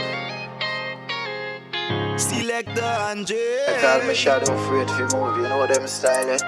Select 2.19 2.74
the 2.74 2.84
Andre. 2.84 3.65
I 3.67 3.82
call 3.82 4.07
me 4.07 4.15
shadow 4.15 4.51
afraid 4.51 4.89
for 4.89 5.15
move, 5.15 5.38
you 5.38 5.43
know 5.43 5.67
them 5.67 5.86
style 5.86 6.28
eh? 6.28 6.39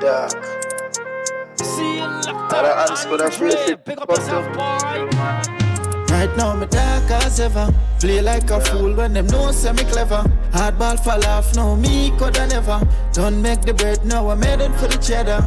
Dark. 0.00 0.61
All 2.54 2.62
the 2.62 2.76
ants 2.76 3.04
could 3.06 3.20
afraid 3.22 3.54
for 3.54 3.76
Pick 3.78 4.00
up 4.02 4.10
yourself, 4.10 4.46
boy. 4.52 5.08
Right 6.12 6.36
now, 6.36 6.54
me 6.54 6.66
dark 6.66 7.10
as 7.10 7.40
ever. 7.40 7.72
Play 7.98 8.20
like 8.20 8.50
a 8.50 8.60
fool 8.60 8.94
when 8.94 9.14
them 9.14 9.26
know 9.28 9.50
say 9.52 9.72
me 9.72 9.84
clever. 9.84 10.22
Hardball 10.52 11.02
fall 11.02 11.24
off, 11.24 11.56
no 11.56 11.76
me 11.76 12.10
coulda 12.18 12.46
never. 12.48 12.78
Don't 13.14 13.40
make 13.40 13.62
the 13.62 13.72
bread, 13.72 14.04
now 14.04 14.28
I 14.28 14.34
made 14.34 14.60
it 14.60 14.74
for 14.74 14.86
the 14.86 14.98
cheddar. 14.98 15.40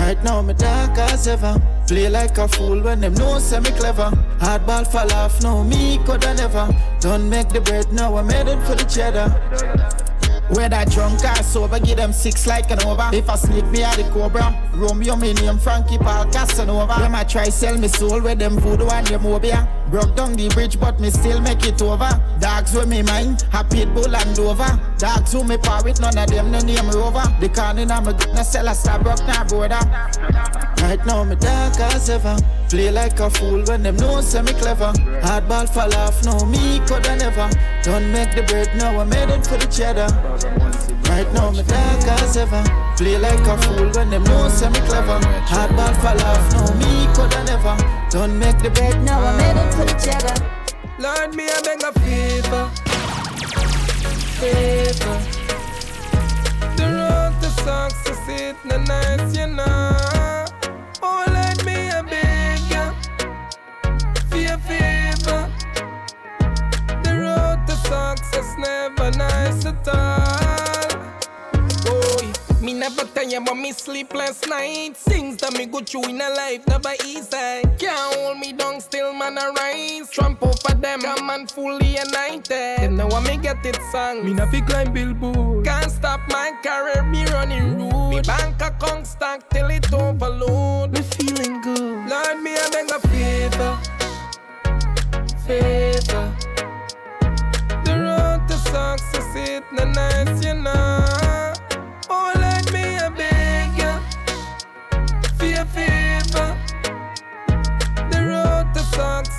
Right 0.00 0.22
now, 0.22 0.42
me 0.42 0.52
dark 0.52 0.98
as 0.98 1.26
ever. 1.26 1.58
Play 1.86 2.10
like 2.10 2.36
a 2.36 2.46
fool 2.46 2.82
when 2.82 3.00
them 3.00 3.14
know 3.14 3.38
say 3.38 3.60
me 3.60 3.70
clever. 3.70 4.10
Hardball 4.38 4.86
fall 4.92 5.10
off, 5.14 5.42
no 5.42 5.64
me 5.64 5.98
coulda 6.04 6.34
never. 6.34 6.68
Don't 7.00 7.30
make 7.30 7.48
the 7.48 7.62
bread, 7.62 7.90
now 7.90 8.16
I 8.18 8.22
made 8.22 8.48
it 8.48 8.60
for 8.66 8.74
the 8.74 8.84
cheddar. 8.84 10.01
Whether 10.52 10.84
drunk 10.90 11.24
or 11.24 11.42
sober, 11.42 11.80
give 11.80 11.96
them 11.96 12.12
six 12.12 12.46
like 12.46 12.70
an 12.70 12.82
over. 12.84 13.08
If 13.12 13.30
I 13.30 13.36
sneak 13.36 13.66
me 13.68 13.84
out 13.84 13.96
the 13.96 14.04
cobra, 14.10 14.70
Romeo 14.74 15.16
me 15.16 15.32
name 15.32 15.58
Frankie 15.58 15.98
Paul 15.98 16.26
Casanova. 16.26 17.00
Them 17.00 17.14
I 17.14 17.24
try 17.24 17.48
sell 17.48 17.78
me 17.78 17.88
soul 17.88 18.20
with 18.20 18.38
them 18.38 18.58
voodoo 18.58 18.86
and 18.86 19.06
them 19.06 19.22
mobia. 19.22 19.81
Broke 19.92 20.16
down 20.16 20.32
the 20.32 20.48
bridge, 20.48 20.80
but 20.80 20.98
me 20.98 21.10
still 21.10 21.38
make 21.42 21.66
it 21.66 21.82
over. 21.82 22.08
Dogs 22.40 22.72
with 22.72 22.88
me 22.88 23.02
mind, 23.02 23.42
happy 23.52 23.84
bull 23.84 24.16
and 24.16 24.38
over. 24.38 24.80
Dogs 24.96 25.34
who 25.34 25.44
me 25.44 25.58
par 25.58 25.84
with 25.84 26.00
none 26.00 26.16
of 26.16 26.30
them 26.30 26.50
no 26.50 26.60
name 26.60 26.88
rover. 26.88 27.22
The 27.40 27.50
corner 27.50 27.84
I'm 27.92 28.08
a 28.08 28.14
good, 28.14 28.34
no 28.34 28.42
sell 28.42 28.68
a 28.68 28.74
star 28.74 28.98
broke 28.98 29.18
now 29.26 29.44
brother. 29.44 29.84
Right 30.80 31.04
now 31.04 31.24
me 31.24 31.36
dark 31.36 31.78
as 31.78 32.08
ever. 32.08 32.38
Play 32.70 32.90
like 32.90 33.20
a 33.20 33.28
fool 33.28 33.62
when 33.64 33.82
them 33.82 33.96
know 33.96 34.22
say 34.22 34.40
me 34.40 34.54
clever. 34.54 34.94
Hardball 35.20 35.68
fall 35.68 35.94
off, 35.94 36.24
no 36.24 36.42
me 36.46 36.80
coulda 36.86 37.14
never. 37.16 37.50
Don't 37.82 38.10
make 38.12 38.34
the 38.34 38.44
bread, 38.44 38.74
now 38.78 38.98
I 38.98 39.04
made 39.04 39.28
it 39.28 39.46
for 39.46 39.58
the 39.58 39.66
cheddar. 39.66 40.08
Right 41.12 41.30
now, 41.34 41.50
me 41.50 41.62
dark 41.64 42.08
as 42.22 42.38
ever. 42.38 42.64
Play 42.96 43.18
like 43.18 43.46
a 43.46 43.58
fool 43.64 43.90
when 43.90 44.08
them 44.08 44.24
know 44.24 44.48
say 44.48 44.70
me 44.70 44.80
clever. 44.88 45.20
Hardball 45.52 45.94
fall 46.00 46.18
off, 46.30 46.44
no 46.54 46.62
me 46.80 47.06
coulda 47.14 47.44
never. 47.44 47.76
Don't 48.08 48.38
make 48.38 48.56
the 48.62 48.70
bed, 48.70 48.96
now 49.04 49.20
I 49.20 49.36
made 49.36 49.58
it 49.62 49.74
for 49.74 49.84
the 49.84 49.92
cheddar. 50.04 50.36
Lord, 50.98 51.34
me 51.34 51.50
I 51.50 51.60
beg 51.66 51.82
a 51.82 51.92
favor, 52.00 52.64
favor. 54.40 55.18
The 56.78 56.86
road 56.96 57.34
to 57.42 57.50
success 57.60 58.28
it 58.28 58.56
no 58.64 58.78
nice, 58.78 59.36
you 59.36 59.48
know. 59.48 60.46
Oh, 61.02 61.24
Lord, 61.28 61.58
me 61.66 61.90
I 61.90 62.00
beg 62.12 62.60
ya, 62.72 62.84
for 64.30 64.44
a 64.54 64.56
favor. 64.66 65.42
The 67.04 67.12
road 67.24 67.66
to 67.66 67.74
success 67.76 68.46
is 68.46 68.56
never 68.56 69.10
nice 69.10 69.66
at 69.66 69.88
all. 69.88 70.41
Me 72.62 72.74
never 72.74 73.02
tell 73.06 73.28
you 73.28 73.38
about 73.38 73.56
me 73.56 73.72
sleepless 73.72 74.46
nights. 74.46 75.02
Things 75.02 75.38
that 75.38 75.52
me 75.54 75.66
go 75.66 75.80
through 75.80 76.04
in 76.04 76.20
a 76.20 76.30
life 76.30 76.64
never 76.68 76.92
easy. 77.04 77.62
Can't 77.76 78.14
hold 78.14 78.38
me 78.38 78.52
down, 78.52 78.80
still 78.80 79.12
man 79.12 79.36
a 79.36 79.50
rise. 79.50 80.08
Tramp 80.10 80.40
over 80.40 80.74
them, 80.80 81.00
come 81.00 81.26
man 81.26 81.48
fully 81.48 81.98
united. 81.98 82.78
Them 82.78 82.96
know 82.96 83.08
when 83.08 83.24
me 83.24 83.36
get 83.38 83.66
it 83.66 83.80
song. 83.90 84.24
Me 84.24 84.36
fi 84.46 84.60
climb 84.60 84.92
billboard. 84.92 85.64
Can't 85.64 85.90
stop 85.90 86.20
my 86.28 86.52
career, 86.62 87.02
me 87.02 87.24
running 87.26 87.78
road. 87.78 88.10
Me 88.10 88.20
bank 88.20 88.62
account 88.62 89.08
stack 89.08 89.48
till 89.50 89.66
it 89.66 89.92
overload. 89.92 90.92
Me 90.92 91.02
feeling 91.02 91.60
good. 91.62 92.08
Lord, 92.08 92.38
me 92.42 92.54
I 92.54 92.68
beg 92.70 92.90
a 92.90 93.00
favor, 93.08 93.78
favor. 95.48 96.32
The 97.84 97.94
road 97.98 98.46
to 98.46 98.54
success 98.54 99.34
it 99.34 99.64
no 99.72 99.84
nice, 99.84 100.44
you 100.44 100.54
know. 100.54 101.31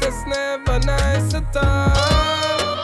Success 0.03 0.25
never 0.27 0.79
nice 0.85 1.33
at 1.33 1.55
all. 1.57 2.77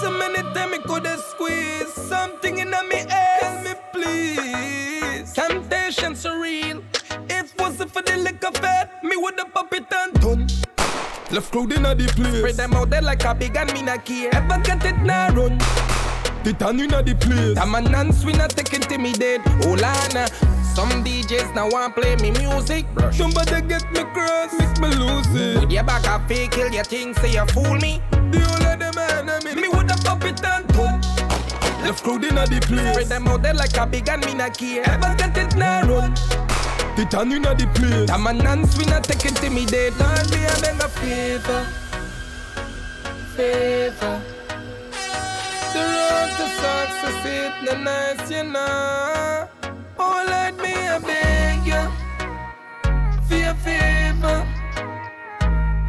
So 0.00 0.10
many 0.10 0.42
times 0.54 0.72
me 0.72 0.78
coulda 0.78 1.16
squeeze 1.18 1.92
something 1.92 2.58
in 2.58 2.70
me 2.70 3.00
ass. 3.08 3.64
me 3.64 3.74
please. 3.92 5.32
Temptation 5.32 6.14
so 6.14 6.36
real. 6.36 6.82
If 7.28 7.58
wasn't 7.58 7.90
for 7.92 8.02
the 8.02 8.16
liquor 8.16 8.52
fat, 8.52 9.02
me 9.02 9.16
woulda 9.16 9.44
pop 9.46 9.72
it 9.72 9.92
and 9.92 10.20
done. 10.20 10.46
Left 11.30 11.50
crowd 11.50 11.72
inna 11.72 11.94
the 11.94 12.06
place. 12.08 12.38
Spread 12.38 12.56
them 12.56 12.74
out 12.74 12.90
there 12.90 13.02
like 13.02 13.24
a 13.24 13.34
big 13.34 13.56
and 13.56 13.72
me 13.72 13.82
not 13.82 14.04
care. 14.04 14.34
Ever 14.34 14.60
get 14.62 14.84
it 14.84 14.98
now 14.98 15.30
run? 15.34 15.58
Titan 16.44 16.80
inna 16.80 17.02
the 17.02 17.14
place. 17.14 17.54
Tam 17.54 17.74
and 17.74 17.90
dance 17.90 18.24
we 18.24 18.32
not 18.32 18.50
take 18.50 18.72
intimidate. 18.74 19.40
Hold 19.64 19.82
on. 19.82 20.61
Some 20.74 21.04
DJs 21.04 21.54
now 21.54 21.68
want 21.68 21.94
play 21.94 22.16
me 22.16 22.30
music. 22.30 22.86
Somebody 23.12 23.60
get 23.68 23.84
me 23.92 24.04
cross, 24.14 24.52
make 24.58 24.78
me 24.80 24.88
lose 24.96 25.26
it. 25.34 25.60
With 25.60 25.70
your 25.70 25.84
back 25.84 26.06
a 26.06 26.26
fake, 26.26 26.52
kill 26.52 26.72
your 26.72 26.84
thing, 26.84 27.14
say 27.14 27.32
you 27.32 27.46
fool 27.46 27.74
me. 27.74 28.00
The 28.30 28.40
whole 28.40 28.66
of 28.66 28.78
them 28.78 28.98
enemy. 28.98 29.60
Me 29.60 29.68
woulda 29.68 29.96
pop 30.02 30.24
it 30.24 30.42
and 30.44 30.66
done. 30.68 31.00
Left 31.82 32.02
crowd 32.02 32.24
inna 32.24 32.46
the 32.46 32.60
place. 32.66 32.92
Spread 32.92 33.06
them 33.08 33.28
out 33.28 33.42
there 33.42 33.54
like 33.54 33.76
a 33.76 33.86
big 33.86 34.08
and 34.08 34.24
me 34.24 34.34
not 34.34 34.56
care. 34.56 34.88
Ever 34.88 35.14
get 35.16 35.36
it 35.36 35.56
now 35.56 35.82
run? 35.82 36.14
Titan 36.96 37.32
inna 37.32 37.54
the 37.54 37.66
place. 37.74 38.06
Tam 38.08 38.26
and 38.26 38.40
dance 38.40 38.78
we 38.78 38.86
not 38.86 39.04
take 39.04 39.24
intimidate. 39.26 39.98
Lord 39.98 40.30
me 40.30 40.46
I 40.46 40.60
beg 40.60 40.80
a 40.80 40.88
favor, 40.88 41.66
favor. 43.36 44.22
The 45.72 45.80
road 45.80 46.30
to 46.38 46.46
success 46.60 47.26
it 47.26 47.52
no 47.64 47.82
nice, 47.82 48.30
you 48.30 48.44
know. 48.44 49.41
Lord 50.92 51.04
me 51.04 51.08
beg 51.08 51.66
you, 51.66 51.90
favor. 53.64 54.46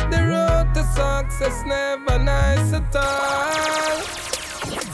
The 0.10 0.20
road 0.30 0.74
to 0.76 0.84
success 0.96 1.64
never 1.66 2.20
nice 2.20 2.72
at 2.72 2.96
all. 2.96 4.23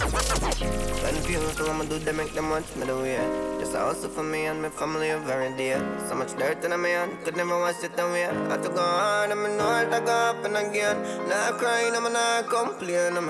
Confused, 0.09 1.57
so 1.57 1.69
I'ma 1.69 1.83
do 1.83 1.99
they 1.99 2.11
make 2.11 2.33
them 2.33 2.49
watch 2.49 2.75
me 2.75 2.85
do 2.87 3.01
it. 3.01 3.59
Just 3.59 3.75
a 3.75 3.79
hustle 3.79 4.09
for 4.09 4.23
me 4.23 4.45
and 4.45 4.59
my 4.59 4.69
family 4.69 5.11
are 5.11 5.19
very 5.19 5.55
dear. 5.55 5.77
So 6.07 6.15
much 6.15 6.35
dirt 6.35 6.65
in 6.65 6.71
my 6.81 6.87
hand, 6.87 7.11
could 7.23 7.37
never 7.37 7.59
wash 7.59 7.83
it 7.83 7.93
away. 7.99 8.23
Had 8.49 8.63
to 8.63 8.69
go 8.69 8.81
hard, 8.81 9.29
I'm 9.29 9.43
know 9.57 9.67
I 9.67 9.99
go 9.99 10.11
up 10.11 10.43
and 10.45 10.57
again. 10.57 10.97
Not 11.29 11.59
crying, 11.59 11.95
I'm 11.95 12.11
not 12.11 12.49
complain. 12.49 13.17
I'm 13.17 13.27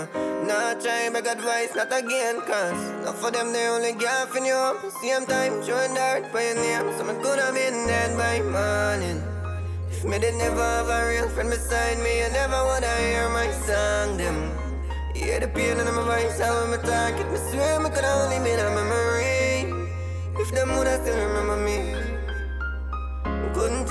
not 0.47 0.80
trying 0.80 1.11
beg 1.11 1.27
advice, 1.27 1.75
not 1.75 1.91
again. 1.91 2.39
Cause 2.47 3.03
not 3.03 3.15
for 3.15 3.32
them, 3.32 3.51
they 3.51 3.67
only 3.67 3.93
gaffing 3.93 4.45
you 4.45 4.53
up. 4.53 4.80
Same 5.01 5.25
time, 5.25 5.61
showing 5.65 5.93
dirt 5.95 6.32
by 6.32 6.43
your 6.43 6.55
name. 6.55 6.97
So 6.97 7.03
I 7.03 7.13
could 7.21 7.39
have 7.39 7.55
been 7.55 7.88
dead 7.88 8.15
by 8.15 8.39
morning. 8.39 9.21
If 9.91 10.05
me 10.05 10.17
did 10.17 10.36
never 10.36 10.63
have 10.63 10.88
a 10.88 11.09
real 11.09 11.27
friend 11.27 11.49
beside 11.49 11.97
me, 11.99 12.23
I 12.23 12.30
never 12.30 12.55
I 12.55 13.01
hear 13.11 13.30
my 13.30 13.51
song 13.67 14.15
them. 14.15 14.59
Hear 15.20 15.41
the 15.41 15.49
pain 15.49 15.78
in 15.78 15.84
my 15.84 16.01
voice, 16.03 16.39
how 16.39 16.63
I'm 16.63 16.72
talk 16.80 17.20
it. 17.20 17.28
Me 17.30 17.38
swear 17.51 17.78
me 17.82 17.89
could 17.89 18.05
only 18.05 18.39
been 18.39 18.57
a 18.57 18.70
memory. 18.72 19.67
If 20.39 20.49
the 20.55 20.63
would 20.78 20.88
have 20.88 21.01
still 21.01 21.20
remember 21.28 21.57
me. 21.57 21.78
Couldn't 23.53 23.88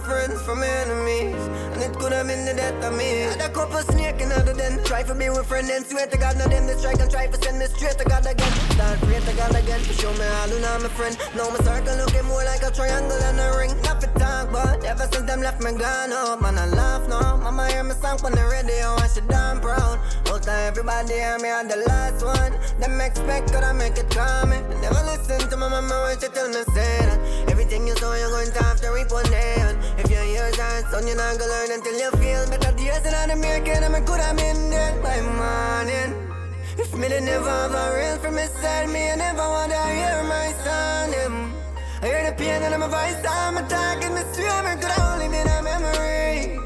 friends 0.00 0.40
from 0.42 0.62
enemies. 0.62 1.36
And 1.72 1.82
it 1.82 1.92
could 1.98 2.12
have 2.12 2.26
been 2.26 2.44
the 2.44 2.54
death 2.54 2.82
of 2.84 2.96
me. 2.96 3.28
Had 3.28 3.40
a 3.40 3.48
couple 3.50 3.80
snaking 3.92 4.32
out 4.32 4.48
of 4.48 4.56
them. 4.56 4.82
Try 4.84 5.04
for 5.04 5.14
be 5.14 5.28
with 5.30 5.46
friend 5.46 5.68
and 5.70 5.84
swear 5.84 6.06
to 6.06 6.18
God, 6.18 6.36
not 6.38 6.50
them 6.50 6.66
they 6.66 6.76
strike 6.76 7.00
and 7.00 7.10
try 7.10 7.26
to 7.26 7.38
send 7.42 7.58
me 7.58 7.66
straight 7.66 7.98
to 7.98 8.04
God 8.04 8.26
again. 8.26 8.52
Start 8.74 8.98
pray 9.00 9.20
to 9.20 9.32
God 9.36 9.54
again 9.54 9.80
to 9.80 9.92
show 9.92 10.12
me 10.14 10.26
all 10.40 10.48
who 10.48 10.60
know 10.60 10.78
my 10.80 10.88
friend. 10.88 11.16
Now 11.36 11.48
my 11.50 11.60
circle 11.64 11.96
looking 11.96 12.26
more 12.26 12.44
like 12.44 12.62
a 12.62 12.70
triangle 12.70 13.20
and 13.28 13.38
a 13.40 13.48
ring. 13.56 13.74
Not 13.82 14.02
for 14.02 14.10
talk, 14.18 14.52
but 14.52 14.84
ever 14.84 15.06
since 15.12 15.26
them 15.26 15.40
left 15.40 15.62
me 15.62 15.72
gone 15.72 16.12
up, 16.12 16.40
man 16.42 16.58
I 16.58 16.66
laugh 16.66 17.08
now. 17.08 17.36
Mama 17.36 17.68
hear 17.68 17.84
me 17.84 17.94
song 17.94 18.18
on 18.24 18.32
the 18.32 18.44
radio 18.50 18.96
and 18.96 19.10
she 19.10 19.20
damn 19.28 19.60
proud. 19.60 19.98
All 20.30 20.38
time 20.38 20.68
everybody 20.68 21.14
hear 21.14 21.38
me 21.38 21.50
on 21.50 21.68
the 21.68 21.76
last 21.88 22.24
one. 22.24 22.52
Them 22.80 23.00
expect 23.00 23.52
could 23.52 23.64
I 23.64 23.72
make 23.72 23.98
it 23.98 24.10
coming. 24.10 24.62
Never 24.80 25.02
listen 25.04 25.48
to 25.50 25.56
my 25.56 25.68
mama 25.68 26.06
when 26.06 26.18
she 26.20 26.28
tell 26.28 26.48
me 26.48 26.62
say 26.74 27.06
that. 27.06 27.50
Everything 27.70 27.86
you 27.86 27.94
saw 28.02 28.16
you're 28.16 28.30
going 28.30 28.50
to 28.50 28.62
have 28.64 28.80
to 28.80 28.88
reap 28.90 29.12
one 29.12 29.30
day. 29.30 29.54
And 29.58 29.78
if 29.96 30.10
your 30.10 30.24
ears 30.24 30.58
are 30.58 30.82
son, 30.90 31.06
you're 31.06 31.14
not 31.14 31.38
gonna 31.38 31.52
learn 31.52 31.70
until 31.70 31.94
you 31.94 32.10
feel 32.18 32.42
better. 32.50 32.72
The 32.72 32.82
years 32.82 33.06
in 33.06 33.30
American, 33.30 33.84
I'm 33.84 33.94
could 34.04 34.18
have 34.18 34.36
been 34.36 34.70
dead 34.70 35.00
by 35.00 35.20
morning. 35.22 36.10
If 36.82 36.92
me 36.98 37.06
they 37.06 37.20
never 37.20 37.48
have 37.48 37.70
a 37.70 37.94
real 37.94 38.18
from 38.18 38.38
inside 38.38 38.90
me, 38.90 39.12
I 39.12 39.14
never 39.14 39.46
wanna 39.46 39.86
hear 39.86 40.18
my 40.26 40.50
son. 40.66 41.14
I 42.02 42.06
hear 42.10 42.28
the 42.28 42.34
pain 42.36 42.60
in 42.60 42.80
my 42.80 42.88
voice, 42.88 43.22
I'm 43.24 43.56
attacking 43.58 44.14
me 44.14 44.22
swear 44.32 44.74
could 44.74 44.90
have 44.90 45.14
only 45.14 45.28
been 45.28 45.46
a 45.46 45.62
memory. 45.62 46.58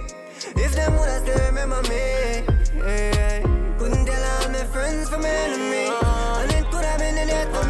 If 0.56 0.72
them 0.74 0.96
would 0.96 1.08
have 1.10 1.20
still 1.20 1.38
remember 1.48 1.82
me, 1.82 2.48
yeah. 2.80 3.42
couldn't 3.76 4.06
tell 4.06 4.24
all 4.32 4.48
my 4.48 4.64
friends 4.72 5.10
from 5.10 5.26
enemies, 5.26 6.00
and 6.40 6.50
it 6.50 6.64
could 6.72 6.86
have 6.86 6.98
been 6.98 7.14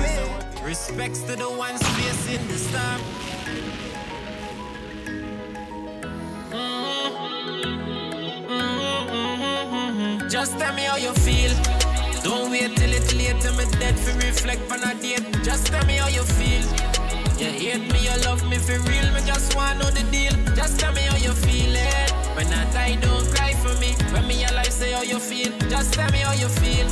me. 0.07 0.15
Respects 0.65 1.23
to 1.23 1.35
the 1.35 1.51
ones 1.51 1.83
facing 1.99 2.47
the 2.47 2.59
storm. 2.59 3.24
Just 10.29 10.59
tell 10.59 10.75
me 10.75 10.83
how 10.83 10.97
you 10.97 11.13
feel. 11.15 11.53
Don't 12.23 12.51
wait 12.51 12.77
till 12.77 12.93
it's 12.93 13.15
late 13.15 13.41
till 13.41 13.55
me 13.57 13.65
dead 13.79 13.99
for 13.99 14.17
reflect 14.19 14.71
on 14.73 14.83
a 14.83 14.95
date. 15.01 15.25
Just 15.43 15.67
tell 15.67 15.85
me 15.87 15.97
how 15.97 16.09
you 16.09 16.23
feel. 16.23 16.65
You 17.39 17.47
hate 17.47 17.93
me, 17.93 17.99
you 18.05 18.17
love 18.25 18.49
me 18.49 18.59
for 18.59 18.79
real. 18.89 19.07
Me 19.13 19.21
just 19.27 19.57
want 19.57 19.81
know 19.81 19.91
the 19.91 20.03
deal. 20.11 20.33
Just 20.55 20.79
tell 20.79 20.93
me 20.93 21.03
how 21.03 21.17
you 21.17 21.33
feeling. 21.33 22.09
When 22.37 22.47
I 22.47 22.65
die, 22.73 22.97
don't 23.01 23.27
cry 23.35 23.53
for 23.55 23.75
me. 23.81 23.97
When 24.13 24.27
me 24.29 24.45
alive, 24.45 24.73
say 24.73 24.93
how 24.93 25.03
you 25.03 25.19
feel. 25.19 25.51
Just 25.69 25.95
tell 25.95 26.11
me 26.13 26.19
how 26.19 26.33
you 26.35 26.49
feel. 26.49 26.89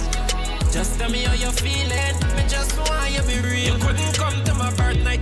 Just 0.72 0.98
tell 0.98 1.10
me 1.10 1.22
how 1.22 1.34
you 1.34 1.52
feeling. 1.52 2.14
Me 2.34 2.42
just 2.48 2.76
want 2.78 3.12
you 3.12 3.22
be 3.22 3.38
real. 3.46 3.74
You 3.74 3.84
couldn't 3.84 4.18
come 4.18 4.42
to 4.44 4.54
my 4.54 4.70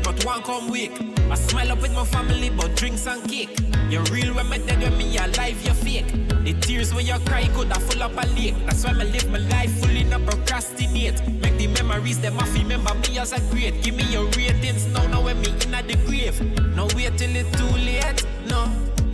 night, 0.00 0.16
but 0.16 0.24
one 0.24 0.42
come 0.42 0.70
week. 0.70 0.92
I 1.30 1.34
smile 1.34 1.72
up 1.72 1.82
with 1.82 1.94
my 1.94 2.04
family, 2.04 2.50
but 2.50 2.76
drinks 2.76 3.06
and 3.06 3.22
cake. 3.28 3.58
You're 3.88 4.02
real 4.04 4.34
when 4.34 4.48
me 4.48 4.58
dead, 4.58 4.80
when 4.80 4.96
me 4.98 5.16
alive, 5.16 5.62
you're 5.64 5.74
fake. 5.74 6.06
The 6.44 6.56
tears 6.60 6.94
when 6.94 7.06
you 7.06 7.18
cry 7.26 7.46
could 7.54 7.68
have 7.68 7.82
full 7.82 8.02
up 8.02 8.12
a 8.12 8.26
lake. 8.28 8.54
That's 8.66 8.84
why 8.84 8.92
me 8.92 9.04
live 9.04 9.30
my 9.30 9.38
life 9.38 9.70
fully 9.80 10.04
not 10.04 10.24
procrastinate. 10.26 11.20
Make 11.40 11.58
the 11.58 11.68
memories 11.68 12.20
that 12.20 12.32
my 12.32 12.48
remember 12.50 12.94
me 12.94 13.18
as 13.18 13.32
a 13.32 13.40
great. 13.50 13.82
Give 13.82 13.94
me 13.94 14.04
your 14.04 14.26
ratings 14.36 14.86
now, 14.86 15.06
now 15.06 15.22
when 15.22 15.40
me 15.40 15.50
in 15.50 15.70
the 15.70 15.98
grave. 16.06 16.40
No 16.74 16.86
wait 16.94 17.16
till 17.18 17.34
it's 17.34 17.50
too 17.58 17.76
late. 17.78 18.24
No, 18.48 18.70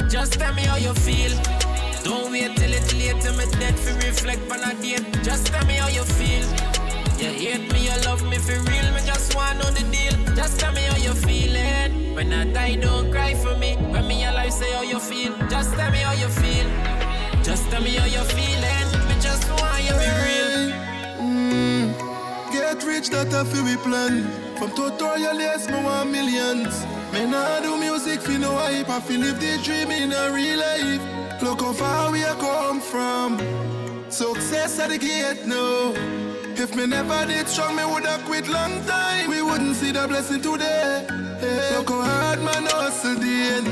just 0.09 0.34
tell 0.34 0.55
me 0.55 0.62
how 0.62 0.76
you 0.76 0.95
feel. 0.95 1.32
Don't 2.05 2.30
wait 2.30 2.57
till 2.57 2.72
it's 2.72 2.95
late 2.95 3.20
till 3.20 3.37
me 3.37 3.45
dead 3.59 3.74
for 3.78 3.95
reflect 4.07 4.51
on 4.53 4.62
a 4.62 4.74
date. 4.80 5.05
Just 5.22 5.47
tell 5.47 5.66
me 5.66 5.74
how 5.74 5.89
you 5.89 6.05
feel. 6.05 6.86
You 7.19 7.33
hate 7.33 7.73
me, 7.73 7.85
you 7.85 7.97
love 8.05 8.23
me 8.29 8.37
for 8.37 8.53
real. 8.69 8.93
Me 8.93 9.01
just 9.07 9.35
want 9.35 9.59
know 9.59 9.71
the 9.71 9.85
deal. 9.91 10.35
Just 10.37 10.61
tell 10.61 10.73
me 10.73 10.83
how 10.83 10.99
you 10.99 11.14
feeling. 11.14 12.14
When 12.14 12.31
I 12.31 12.45
die, 12.53 12.77
don't 12.77 13.11
cry 13.11 13.35
for 13.35 13.57
me. 13.57 13.77
When 13.77 14.07
me 14.07 14.25
alive, 14.25 14.53
say 14.53 14.71
how 14.73 14.83
you 14.83 14.99
feel. 14.99 15.35
Just 15.49 15.73
tell 15.75 15.91
me 15.91 15.99
how 15.99 16.12
you 16.12 16.29
feel. 16.29 16.69
Just 17.43 17.71
tell 17.71 17.83
me 17.83 17.95
how 17.97 18.05
you 18.05 18.23
feeling. 18.37 18.89
Me 19.09 19.14
just 19.19 19.49
want 19.49 19.83
you 19.83 19.95
be 19.97 20.11
real. 20.27 20.73
Mm, 21.25 22.53
get 22.53 22.85
rich, 22.85 23.09
that 23.09 23.33
a 23.33 23.47
fi 23.47 23.62
we 23.64 23.77
plan. 23.79 24.29
From 24.59 24.71
tutorial, 24.73 25.39
yes, 25.39 25.71
me 25.71 25.83
want 25.83 26.11
millions. 26.11 26.85
Me 27.14 27.25
nah 27.25 27.61
do 27.61 27.79
music 27.79 28.21
fi 28.21 28.37
no 28.37 28.53
hype, 28.59 28.91
I 28.91 29.01
fi 29.01 29.17
live 29.17 29.41
the 29.41 29.59
dream 29.64 29.91
in 29.91 30.12
a 30.12 30.31
real 30.31 30.59
life. 30.59 31.43
Look 31.43 31.62
how 31.62 31.73
far 31.73 32.12
we 32.12 32.23
come 32.39 32.81
from. 32.81 33.39
Success 34.11 34.79
at 34.79 34.91
the 34.91 34.99
gate 34.99 35.47
now. 35.47 36.26
If 36.59 36.75
me 36.75 36.87
never 36.87 37.27
did 37.27 37.49
strong, 37.49 37.77
me 37.77 37.85
woulda 37.85 38.19
quit 38.25 38.49
long 38.49 38.83
time. 38.87 39.29
We 39.29 39.43
wouldn't 39.43 39.77
see 39.77 39.93
the 39.93 40.09
blessing 40.09 40.41
today. 40.41 41.07
Hey, 41.39 41.77
look 41.77 41.91
how 41.91 42.01
hard 42.01 42.39
man 42.41 42.65
hustle 42.65 43.15
the 43.15 43.27
end. 43.27 43.67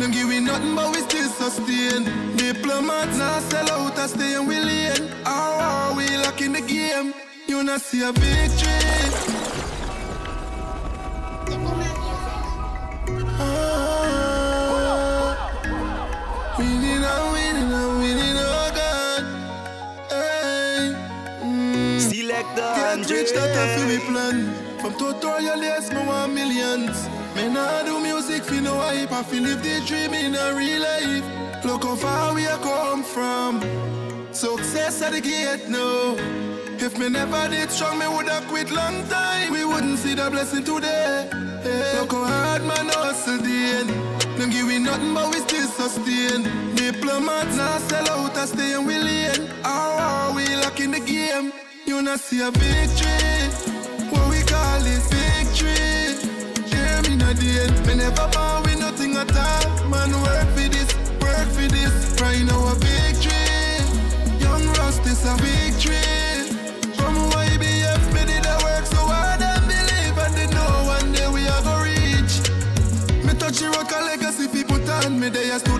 Them 0.00 0.10
give 0.10 0.26
we 0.26 0.40
nothing, 0.40 0.74
but 0.74 0.90
we 0.90 1.00
still 1.02 1.28
sustain. 1.28 2.04
Diplomats 2.36 3.18
now 3.18 3.38
sell 3.40 3.70
out, 3.72 3.98
I 3.98 4.06
stay 4.06 4.34
in 4.36 4.46
we 4.46 4.58
lane. 4.58 5.10
Oh, 5.26 5.92
oh, 5.92 5.94
we 5.96 6.16
lock 6.16 6.40
in 6.40 6.52
the 6.54 6.62
game. 6.62 7.12
You 7.46 7.62
not 7.62 7.82
see 7.82 8.02
a 8.02 8.12
victory. 8.12 9.29
Get 22.60 23.10
rich, 23.10 23.32
that 23.32 23.56
a 23.56 23.64
fi 23.74 23.86
we 23.88 23.98
plan. 24.04 24.52
From 24.80 24.92
tutorial, 24.94 25.60
yes, 25.60 25.90
me 25.90 26.04
want 26.06 26.34
millions. 26.34 27.08
Me 27.34 27.48
nah 27.48 27.82
do 27.82 28.00
music 28.00 28.44
fi 28.44 28.60
no 28.60 28.74
hype, 28.74 29.12
I 29.12 29.22
fi 29.22 29.38
live 29.38 29.62
the 29.62 29.80
dream 29.86 30.12
in 30.12 30.34
a 30.34 30.54
real 30.54 30.82
life. 30.82 31.64
Look 31.64 31.84
how 31.84 31.96
far 31.96 32.34
we 32.34 32.44
come 32.44 33.02
from. 33.02 33.60
Success 34.32 35.00
at 35.02 35.12
the 35.12 35.20
gate 35.20 35.68
now. 35.68 36.16
If 36.78 36.98
me 36.98 37.08
never 37.08 37.48
did 37.48 37.70
strong, 37.70 37.98
me 37.98 38.06
woulda 38.06 38.42
quit 38.48 38.70
long 38.70 39.06
time. 39.08 39.52
We 39.52 39.64
wouldn't 39.64 39.98
see 39.98 40.14
the 40.14 40.30
blessing 40.30 40.64
today. 40.64 41.28
Hey, 41.62 41.98
look 41.98 42.12
how 42.12 42.24
hard 42.24 42.62
man 42.62 42.88
hustle 42.88 43.38
the 43.38 43.56
end. 43.78 43.90
Them 44.38 44.50
give 44.50 44.66
we 44.66 44.78
nothing, 44.78 45.12
but 45.12 45.28
we 45.30 45.40
still 45.40 45.68
sustain. 45.68 46.42
Diplomats 46.74 47.56
now 47.56 47.78
sell 47.88 48.08
out, 48.10 48.36
I 48.36 48.44
stay 48.46 48.74
in 48.74 48.86
we 48.86 48.98
lane. 48.98 49.48
Oh, 49.64 49.64
ah, 49.64 50.28
oh, 50.30 50.36
we 50.36 50.56
lock 50.56 50.80
in 50.80 50.90
the 50.92 51.00
game. 51.00 51.49
You 52.00 52.06
not 52.06 52.20
see 52.20 52.40
a 52.40 52.50
victory. 52.50 53.52
What 54.08 54.30
we 54.30 54.40
call 54.44 54.80
is 54.88 55.04
victory. 55.12 56.16
Hear 56.72 56.96
me 57.02 57.16
not 57.16 57.36
the 57.36 57.60
end. 57.60 57.86
Me 57.86 57.94
never 57.94 58.26
bow 58.32 58.62
with 58.62 58.80
nothing 58.80 59.16
at 59.16 59.28
all. 59.36 59.84
Man, 59.84 60.10
work 60.24 60.48
for 60.56 60.68
this, 60.72 60.88
work 61.20 61.48
for 61.52 61.68
this. 61.68 61.92
Right 62.18 62.40
now 62.40 62.72
a 62.72 62.74
victory. 62.80 63.36
Young 64.40 64.64
Rust 64.80 65.04
is 65.04 65.26
a 65.28 65.36
victory. 65.44 66.48
From 66.96 67.16
YBF, 67.36 68.02
me 68.14 68.24
did 68.24 68.46
work 68.64 68.86
so 68.86 69.04
believe 69.68 70.16
and 70.24 70.34
they 70.40 70.48
know 70.56 70.72
one 70.88 71.12
day 71.12 71.28
we 71.28 71.46
are 71.52 71.62
gonna 71.68 71.84
reach. 71.84 72.40
Me 73.28 73.34
touch 73.36 73.60
the 73.60 73.68
rock 73.76 73.92
a 73.92 74.00
me 75.20 75.28
studio 75.28 75.60
from 75.60 75.68
12 75.68 75.79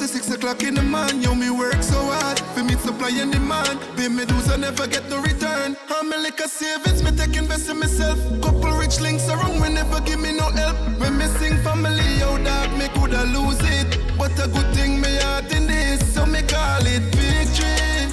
to 0.00 0.08
6 0.08 0.30
o'clock 0.30 0.62
in 0.62 0.74
the 0.74 0.82
morning. 0.82 1.20
Yo, 1.20 1.34
me 1.34 1.50
work 1.50 1.82
so 1.82 2.00
hard 2.00 2.38
fi 2.54 2.62
meet 2.62 2.80
supply 2.80 3.10
and 3.20 3.32
demand. 3.32 3.78
Pay 3.96 4.08
me 4.08 4.24
dues 4.24 4.48
I 4.50 4.56
never 4.56 4.86
get 4.86 5.06
no 5.10 5.20
return. 5.20 5.76
I'm 5.90 6.08
me 6.08 6.16
like 6.16 6.40
a 6.40 6.48
savings, 6.48 7.02
me 7.02 7.10
take 7.10 7.36
invest 7.36 7.68
in 7.68 7.78
myself. 7.78 8.18
Couple 8.40 8.72
rich 8.78 8.98
links 9.00 9.28
around, 9.28 9.60
we 9.60 9.68
never 9.68 10.00
give 10.00 10.18
me 10.18 10.32
no 10.32 10.48
help. 10.60 10.76
When 10.98 11.18
me 11.18 11.26
sing 11.38 11.56
family, 11.62 12.08
yo 12.18 12.38
dog, 12.42 12.72
me 12.78 12.88
coulda 12.94 13.24
lose 13.36 13.60
it. 13.78 13.90
But 14.16 14.32
a 14.42 14.48
good 14.48 14.74
thing 14.74 15.02
me 15.02 15.12
heart 15.20 15.52
in 15.52 15.66
this, 15.66 16.00
so 16.14 16.24
me 16.24 16.40
call 16.48 16.86
it 16.86 17.04
victory. 17.12 18.08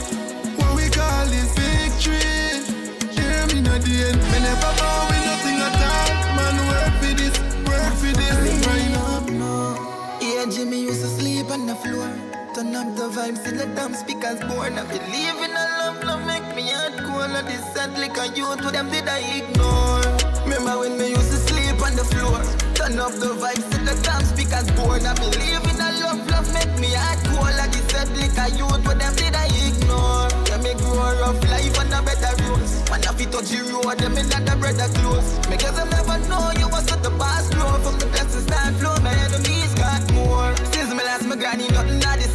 What 0.58 0.76
we 0.76 0.90
call 0.90 1.30
it 1.40 1.50
victory. 1.56 2.68
Hear 3.16 3.48
me 3.48 3.62
not 3.62 3.80
the 3.88 3.96
end. 4.08 4.20
Me 4.32 4.40
never 4.44 4.72
bow 4.80 5.17
up 12.78 12.96
the 12.96 13.10
vibes 13.10 13.42
in 13.50 13.58
the 13.58 13.66
damn 13.74 13.94
speakers 13.94 14.40
born. 14.46 14.78
I 14.78 14.86
believe 14.86 15.38
in 15.42 15.50
a 15.50 15.66
love, 15.82 16.04
love 16.04 16.24
make 16.30 16.46
me 16.56 16.70
heart 16.70 16.94
cool. 17.06 17.26
And 17.26 17.48
this 17.48 17.66
sad 17.74 17.98
a 17.98 18.26
youth, 18.38 18.62
what 18.62 18.74
them 18.74 18.90
did 18.94 19.08
I 19.10 19.20
ignore? 19.42 20.06
Remember 20.46 20.86
when 20.86 20.94
me 20.98 21.10
used 21.10 21.32
to 21.34 21.40
sleep 21.50 21.82
on 21.82 21.96
the 21.98 22.06
floor? 22.06 22.38
Turn 22.78 23.00
up 23.02 23.14
the 23.18 23.34
vibes 23.34 23.70
in 23.74 23.84
the 23.86 23.98
damn 24.06 24.22
speakers 24.22 24.70
born. 24.78 25.02
I 25.10 25.14
believe 25.18 25.66
in 25.66 25.78
a 25.82 25.90
love, 26.06 26.22
love 26.30 26.48
make 26.54 26.74
me 26.78 26.94
heart 26.94 27.18
cool. 27.34 27.50
And 27.50 27.74
this 27.74 27.88
sad 27.90 28.14
a 28.14 28.46
youth, 28.54 28.86
what 28.86 29.00
them 29.02 29.14
did 29.18 29.34
I 29.34 29.50
ignore? 29.66 30.30
Yeah, 30.46 30.62
me 30.62 30.78
grow 30.78 31.18
rough 31.18 31.42
life 31.50 31.74
on 31.82 31.90
a 31.90 32.00
better 32.06 32.34
road. 32.46 32.62
Man, 32.94 33.02
if 33.02 33.18
you 33.18 33.28
touch 33.34 33.50
the 33.50 33.66
road, 33.74 33.98
them 33.98 34.14
in 34.22 34.30
the 34.30 34.54
brother 34.54 34.90
close. 35.02 35.30
Me 35.50 35.58
guess 35.58 35.74
I 35.74 35.86
never 35.90 36.22
know 36.30 36.54
you 36.54 36.70
was 36.70 36.86
at 36.94 37.02
the 37.02 37.10
past 37.18 37.58
grow. 37.58 37.74
From 37.82 37.98
the 37.98 38.06
blessings 38.14 38.46
start 38.46 38.78
flow, 38.78 38.94
my 39.02 39.18
enemies 39.26 39.74
got 39.74 40.06
more. 40.14 40.54
Since 40.70 40.94
me 40.94 41.02
last, 41.02 41.26
my 41.26 41.36
granny, 41.36 41.68
nothing 41.74 42.00
not 42.06 42.18
the 42.22 42.24
same. 42.24 42.27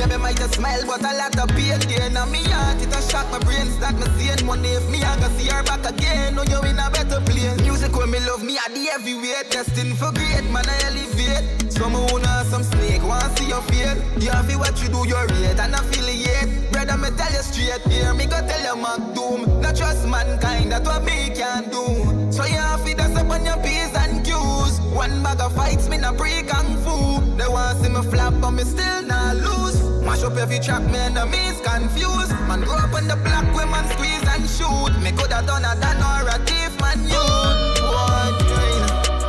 Yeah, 0.00 0.06
me 0.06 0.16
might 0.16 0.36
just 0.38 0.54
smile, 0.54 0.80
but 0.86 1.04
a 1.04 1.12
lot 1.12 1.36
of 1.36 1.54
pain 1.54 1.78
there. 1.84 2.08
Now 2.08 2.24
me 2.24 2.40
heart, 2.44 2.80
it 2.80 2.88
a 2.88 3.02
shock 3.12 3.30
my 3.30 3.38
brain, 3.40 3.66
start 3.68 4.00
me 4.00 4.06
seeing 4.16 4.46
money. 4.46 4.72
If 4.72 4.88
me, 4.88 5.04
I 5.04 5.14
go 5.20 5.28
see 5.36 5.52
her 5.52 5.62
back 5.62 5.84
again. 5.84 6.36
Know 6.36 6.42
you 6.42 6.56
in 6.62 6.78
a 6.78 6.88
better 6.88 7.20
place. 7.20 7.60
Music 7.60 7.94
when 7.94 8.10
me 8.10 8.18
love 8.20 8.42
me, 8.42 8.56
I 8.56 8.72
the 8.72 8.80
heavyweight. 8.96 9.50
Destined 9.50 9.98
for 9.98 10.10
great, 10.12 10.48
man, 10.48 10.64
I 10.64 10.88
elevate. 10.88 11.70
Some 11.70 11.94
owner, 11.96 12.44
some 12.48 12.62
snake, 12.62 13.02
wanna 13.04 13.28
see 13.36 13.48
your 13.48 13.60
feel. 13.68 13.92
You 14.16 14.30
have 14.30 14.48
what 14.56 14.80
you 14.80 14.88
do, 14.88 15.06
you're 15.06 15.26
rate 15.36 15.60
and 15.60 15.74
affiliate. 15.74 16.72
Brother, 16.72 16.96
me 16.96 17.10
tell 17.18 17.32
you 17.36 17.44
straight, 17.44 17.82
hear 17.92 18.14
me 18.14 18.24
go 18.24 18.40
tell 18.40 18.62
you 18.64 18.80
Mac 18.80 19.14
Doom. 19.14 19.60
Not 19.60 19.76
trust 19.76 20.08
mankind, 20.08 20.72
that's 20.72 20.88
what 20.88 21.04
me 21.04 21.28
can 21.36 21.68
do. 21.68 22.09
Up 30.30 30.38
every 30.38 30.58
track, 30.58 30.82
me 30.90 30.98
enemies 30.98 31.60
confused. 31.60 32.32
Man 32.46 32.60
grow 32.60 32.78
up 32.78 32.94
on 32.94 33.06
the 33.08 33.16
block, 33.16 33.44
man 33.54 33.86
squeeze 33.90 34.22
and 34.28 34.46
shoot. 34.46 34.92
Me 35.02 35.10
coulda 35.12 35.42
done 35.42 35.64
a 35.64 35.74
done 35.80 36.02
or 36.02 36.28
a 36.28 36.36
thief, 36.46 36.72
man, 36.80 37.02
you. 37.08 37.26
What? 37.90 38.38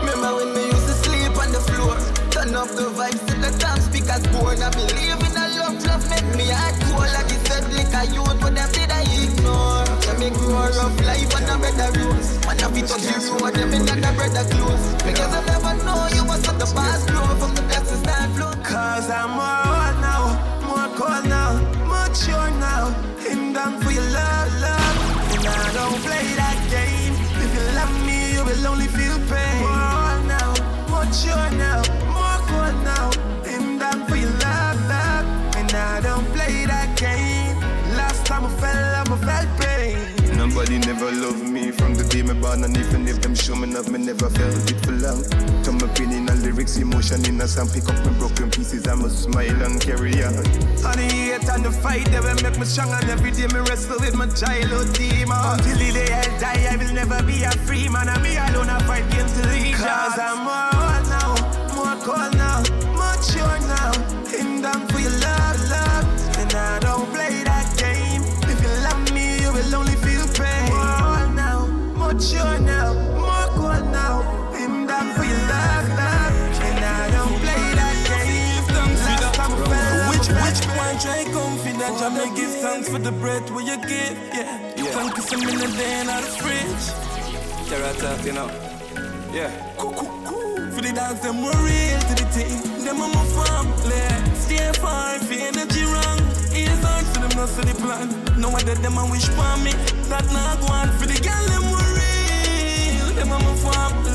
Remember 0.01 0.31
when 0.37 0.53
me 0.53 0.63
used 0.69 0.87
to 0.87 0.95
sleep 1.01 1.33
on 1.37 1.51
the 1.51 1.61
floor? 1.61 1.97
Turn 2.29 2.55
up 2.55 2.69
the 2.69 2.89
vibes 2.93 3.21
to 3.27 3.33
the 3.41 3.51
damn 3.57 3.79
speakers 3.81 4.25
born. 4.29 4.61
I 4.61 4.69
believe 4.69 5.21
in 5.25 5.33
a 5.37 5.45
love, 5.57 5.81
love 5.85 6.05
make 6.09 6.29
me 6.37 6.49
heart 6.53 6.75
cool. 6.85 7.01
Like 7.01 7.29
you 7.33 7.39
said, 7.49 7.65
like 7.73 7.93
a 7.97 8.01
youth, 8.13 8.37
but 8.41 8.53
them 8.53 8.69
did 8.71 8.91
I 8.91 9.01
ignore. 9.01 9.85
Yeah, 10.05 10.17
me 10.21 10.29
grow 10.29 10.53
a 10.53 10.69
rough 10.69 10.97
life 11.01 11.33
on 11.35 11.49
a 11.49 11.55
better 11.57 11.89
rules. 11.97 12.37
Man, 12.45 12.61
I 12.61 12.67
fit 12.69 12.85
touch 12.87 13.05
the 13.05 13.15
road, 13.41 13.53
them 13.53 13.73
in 13.73 13.85
the 13.85 14.11
brother 14.13 14.45
close. 14.53 14.85
Because 15.01 15.33
I 15.33 15.41
never 15.49 15.73
know 15.83 16.07
you 16.13 16.23
was 16.25 16.45
at 16.47 16.59
the 16.59 16.67
past 16.75 17.10
mature 22.11 22.51
now. 22.59 22.89
Him 23.19 23.53
down 23.53 23.79
for 23.81 23.91
your 23.91 24.09
love, 24.11 24.49
love. 24.59 24.97
And 25.33 25.47
I 25.47 25.73
don't 25.73 25.99
play 26.07 26.27
that 26.41 26.59
game. 26.69 27.13
If 27.43 27.51
you 27.55 27.63
love 27.79 27.93
me, 28.05 28.33
you 28.35 28.43
will 28.43 28.67
only 28.67 28.87
feel 28.87 29.17
pain. 29.31 29.59
More 29.63 29.87
hot 29.95 30.21
now, 30.35 30.51
mature 30.91 31.49
now, 31.65 31.79
more 32.15 32.39
cold 32.49 32.77
now. 32.83 33.05
Him 33.49 33.79
down 33.79 34.05
for 34.07 34.17
your 34.17 34.33
love, 34.45 34.77
love. 34.93 35.25
And 35.55 35.73
I 35.73 36.01
don't 36.01 36.27
play 36.35 36.65
that 36.65 36.89
game. 36.97 37.55
Last 37.95 38.25
time 38.25 38.45
I 38.45 38.49
fell, 38.59 38.95
I 38.95 39.17
felt 39.27 39.49
pain. 39.59 40.21
Nobody 40.41 40.79
never 40.79 41.11
loved 41.11 41.47
me 41.47 41.71
from 41.71 41.93
the 41.93 42.03
day 42.03 42.23
me 42.23 42.33
born 42.33 42.63
And 42.63 42.75
even 42.75 43.07
if 43.07 43.21
them 43.21 43.35
show 43.35 43.55
me 43.55 43.67
love, 43.67 43.91
me 43.91 43.99
never 43.99 44.27
felt 44.27 44.71
it 44.71 44.79
for 44.83 44.91
long 44.91 45.21
Turn 45.63 45.77
my 45.77 45.85
a 45.85 46.30
lyrics, 46.41 46.77
emotion 46.77 47.25
in 47.25 47.39
a 47.41 47.47
song 47.47 47.69
Pick 47.69 47.87
up 47.89 47.97
my 48.05 48.11
broken 48.17 48.49
pieces, 48.49 48.87
I'ma 48.87 49.07
smile 49.07 49.61
and 49.63 49.79
carry 49.81 50.23
on 50.23 50.35
On 50.85 50.97
the 50.97 51.07
hate 51.07 51.49
and 51.49 51.63
the 51.65 51.71
fight, 51.71 52.05
they 52.11 52.19
will 52.19 52.41
make 52.41 52.57
me 52.57 52.65
strong 52.65 52.91
And 52.91 53.09
every 53.09 53.31
day 53.31 53.47
me 53.47 53.59
wrestle 53.69 53.99
with 53.99 54.15
my 54.15 54.27
childhood 54.27 54.93
demon. 54.93 55.37
Until 55.37 55.77
the 55.77 55.91
day 55.93 56.11
I 56.13 56.25
die, 56.39 56.67
I 56.71 56.75
will 56.77 56.93
never 56.93 57.21
be 57.23 57.43
a 57.43 57.51
free 57.65 57.89
man 57.89 58.09
And 58.09 58.21
me 58.23 58.37
alone, 58.37 58.69
I 58.69 58.79
fight 58.87 59.05
against 59.13 59.35
the 59.35 59.47
legions 59.47 59.81
Cause 59.81 60.17
I'm 60.19 60.43
more 60.43 60.71
hot 60.73 61.05
now, 61.09 61.31
more 61.75 61.97
cold 62.05 62.33
now, 62.37 62.61
mature 62.97 63.59
now. 63.67 63.91
Him 64.27 64.61
down 64.61 64.87
for 64.87 64.99
your 64.99 65.11
love, 65.19 65.59
love. 65.69 66.05
And 66.39 66.53
I 66.53 66.79
don't 66.79 67.07
play 67.13 67.43
that 67.43 67.67
game. 67.77 68.23
If 68.49 68.57
you 68.63 68.71
love 68.87 69.03
me, 69.13 69.41
you 69.41 69.51
will 69.51 69.75
only 69.75 69.95
feel 70.05 70.25
pain. 70.37 70.69
More 70.69 70.95
hot 71.03 71.33
now, 71.35 71.67
mature 71.97 72.59
now, 72.59 72.70
try 81.01 81.23
confident? 81.33 81.97
I 82.01 82.09
may 82.09 82.29
give 82.35 82.53
thanks 82.61 82.87
for 82.89 82.99
the 82.99 83.11
breath 83.11 83.49
where 83.51 83.65
you 83.65 83.77
give, 83.77 84.15
yeah. 84.33 84.75
Yeah. 84.77 84.91
Thank 84.93 85.17
you 85.17 85.23
for 85.23 85.37
me 85.37 85.53
a 85.55 85.67
day 85.77 86.01
in 86.01 86.07
the 86.07 86.29
fridge. 86.37 86.85
Carrot 87.69 87.97
top, 87.97 88.23
you 88.23 88.33
know. 88.33 88.49
Yeah. 89.33 89.49
For 89.77 90.81
the 90.81 90.91
dogs, 90.93 91.21
them 91.21 91.41
were 91.41 91.57
real 91.65 91.99
to 92.09 92.13
the 92.21 92.27
team. 92.35 92.85
Them 92.85 93.01
are 93.01 93.09
my 93.09 93.25
family. 93.35 94.05
Stay 94.35 94.71
far 94.79 95.15
if 95.15 95.31
your 95.31 95.41
energy 95.49 95.83
wrong. 95.83 96.19
Ears 96.53 96.83
on 96.85 97.03
so 97.05 97.21
them 97.21 97.33
no 97.35 97.45
see 97.45 97.63
the 97.63 97.75
plan. 97.81 98.07
No 98.39 98.49
one 98.49 98.65
that 98.65 98.77
them 98.83 98.97
a 98.97 99.05
wish 99.09 99.27
for 99.27 99.57
me. 99.65 99.73
That 100.09 100.25
not 100.31 100.59
go 100.61 100.67
on 100.67 100.89
for 100.99 101.07
the 101.07 101.17
girl 101.17 101.45
them 101.49 101.65
were 101.71 101.91
real. 101.97 103.07
Them 103.17 103.31
a 103.31 103.39
my 103.39 103.55
family. 103.55 104.10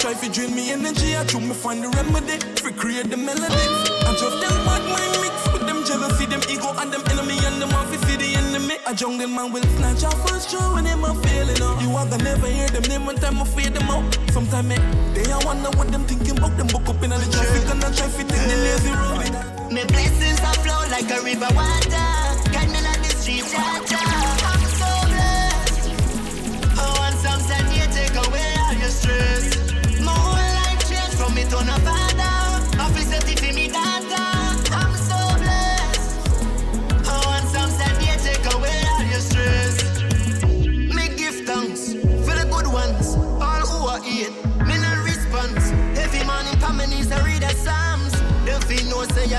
Try 0.00 0.14
to 0.14 0.28
drain 0.32 0.54
me 0.54 0.72
energy, 0.72 1.14
I 1.14 1.24
try 1.24 1.40
me 1.40 1.52
find 1.52 1.84
the 1.84 1.88
remedy, 1.92 2.40
to 2.40 2.72
create 2.72 3.10
the 3.10 3.18
melody. 3.18 3.52
I 4.08 4.16
just 4.16 4.40
them 4.40 4.56
bad 4.64 4.80
mind 4.88 5.12
mix 5.20 5.36
with 5.52 5.68
them 5.68 5.84
jealousy, 5.84 6.24
them 6.24 6.40
ego 6.48 6.72
and 6.80 6.88
them 6.88 7.04
enemy, 7.12 7.36
and 7.44 7.60
them 7.60 7.68
off 7.76 7.92
see 8.08 8.16
the 8.16 8.32
enemy. 8.40 8.80
A 8.88 8.94
jungle 8.94 9.28
man 9.28 9.52
will 9.52 9.62
snatch 9.76 10.02
our 10.04 10.16
first 10.24 10.48
show 10.50 10.72
when 10.72 10.84
them 10.84 11.04
a 11.04 11.12
failing 11.20 11.60
out. 11.60 11.82
You 11.82 11.92
are 12.00 12.08
gonna 12.08 12.24
never 12.24 12.48
hear 12.48 12.68
them 12.68 12.82
name 12.88 13.04
one 13.04 13.16
time 13.16 13.40
I 13.40 13.44
fade 13.44 13.74
them 13.74 13.90
out. 13.92 14.08
Sometimes 14.32 14.68
me, 14.68 14.76
eh, 14.76 15.12
they 15.12 15.30
a 15.30 15.38
wonder 15.44 15.68
what 15.76 15.92
them 15.92 16.04
thinking 16.08 16.38
about 16.38 16.56
them 16.56 16.68
book 16.72 16.88
up 16.88 17.02
in 17.04 17.10
the 17.10 17.28
traffic 17.28 17.68
and 17.68 17.84
I 17.84 17.92
try 17.92 18.08
to 18.08 18.24
take 18.24 18.44
the 18.48 18.56
lazy 18.56 18.92
road. 18.96 19.28
My 19.68 19.84
blessings 19.84 20.40
are 20.40 20.56
flow 20.64 20.80
like 20.88 21.12
a 21.12 21.20
river 21.20 21.52
water. 21.52 22.08
Guide 22.48 22.72
me 22.72 22.80
like 22.80 23.04
the 23.04 23.12
street 23.20 23.44
charger. 23.52 24.19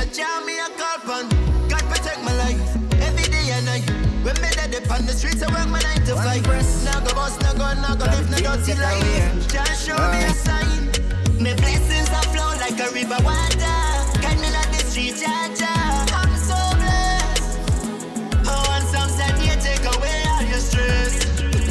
No 0.02 0.10
I 0.10 0.14
jam 0.14 0.45
me 0.45 0.58
a 0.58 0.68
call 0.78 0.97
pan. 1.06 1.30
God 1.70 1.84
protect 1.89 2.24
my 2.24 2.34
life 2.34 2.60
every 3.02 3.28
day 3.30 3.52
and 3.52 3.66
night. 3.66 3.88
When 4.24 4.36
me 4.41 4.49
dead 4.52 4.74
upon 4.74 5.06
the 5.06 5.14
streets, 5.14 5.41
I 5.43 5.47
work 5.54 5.68
my 5.70 5.80
nine 5.80 6.04
to 6.06 6.16
five. 6.16 6.43
Now 6.86 6.99
go 7.02 7.14
boss, 7.14 7.39
now 7.41 7.54
go, 7.54 7.74
now 7.82 7.95
go 7.95 8.06
live, 8.06 8.30
now 8.30 8.56
dirty 8.56 8.74
life. 8.80 9.47
Just 9.47 9.88
show 9.88 9.97
me 10.12 10.24
a 10.24 10.34
sign. 10.34 10.89
My 11.39 11.54
blessings 11.56 12.10
are 12.10 12.28
flow 12.34 12.49
like 12.58 12.80
a 12.80 12.89
river 12.93 13.18
water. 13.24 13.78
Guide 14.22 14.39
me 14.39 14.49
like 14.52 14.72
the 14.72 14.82
street, 14.86 15.22
ja, 15.22 15.49
ja. 15.54 15.74
I'm 16.18 16.34
so 16.38 16.58
blessed. 16.78 17.58
Oh, 18.45 18.76
and 18.76 18.86
some 18.89 19.10
said 19.10 19.38
you 19.41 19.56
take 19.62 19.86
away 19.86 20.24
all 20.34 20.43
your 20.43 20.62
stress. 20.62 21.14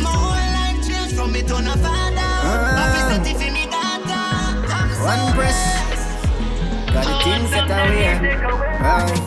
My 0.02 0.10
whole 0.10 0.46
life 0.58 0.78
changed 0.86 1.16
from 1.16 1.32
me 1.32 1.42
to 1.42 1.62
no 1.62 1.74
father. 1.82 2.18
Ah. 2.18 3.10
Officer 3.10 3.34
for 3.34 3.52
me 3.52 3.66
daughter. 3.66 4.26
I'm 4.70 4.90
so 4.94 5.04
One 5.04 5.34
press. 5.34 5.89
Got 7.00 7.08
the 7.08 7.24
things 7.24 7.50
that 7.52 7.70
are. 7.70 8.20
Right. 8.84 9.24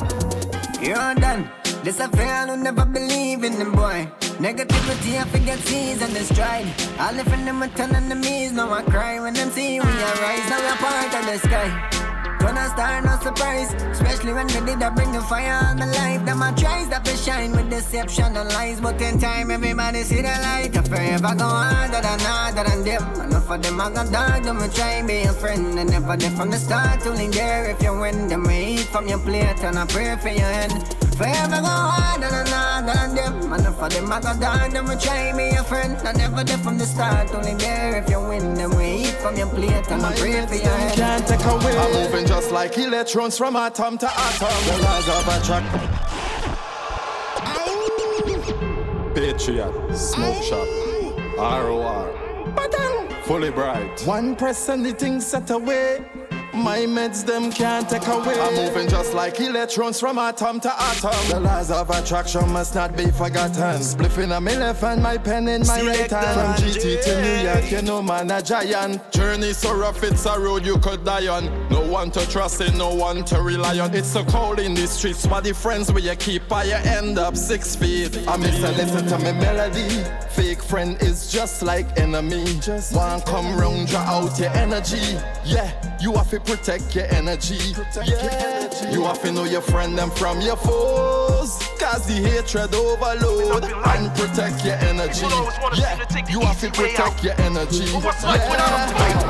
You're 0.80 1.16
done. 1.16 1.50
This 1.84 2.00
affair, 2.00 2.46
I 2.48 2.56
never 2.56 2.86
believe 2.86 3.44
in 3.44 3.58
them, 3.58 3.72
boy. 3.72 4.08
Negativity, 4.38 5.18
I 5.18 5.26
forget 5.26 5.58
seas 5.60 6.02
and 6.04 6.14
the 6.14 6.24
stride. 6.24 6.68
All 7.00 7.14
the 7.14 7.24
friends 7.24 7.46
them 7.46 7.64
a 7.64 7.68
turn 7.70 7.96
enemies, 7.96 8.52
now 8.52 8.72
I 8.72 8.84
cry 8.84 9.20
when 9.20 9.34
them 9.34 9.50
see 9.50 9.80
we 9.80 9.88
arise. 9.88 10.48
Now 10.52 10.60
we're 10.62 10.78
part 10.78 11.16
of 11.16 11.26
the 11.26 11.38
sky. 11.40 12.13
Gonna 12.44 12.68
start 12.68 13.06
no 13.06 13.18
surprise, 13.20 13.72
especially 13.96 14.34
when 14.34 14.48
they 14.48 14.60
did 14.60 14.84
I 14.84 14.90
bring 14.90 15.14
the 15.14 15.22
fire 15.22 15.66
on 15.66 15.78
the 15.78 15.86
life. 15.86 16.26
Them 16.26 16.44
I 16.44 16.52
try 16.52 16.84
stop 16.84 17.06
to 17.06 17.16
shine 17.16 17.54
with 17.54 17.70
deception 17.70 18.36
and 18.36 18.50
lies, 18.50 18.82
but 18.82 19.02
in 19.02 19.18
time 19.18 19.50
everybody 19.50 20.04
see 20.04 20.18
the 20.22 20.36
light. 20.48 20.76
I 20.76 20.82
forever 20.82 21.36
go 21.36 21.48
harder 21.48 22.02
than 22.02 22.20
harder 22.20 22.70
than 22.70 22.84
them. 22.84 23.04
Enough 23.22 23.50
of 23.50 23.62
them 23.62 23.80
I 23.80 23.90
got 23.92 24.12
dog, 24.12 24.44
them 24.44 24.60
try 24.72 25.02
be 25.04 25.22
a 25.22 25.32
friend 25.32 25.80
and 25.80 25.90
never 25.90 26.18
there 26.18 26.32
from 26.32 26.50
the 26.52 26.58
start. 26.58 27.08
Only 27.08 27.30
there 27.30 27.70
if 27.70 27.82
you 27.82 27.98
win, 27.98 28.28
them 28.28 28.52
eat 28.52 28.88
from 28.92 29.08
your 29.08 29.20
plate 29.20 29.64
and 29.64 29.80
I 29.80 29.86
pray 29.86 30.14
for 30.18 30.28
your 30.28 30.52
head. 30.58 31.13
Forever 31.18 31.62
go 31.62 31.68
harder 31.68 32.30
than 32.30 32.48
harder 32.48 32.94
than 32.94 33.16
them. 33.16 33.54
Enough 33.54 33.82
of 33.82 33.90
them 33.94 34.12
I 34.12 34.20
got 34.20 34.40
dog, 34.40 34.72
them 34.72 34.88
I 34.90 34.96
try 34.96 35.32
be 35.38 35.50
a 35.56 35.64
friend 35.64 35.96
and 36.04 36.18
never 36.18 36.44
there 36.44 36.58
from 36.58 36.78
the 36.78 36.86
start. 36.86 37.34
Only 37.34 37.54
there 37.54 37.98
if 37.98 38.10
you 38.10 38.20
win, 38.20 38.56
them 38.56 38.74
I 38.74 38.86
eat 38.86 39.16
from 39.22 39.38
your 39.38 39.48
plate 39.48 39.90
and 39.92 40.02
I 40.02 40.16
pray 40.16 40.46
for 40.46 40.56
your 40.56 40.66
head. 40.66 40.96
Can't 40.96 41.28
take 41.28 41.46
away. 41.46 41.78
I'm 41.78 41.94
moving 41.94 42.26
just 42.26 42.52
like 42.52 42.78
electrons 42.78 43.38
from 43.38 43.56
atom 43.56 43.98
to 44.00 44.10
atom. 44.10 44.48
The 44.68 44.78
laws 44.82 45.08
of 45.08 45.28
attraction. 45.28 45.90
Patriot, 49.14 49.96
Smoke 49.96 50.44
Shop, 50.44 50.68
ROR, 51.38 52.08
Fully 53.24 53.52
Bright. 53.52 54.02
One 54.06 54.36
press 54.36 54.68
and 54.70 54.84
the 54.84 54.94
thing 54.94 55.22
set 55.22 55.52
away. 55.52 56.04
My 56.54 56.80
meds 56.80 57.26
them 57.26 57.52
can't 57.52 57.90
take 57.90 58.06
away. 58.06 58.40
I'm 58.40 58.54
moving 58.56 58.88
just 58.88 59.14
like 59.16 59.40
electrons 59.40 60.00
from 60.00 60.20
atom 60.20 60.60
to 60.60 60.72
atom. 60.72 61.30
The 61.30 61.40
laws 61.40 61.72
of 61.72 61.90
attraction 61.90 62.48
must 62.54 62.76
not 62.76 62.96
be 62.96 63.10
forgotten. 63.10 63.82
Spliffing 63.82 64.38
a 64.38 64.40
me 64.40 64.56
left 64.56 64.84
and 64.84 65.02
my 65.02 65.18
pen 65.18 65.48
in 65.48 65.66
my 65.66 65.82
right 65.82 66.10
hand. 66.12 66.60
From 66.60 66.70
GT 66.70 67.04
to 67.06 67.22
New 67.22 67.50
York, 67.50 67.72
you 67.72 67.82
know 67.82 68.04
man 68.04 68.30
a 68.30 68.40
giant. 68.42 69.12
Journey 69.12 69.52
so 69.54 69.76
rough, 69.76 70.04
it's 70.04 70.28
a 70.28 70.40
road 70.40 70.64
you 70.64 70.78
could 70.78 71.04
die 71.04 71.28
on. 71.28 71.46
No 71.70 71.82
one 71.82 72.12
to 72.12 72.30
trust 72.30 72.62
in, 72.62 72.78
no 72.78 72.94
one 72.94 73.24
to 73.26 73.42
rely 73.42 73.80
on. 73.80 73.94
It's 73.96 74.10
so 74.10 74.24
cold 74.24 74.60
in 74.60 74.76
the 74.76 74.86
streets. 74.86 75.26
What 75.26 75.46
the 75.46 75.54
friends 75.54 75.92
where 75.92 76.04
you 76.04 76.16
keep, 76.16 76.48
by 76.48 76.66
you 76.66 76.76
end 76.76 77.18
up 77.18 77.36
six 77.36 77.76
feet. 77.76 78.16
I 78.28 78.38
miss 78.38 78.60
a 78.60 78.72
listen 78.74 79.08
to 79.08 79.18
me 79.18 79.32
melody. 79.40 80.04
Fake 80.30 80.62
friend 80.62 81.02
is 81.02 81.32
just 81.32 81.64
like 81.64 81.98
enemy. 82.00 82.46
Just 82.62 82.96
want 82.96 83.26
come 83.26 83.58
round, 83.58 83.88
draw 83.88 84.02
out 84.02 84.40
your 84.40 84.52
energy. 84.52 85.18
Yeah, 85.44 85.72
you 86.04 86.12
have 86.16 86.30
to 86.30 86.40
protect 86.42 86.94
your 86.96 87.06
energy. 87.06 87.74
yeah, 88.06 88.92
you 88.92 89.04
have 89.06 89.22
to 89.22 89.32
know 89.32 89.46
your 89.46 89.62
friend 89.62 89.98
and 89.98 90.12
from 90.14 90.42
your 90.42 90.58
foes. 90.58 91.58
Cause 91.80 92.06
the 92.08 92.16
hatred 92.16 92.76
overload 92.76 93.64
and 93.64 94.14
protect 94.14 94.66
your 94.66 94.76
energy. 94.76 95.26
Yeah, 95.80 95.98
you 96.30 96.42
have 96.42 96.60
to 96.60 96.70
protect 96.72 97.24
your 97.24 97.40
energy. 97.40 97.86
Yeah. 97.86 99.24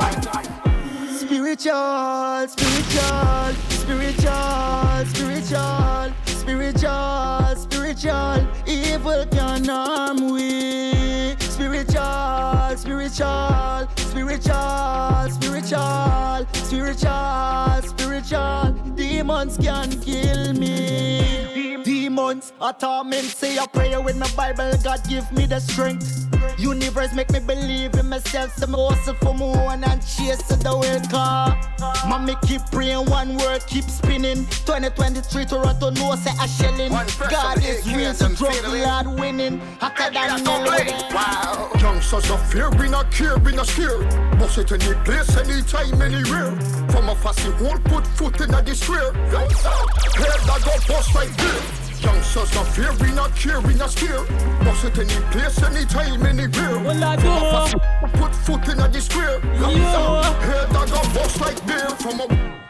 Spiritual, 1.16 2.48
spiritual, 2.48 3.54
spiritual, 3.70 5.06
spiritual, 5.14 6.12
spiritual, 6.26 7.56
spiritual. 7.56 8.48
Evil 8.66 9.26
can 9.28 9.66
harm 9.66 10.32
we. 10.32 11.36
Spiritual, 11.38 12.76
spiritual, 12.76 13.88
spiritual, 14.14 15.30
spiritual, 15.32 16.46
spiritual, 16.54 17.82
spiritual. 17.82 18.72
Demons 18.96 19.58
can 19.58 19.90
kill 20.02 20.54
me. 20.54 21.82
Demons, 21.84 22.54
a 22.62 22.72
torment. 22.74 23.26
Say 23.26 23.58
a 23.58 23.68
prayer 23.68 24.00
with 24.02 24.16
my 24.18 24.30
Bible. 24.36 24.72
God 24.84 25.02
give 25.10 25.30
me 25.32 25.48
the 25.48 25.60
strength. 25.60 26.30
Universe 26.60 27.14
make 27.14 27.32
me 27.32 27.40
believe 27.40 27.96
in 27.96 28.08
myself. 28.08 28.54
Some 28.56 28.74
hustle 28.74 29.16
for 29.16 29.34
more 29.34 29.72
and 29.72 29.84
chase 30.06 30.48
the 30.48 30.78
world 30.78 31.10
car. 31.10 31.60
Mommy 32.08 32.36
keep 32.44 32.62
praying, 32.72 33.10
one 33.10 33.36
word 33.38 33.66
keep 33.66 33.86
spinning. 33.86 34.46
2023 34.66 35.46
Toronto 35.46 35.90
no 35.90 36.16
say 36.16 36.32
a 36.40 36.48
shelling. 36.48 36.92
God 37.30 37.64
is 37.64 37.86
real, 37.92 38.14
so 38.14 38.30
struggle 38.30 38.78
hard 38.86 39.08
winning. 39.08 39.60
Hotter 39.80 40.14
than 40.14 40.44
melody. 40.44 40.92
Wow. 41.14 41.72
Young 41.80 42.00
Youngsters 42.04 42.32
of 42.32 42.52
fear, 42.52 42.70
we 42.72 42.90
not 42.90 43.10
care, 43.12 43.38
we 43.38 43.54
not 43.54 43.68
scared. 43.68 44.03
Bust 44.40 44.58
it 44.58 44.72
any 44.72 44.94
place, 45.06 45.36
anytime, 45.38 46.02
anywhere. 46.02 46.52
From 46.90 47.10
a 47.10 47.16
fussy 47.16 47.52
hole, 47.52 47.78
put 47.86 48.06
foot 48.08 48.40
in 48.42 48.54
a 48.54 48.76
square. 48.76 49.14
Head 49.14 50.40
that 50.48 50.62
go 50.66 50.94
bust 50.94 51.16
like 51.16 51.36
this. 51.38 51.84
Youngsters 52.04 52.56
of 52.58 52.68
fear, 52.76 52.92
we 53.00 53.14
not 53.14 53.34
care, 53.36 53.62
we 53.62 53.74
not 53.76 53.90
scared. 53.90 54.28
Bust 54.66 54.86
it 54.86 54.98
any 55.00 55.20
place, 55.32 55.62
anytime, 55.64 56.26
anywhere. 56.26 56.80
Well, 56.80 57.04
I 57.04 57.16
From 57.18 57.30
a 57.30 57.40
do. 57.40 57.52
fussy 57.52 57.78
put 58.20 58.36
foot 58.36 58.68
in 58.70 58.80
a 58.80 59.02
square. 59.02 59.40
Yeah. 59.44 60.34
Head 60.42 60.70
that 60.72 60.90
go 60.90 61.02
bust 61.14 61.40
like 61.42 61.66
beer. 61.66 61.90
From 62.02 62.20
a 62.22 62.62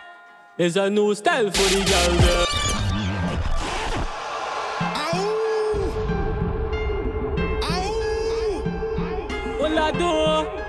There's 0.57 0.77
a 0.77 0.89
new 0.89 1.15
style 1.15 1.49
for 1.49 1.69
the 1.73 1.84
girl 1.84 2.17
there. 2.21 2.45
Well, 9.59 9.79
I 9.79 9.91
do. 9.91 10.62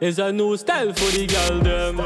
There's 0.00 0.18
a 0.18 0.32
new 0.32 0.56
style 0.56 0.94
for 0.94 1.10
the 1.12 1.26
girl 1.26 1.60
them. 1.60 1.96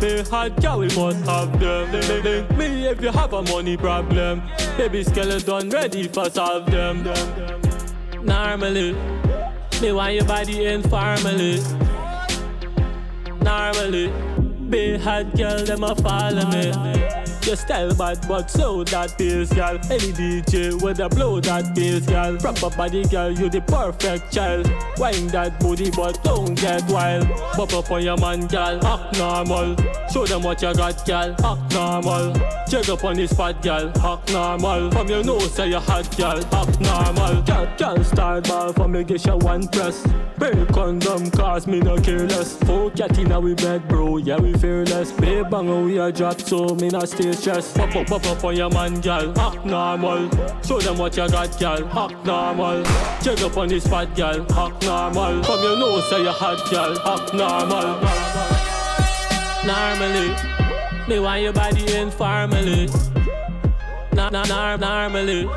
They 0.00 0.22
hot 0.22 0.58
girl, 0.58 0.78
we 0.78 0.86
must 0.96 1.26
have 1.26 1.60
them. 1.60 1.92
They, 1.92 2.46
me 2.56 2.86
if 2.86 3.02
you 3.02 3.10
have 3.10 3.34
a 3.34 3.42
money 3.42 3.76
problem. 3.76 4.42
Baby 4.78 5.04
skeleton 5.04 5.68
ready 5.68 6.08
for 6.08 6.30
solve 6.30 6.64
them. 6.70 7.04
Normally, 8.24 8.94
me 9.82 9.92
want 9.92 10.14
your 10.14 10.24
body 10.24 10.64
informally. 10.64 11.60
Normally, 13.42 14.10
be 14.70 14.96
hot 14.96 15.36
girl, 15.36 15.62
them 15.62 15.84
a 15.84 15.94
follow 15.94 16.46
me. 16.48 17.15
Your 17.46 17.54
style 17.54 17.94
bad, 17.94 18.26
but 18.26 18.50
so 18.50 18.82
that 18.82 19.16
bass, 19.16 19.52
girl. 19.52 19.78
Any 19.88 20.10
DJ 20.10 20.82
with 20.82 20.98
a 20.98 21.08
blow 21.08 21.38
that 21.38 21.76
bass, 21.76 22.04
girl. 22.04 22.36
Proper 22.38 22.76
body, 22.76 23.04
girl, 23.04 23.30
you 23.30 23.48
the 23.48 23.60
perfect 23.60 24.32
child. 24.32 24.68
Wine 24.98 25.28
that 25.28 25.60
booty, 25.60 25.92
but 25.92 26.20
don't 26.24 26.56
get 26.56 26.82
wild. 26.90 27.28
Bop 27.56 27.72
up 27.72 27.88
on 27.92 28.02
your 28.02 28.16
man, 28.16 28.48
girl, 28.48 28.84
act 28.84 29.16
normal. 29.16 29.76
Show 30.12 30.26
them 30.26 30.42
what 30.42 30.60
you 30.60 30.74
got, 30.74 31.06
girl, 31.06 31.36
act 31.44 31.72
normal. 31.72 32.34
Check 32.68 32.88
up 32.88 33.04
on 33.04 33.14
this 33.14 33.30
spot, 33.30 33.62
girl, 33.62 33.92
act 34.04 34.32
normal. 34.32 34.90
From 34.90 35.06
your 35.08 35.22
nose, 35.22 35.54
say 35.54 35.68
you 35.68 35.78
hot, 35.78 36.16
girl, 36.16 36.44
act 36.52 36.80
normal. 36.80 37.42
Girl, 37.42 37.76
girl, 37.78 38.02
start 38.02 38.48
ball 38.48 38.72
for 38.72 38.88
me, 38.88 39.04
get 39.04 39.24
your 39.24 39.36
one 39.36 39.68
press. 39.68 40.04
Break 40.36 40.66
condom, 40.70 41.30
cause 41.30 41.68
me 41.68 41.78
no 41.78 41.96
careless. 41.96 42.56
Four 42.64 42.90
cat 42.90 43.16
in 43.18 43.40
we 43.40 43.54
bed, 43.54 43.86
bro, 43.86 44.16
yeah, 44.16 44.36
we 44.36 44.52
fearless. 44.54 45.12
Babe, 45.12 45.48
bang, 45.48 45.68
oh, 45.68 45.84
we 45.84 45.98
a 45.98 46.10
drop, 46.10 46.40
so 46.40 46.74
me 46.74 46.88
not 46.88 47.08
stay 47.08 47.35
stressed. 47.36 47.76
Pop 47.76 47.94
up, 47.94 48.06
pop 48.06 48.26
up 48.26 48.44
on 48.44 48.56
your 48.56 48.70
man, 48.70 49.00
girl, 49.00 49.38
act 49.38 49.64
normal. 49.64 50.30
Show 50.62 50.80
them 50.80 50.98
what 50.98 51.16
you 51.16 51.28
got, 51.28 51.58
girl, 51.58 51.88
act 51.98 52.24
normal. 52.24 52.84
Check 53.22 53.40
up 53.42 53.56
on 53.56 53.68
this 53.68 53.84
spot, 53.84 54.14
girl, 54.16 54.40
act 54.52 54.84
normal. 54.84 55.42
From 55.44 55.62
your 55.62 55.78
nose, 55.78 56.08
say 56.08 56.22
you 56.22 56.30
hot, 56.30 56.70
girl, 56.70 56.98
act 57.06 57.34
normal. 57.34 58.00
Normally, 59.66 60.34
me 61.08 61.20
want 61.20 61.42
your 61.42 61.52
body 61.52 61.96
informally. 61.96 62.88
Na 64.12 64.30
na 64.30 64.44
na 64.44 64.76
normally. 64.76 65.48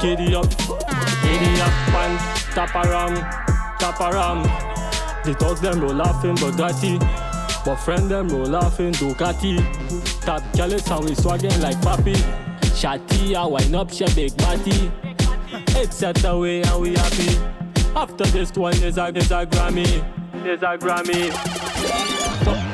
Giddy 0.00 0.34
up, 0.34 0.48
giddy 1.22 1.60
up, 1.60 1.94
and 1.94 2.18
tap 2.54 2.74
around, 2.74 3.16
tap 3.78 4.00
around. 4.00 4.44
The 5.24 5.34
thugs 5.34 5.60
them 5.60 5.80
roll 5.80 5.94
laughing 5.94 6.36
Bugatti, 6.36 7.00
but 7.64 7.76
friend 7.76 8.10
them 8.10 8.28
roll 8.28 8.44
laughing 8.46 8.92
Ducati. 8.92 9.58
Tap 10.20 10.42
jealous 10.54 10.90
and 10.90 11.04
we 11.04 11.14
swagging 11.14 11.60
like 11.62 11.76
papi. 11.78 12.14
Shotty, 12.74 13.34
I 13.34 13.46
wind 13.46 13.74
up 13.74 13.90
she 13.90 14.04
big 14.14 14.36
body. 14.36 14.90
It's 15.76 15.96
set 15.96 16.24
away 16.24 16.62
and 16.62 16.80
we 16.80 16.94
happy. 16.94 17.38
After 17.96 18.24
this 18.26 18.52
one 18.52 18.74
is 18.82 18.98
a 18.98 19.06
is 19.08 19.30
a 19.30 19.46
Grammy, 19.46 19.86
is 20.44 20.62
a 20.62 20.76
Grammy. 20.76 22.73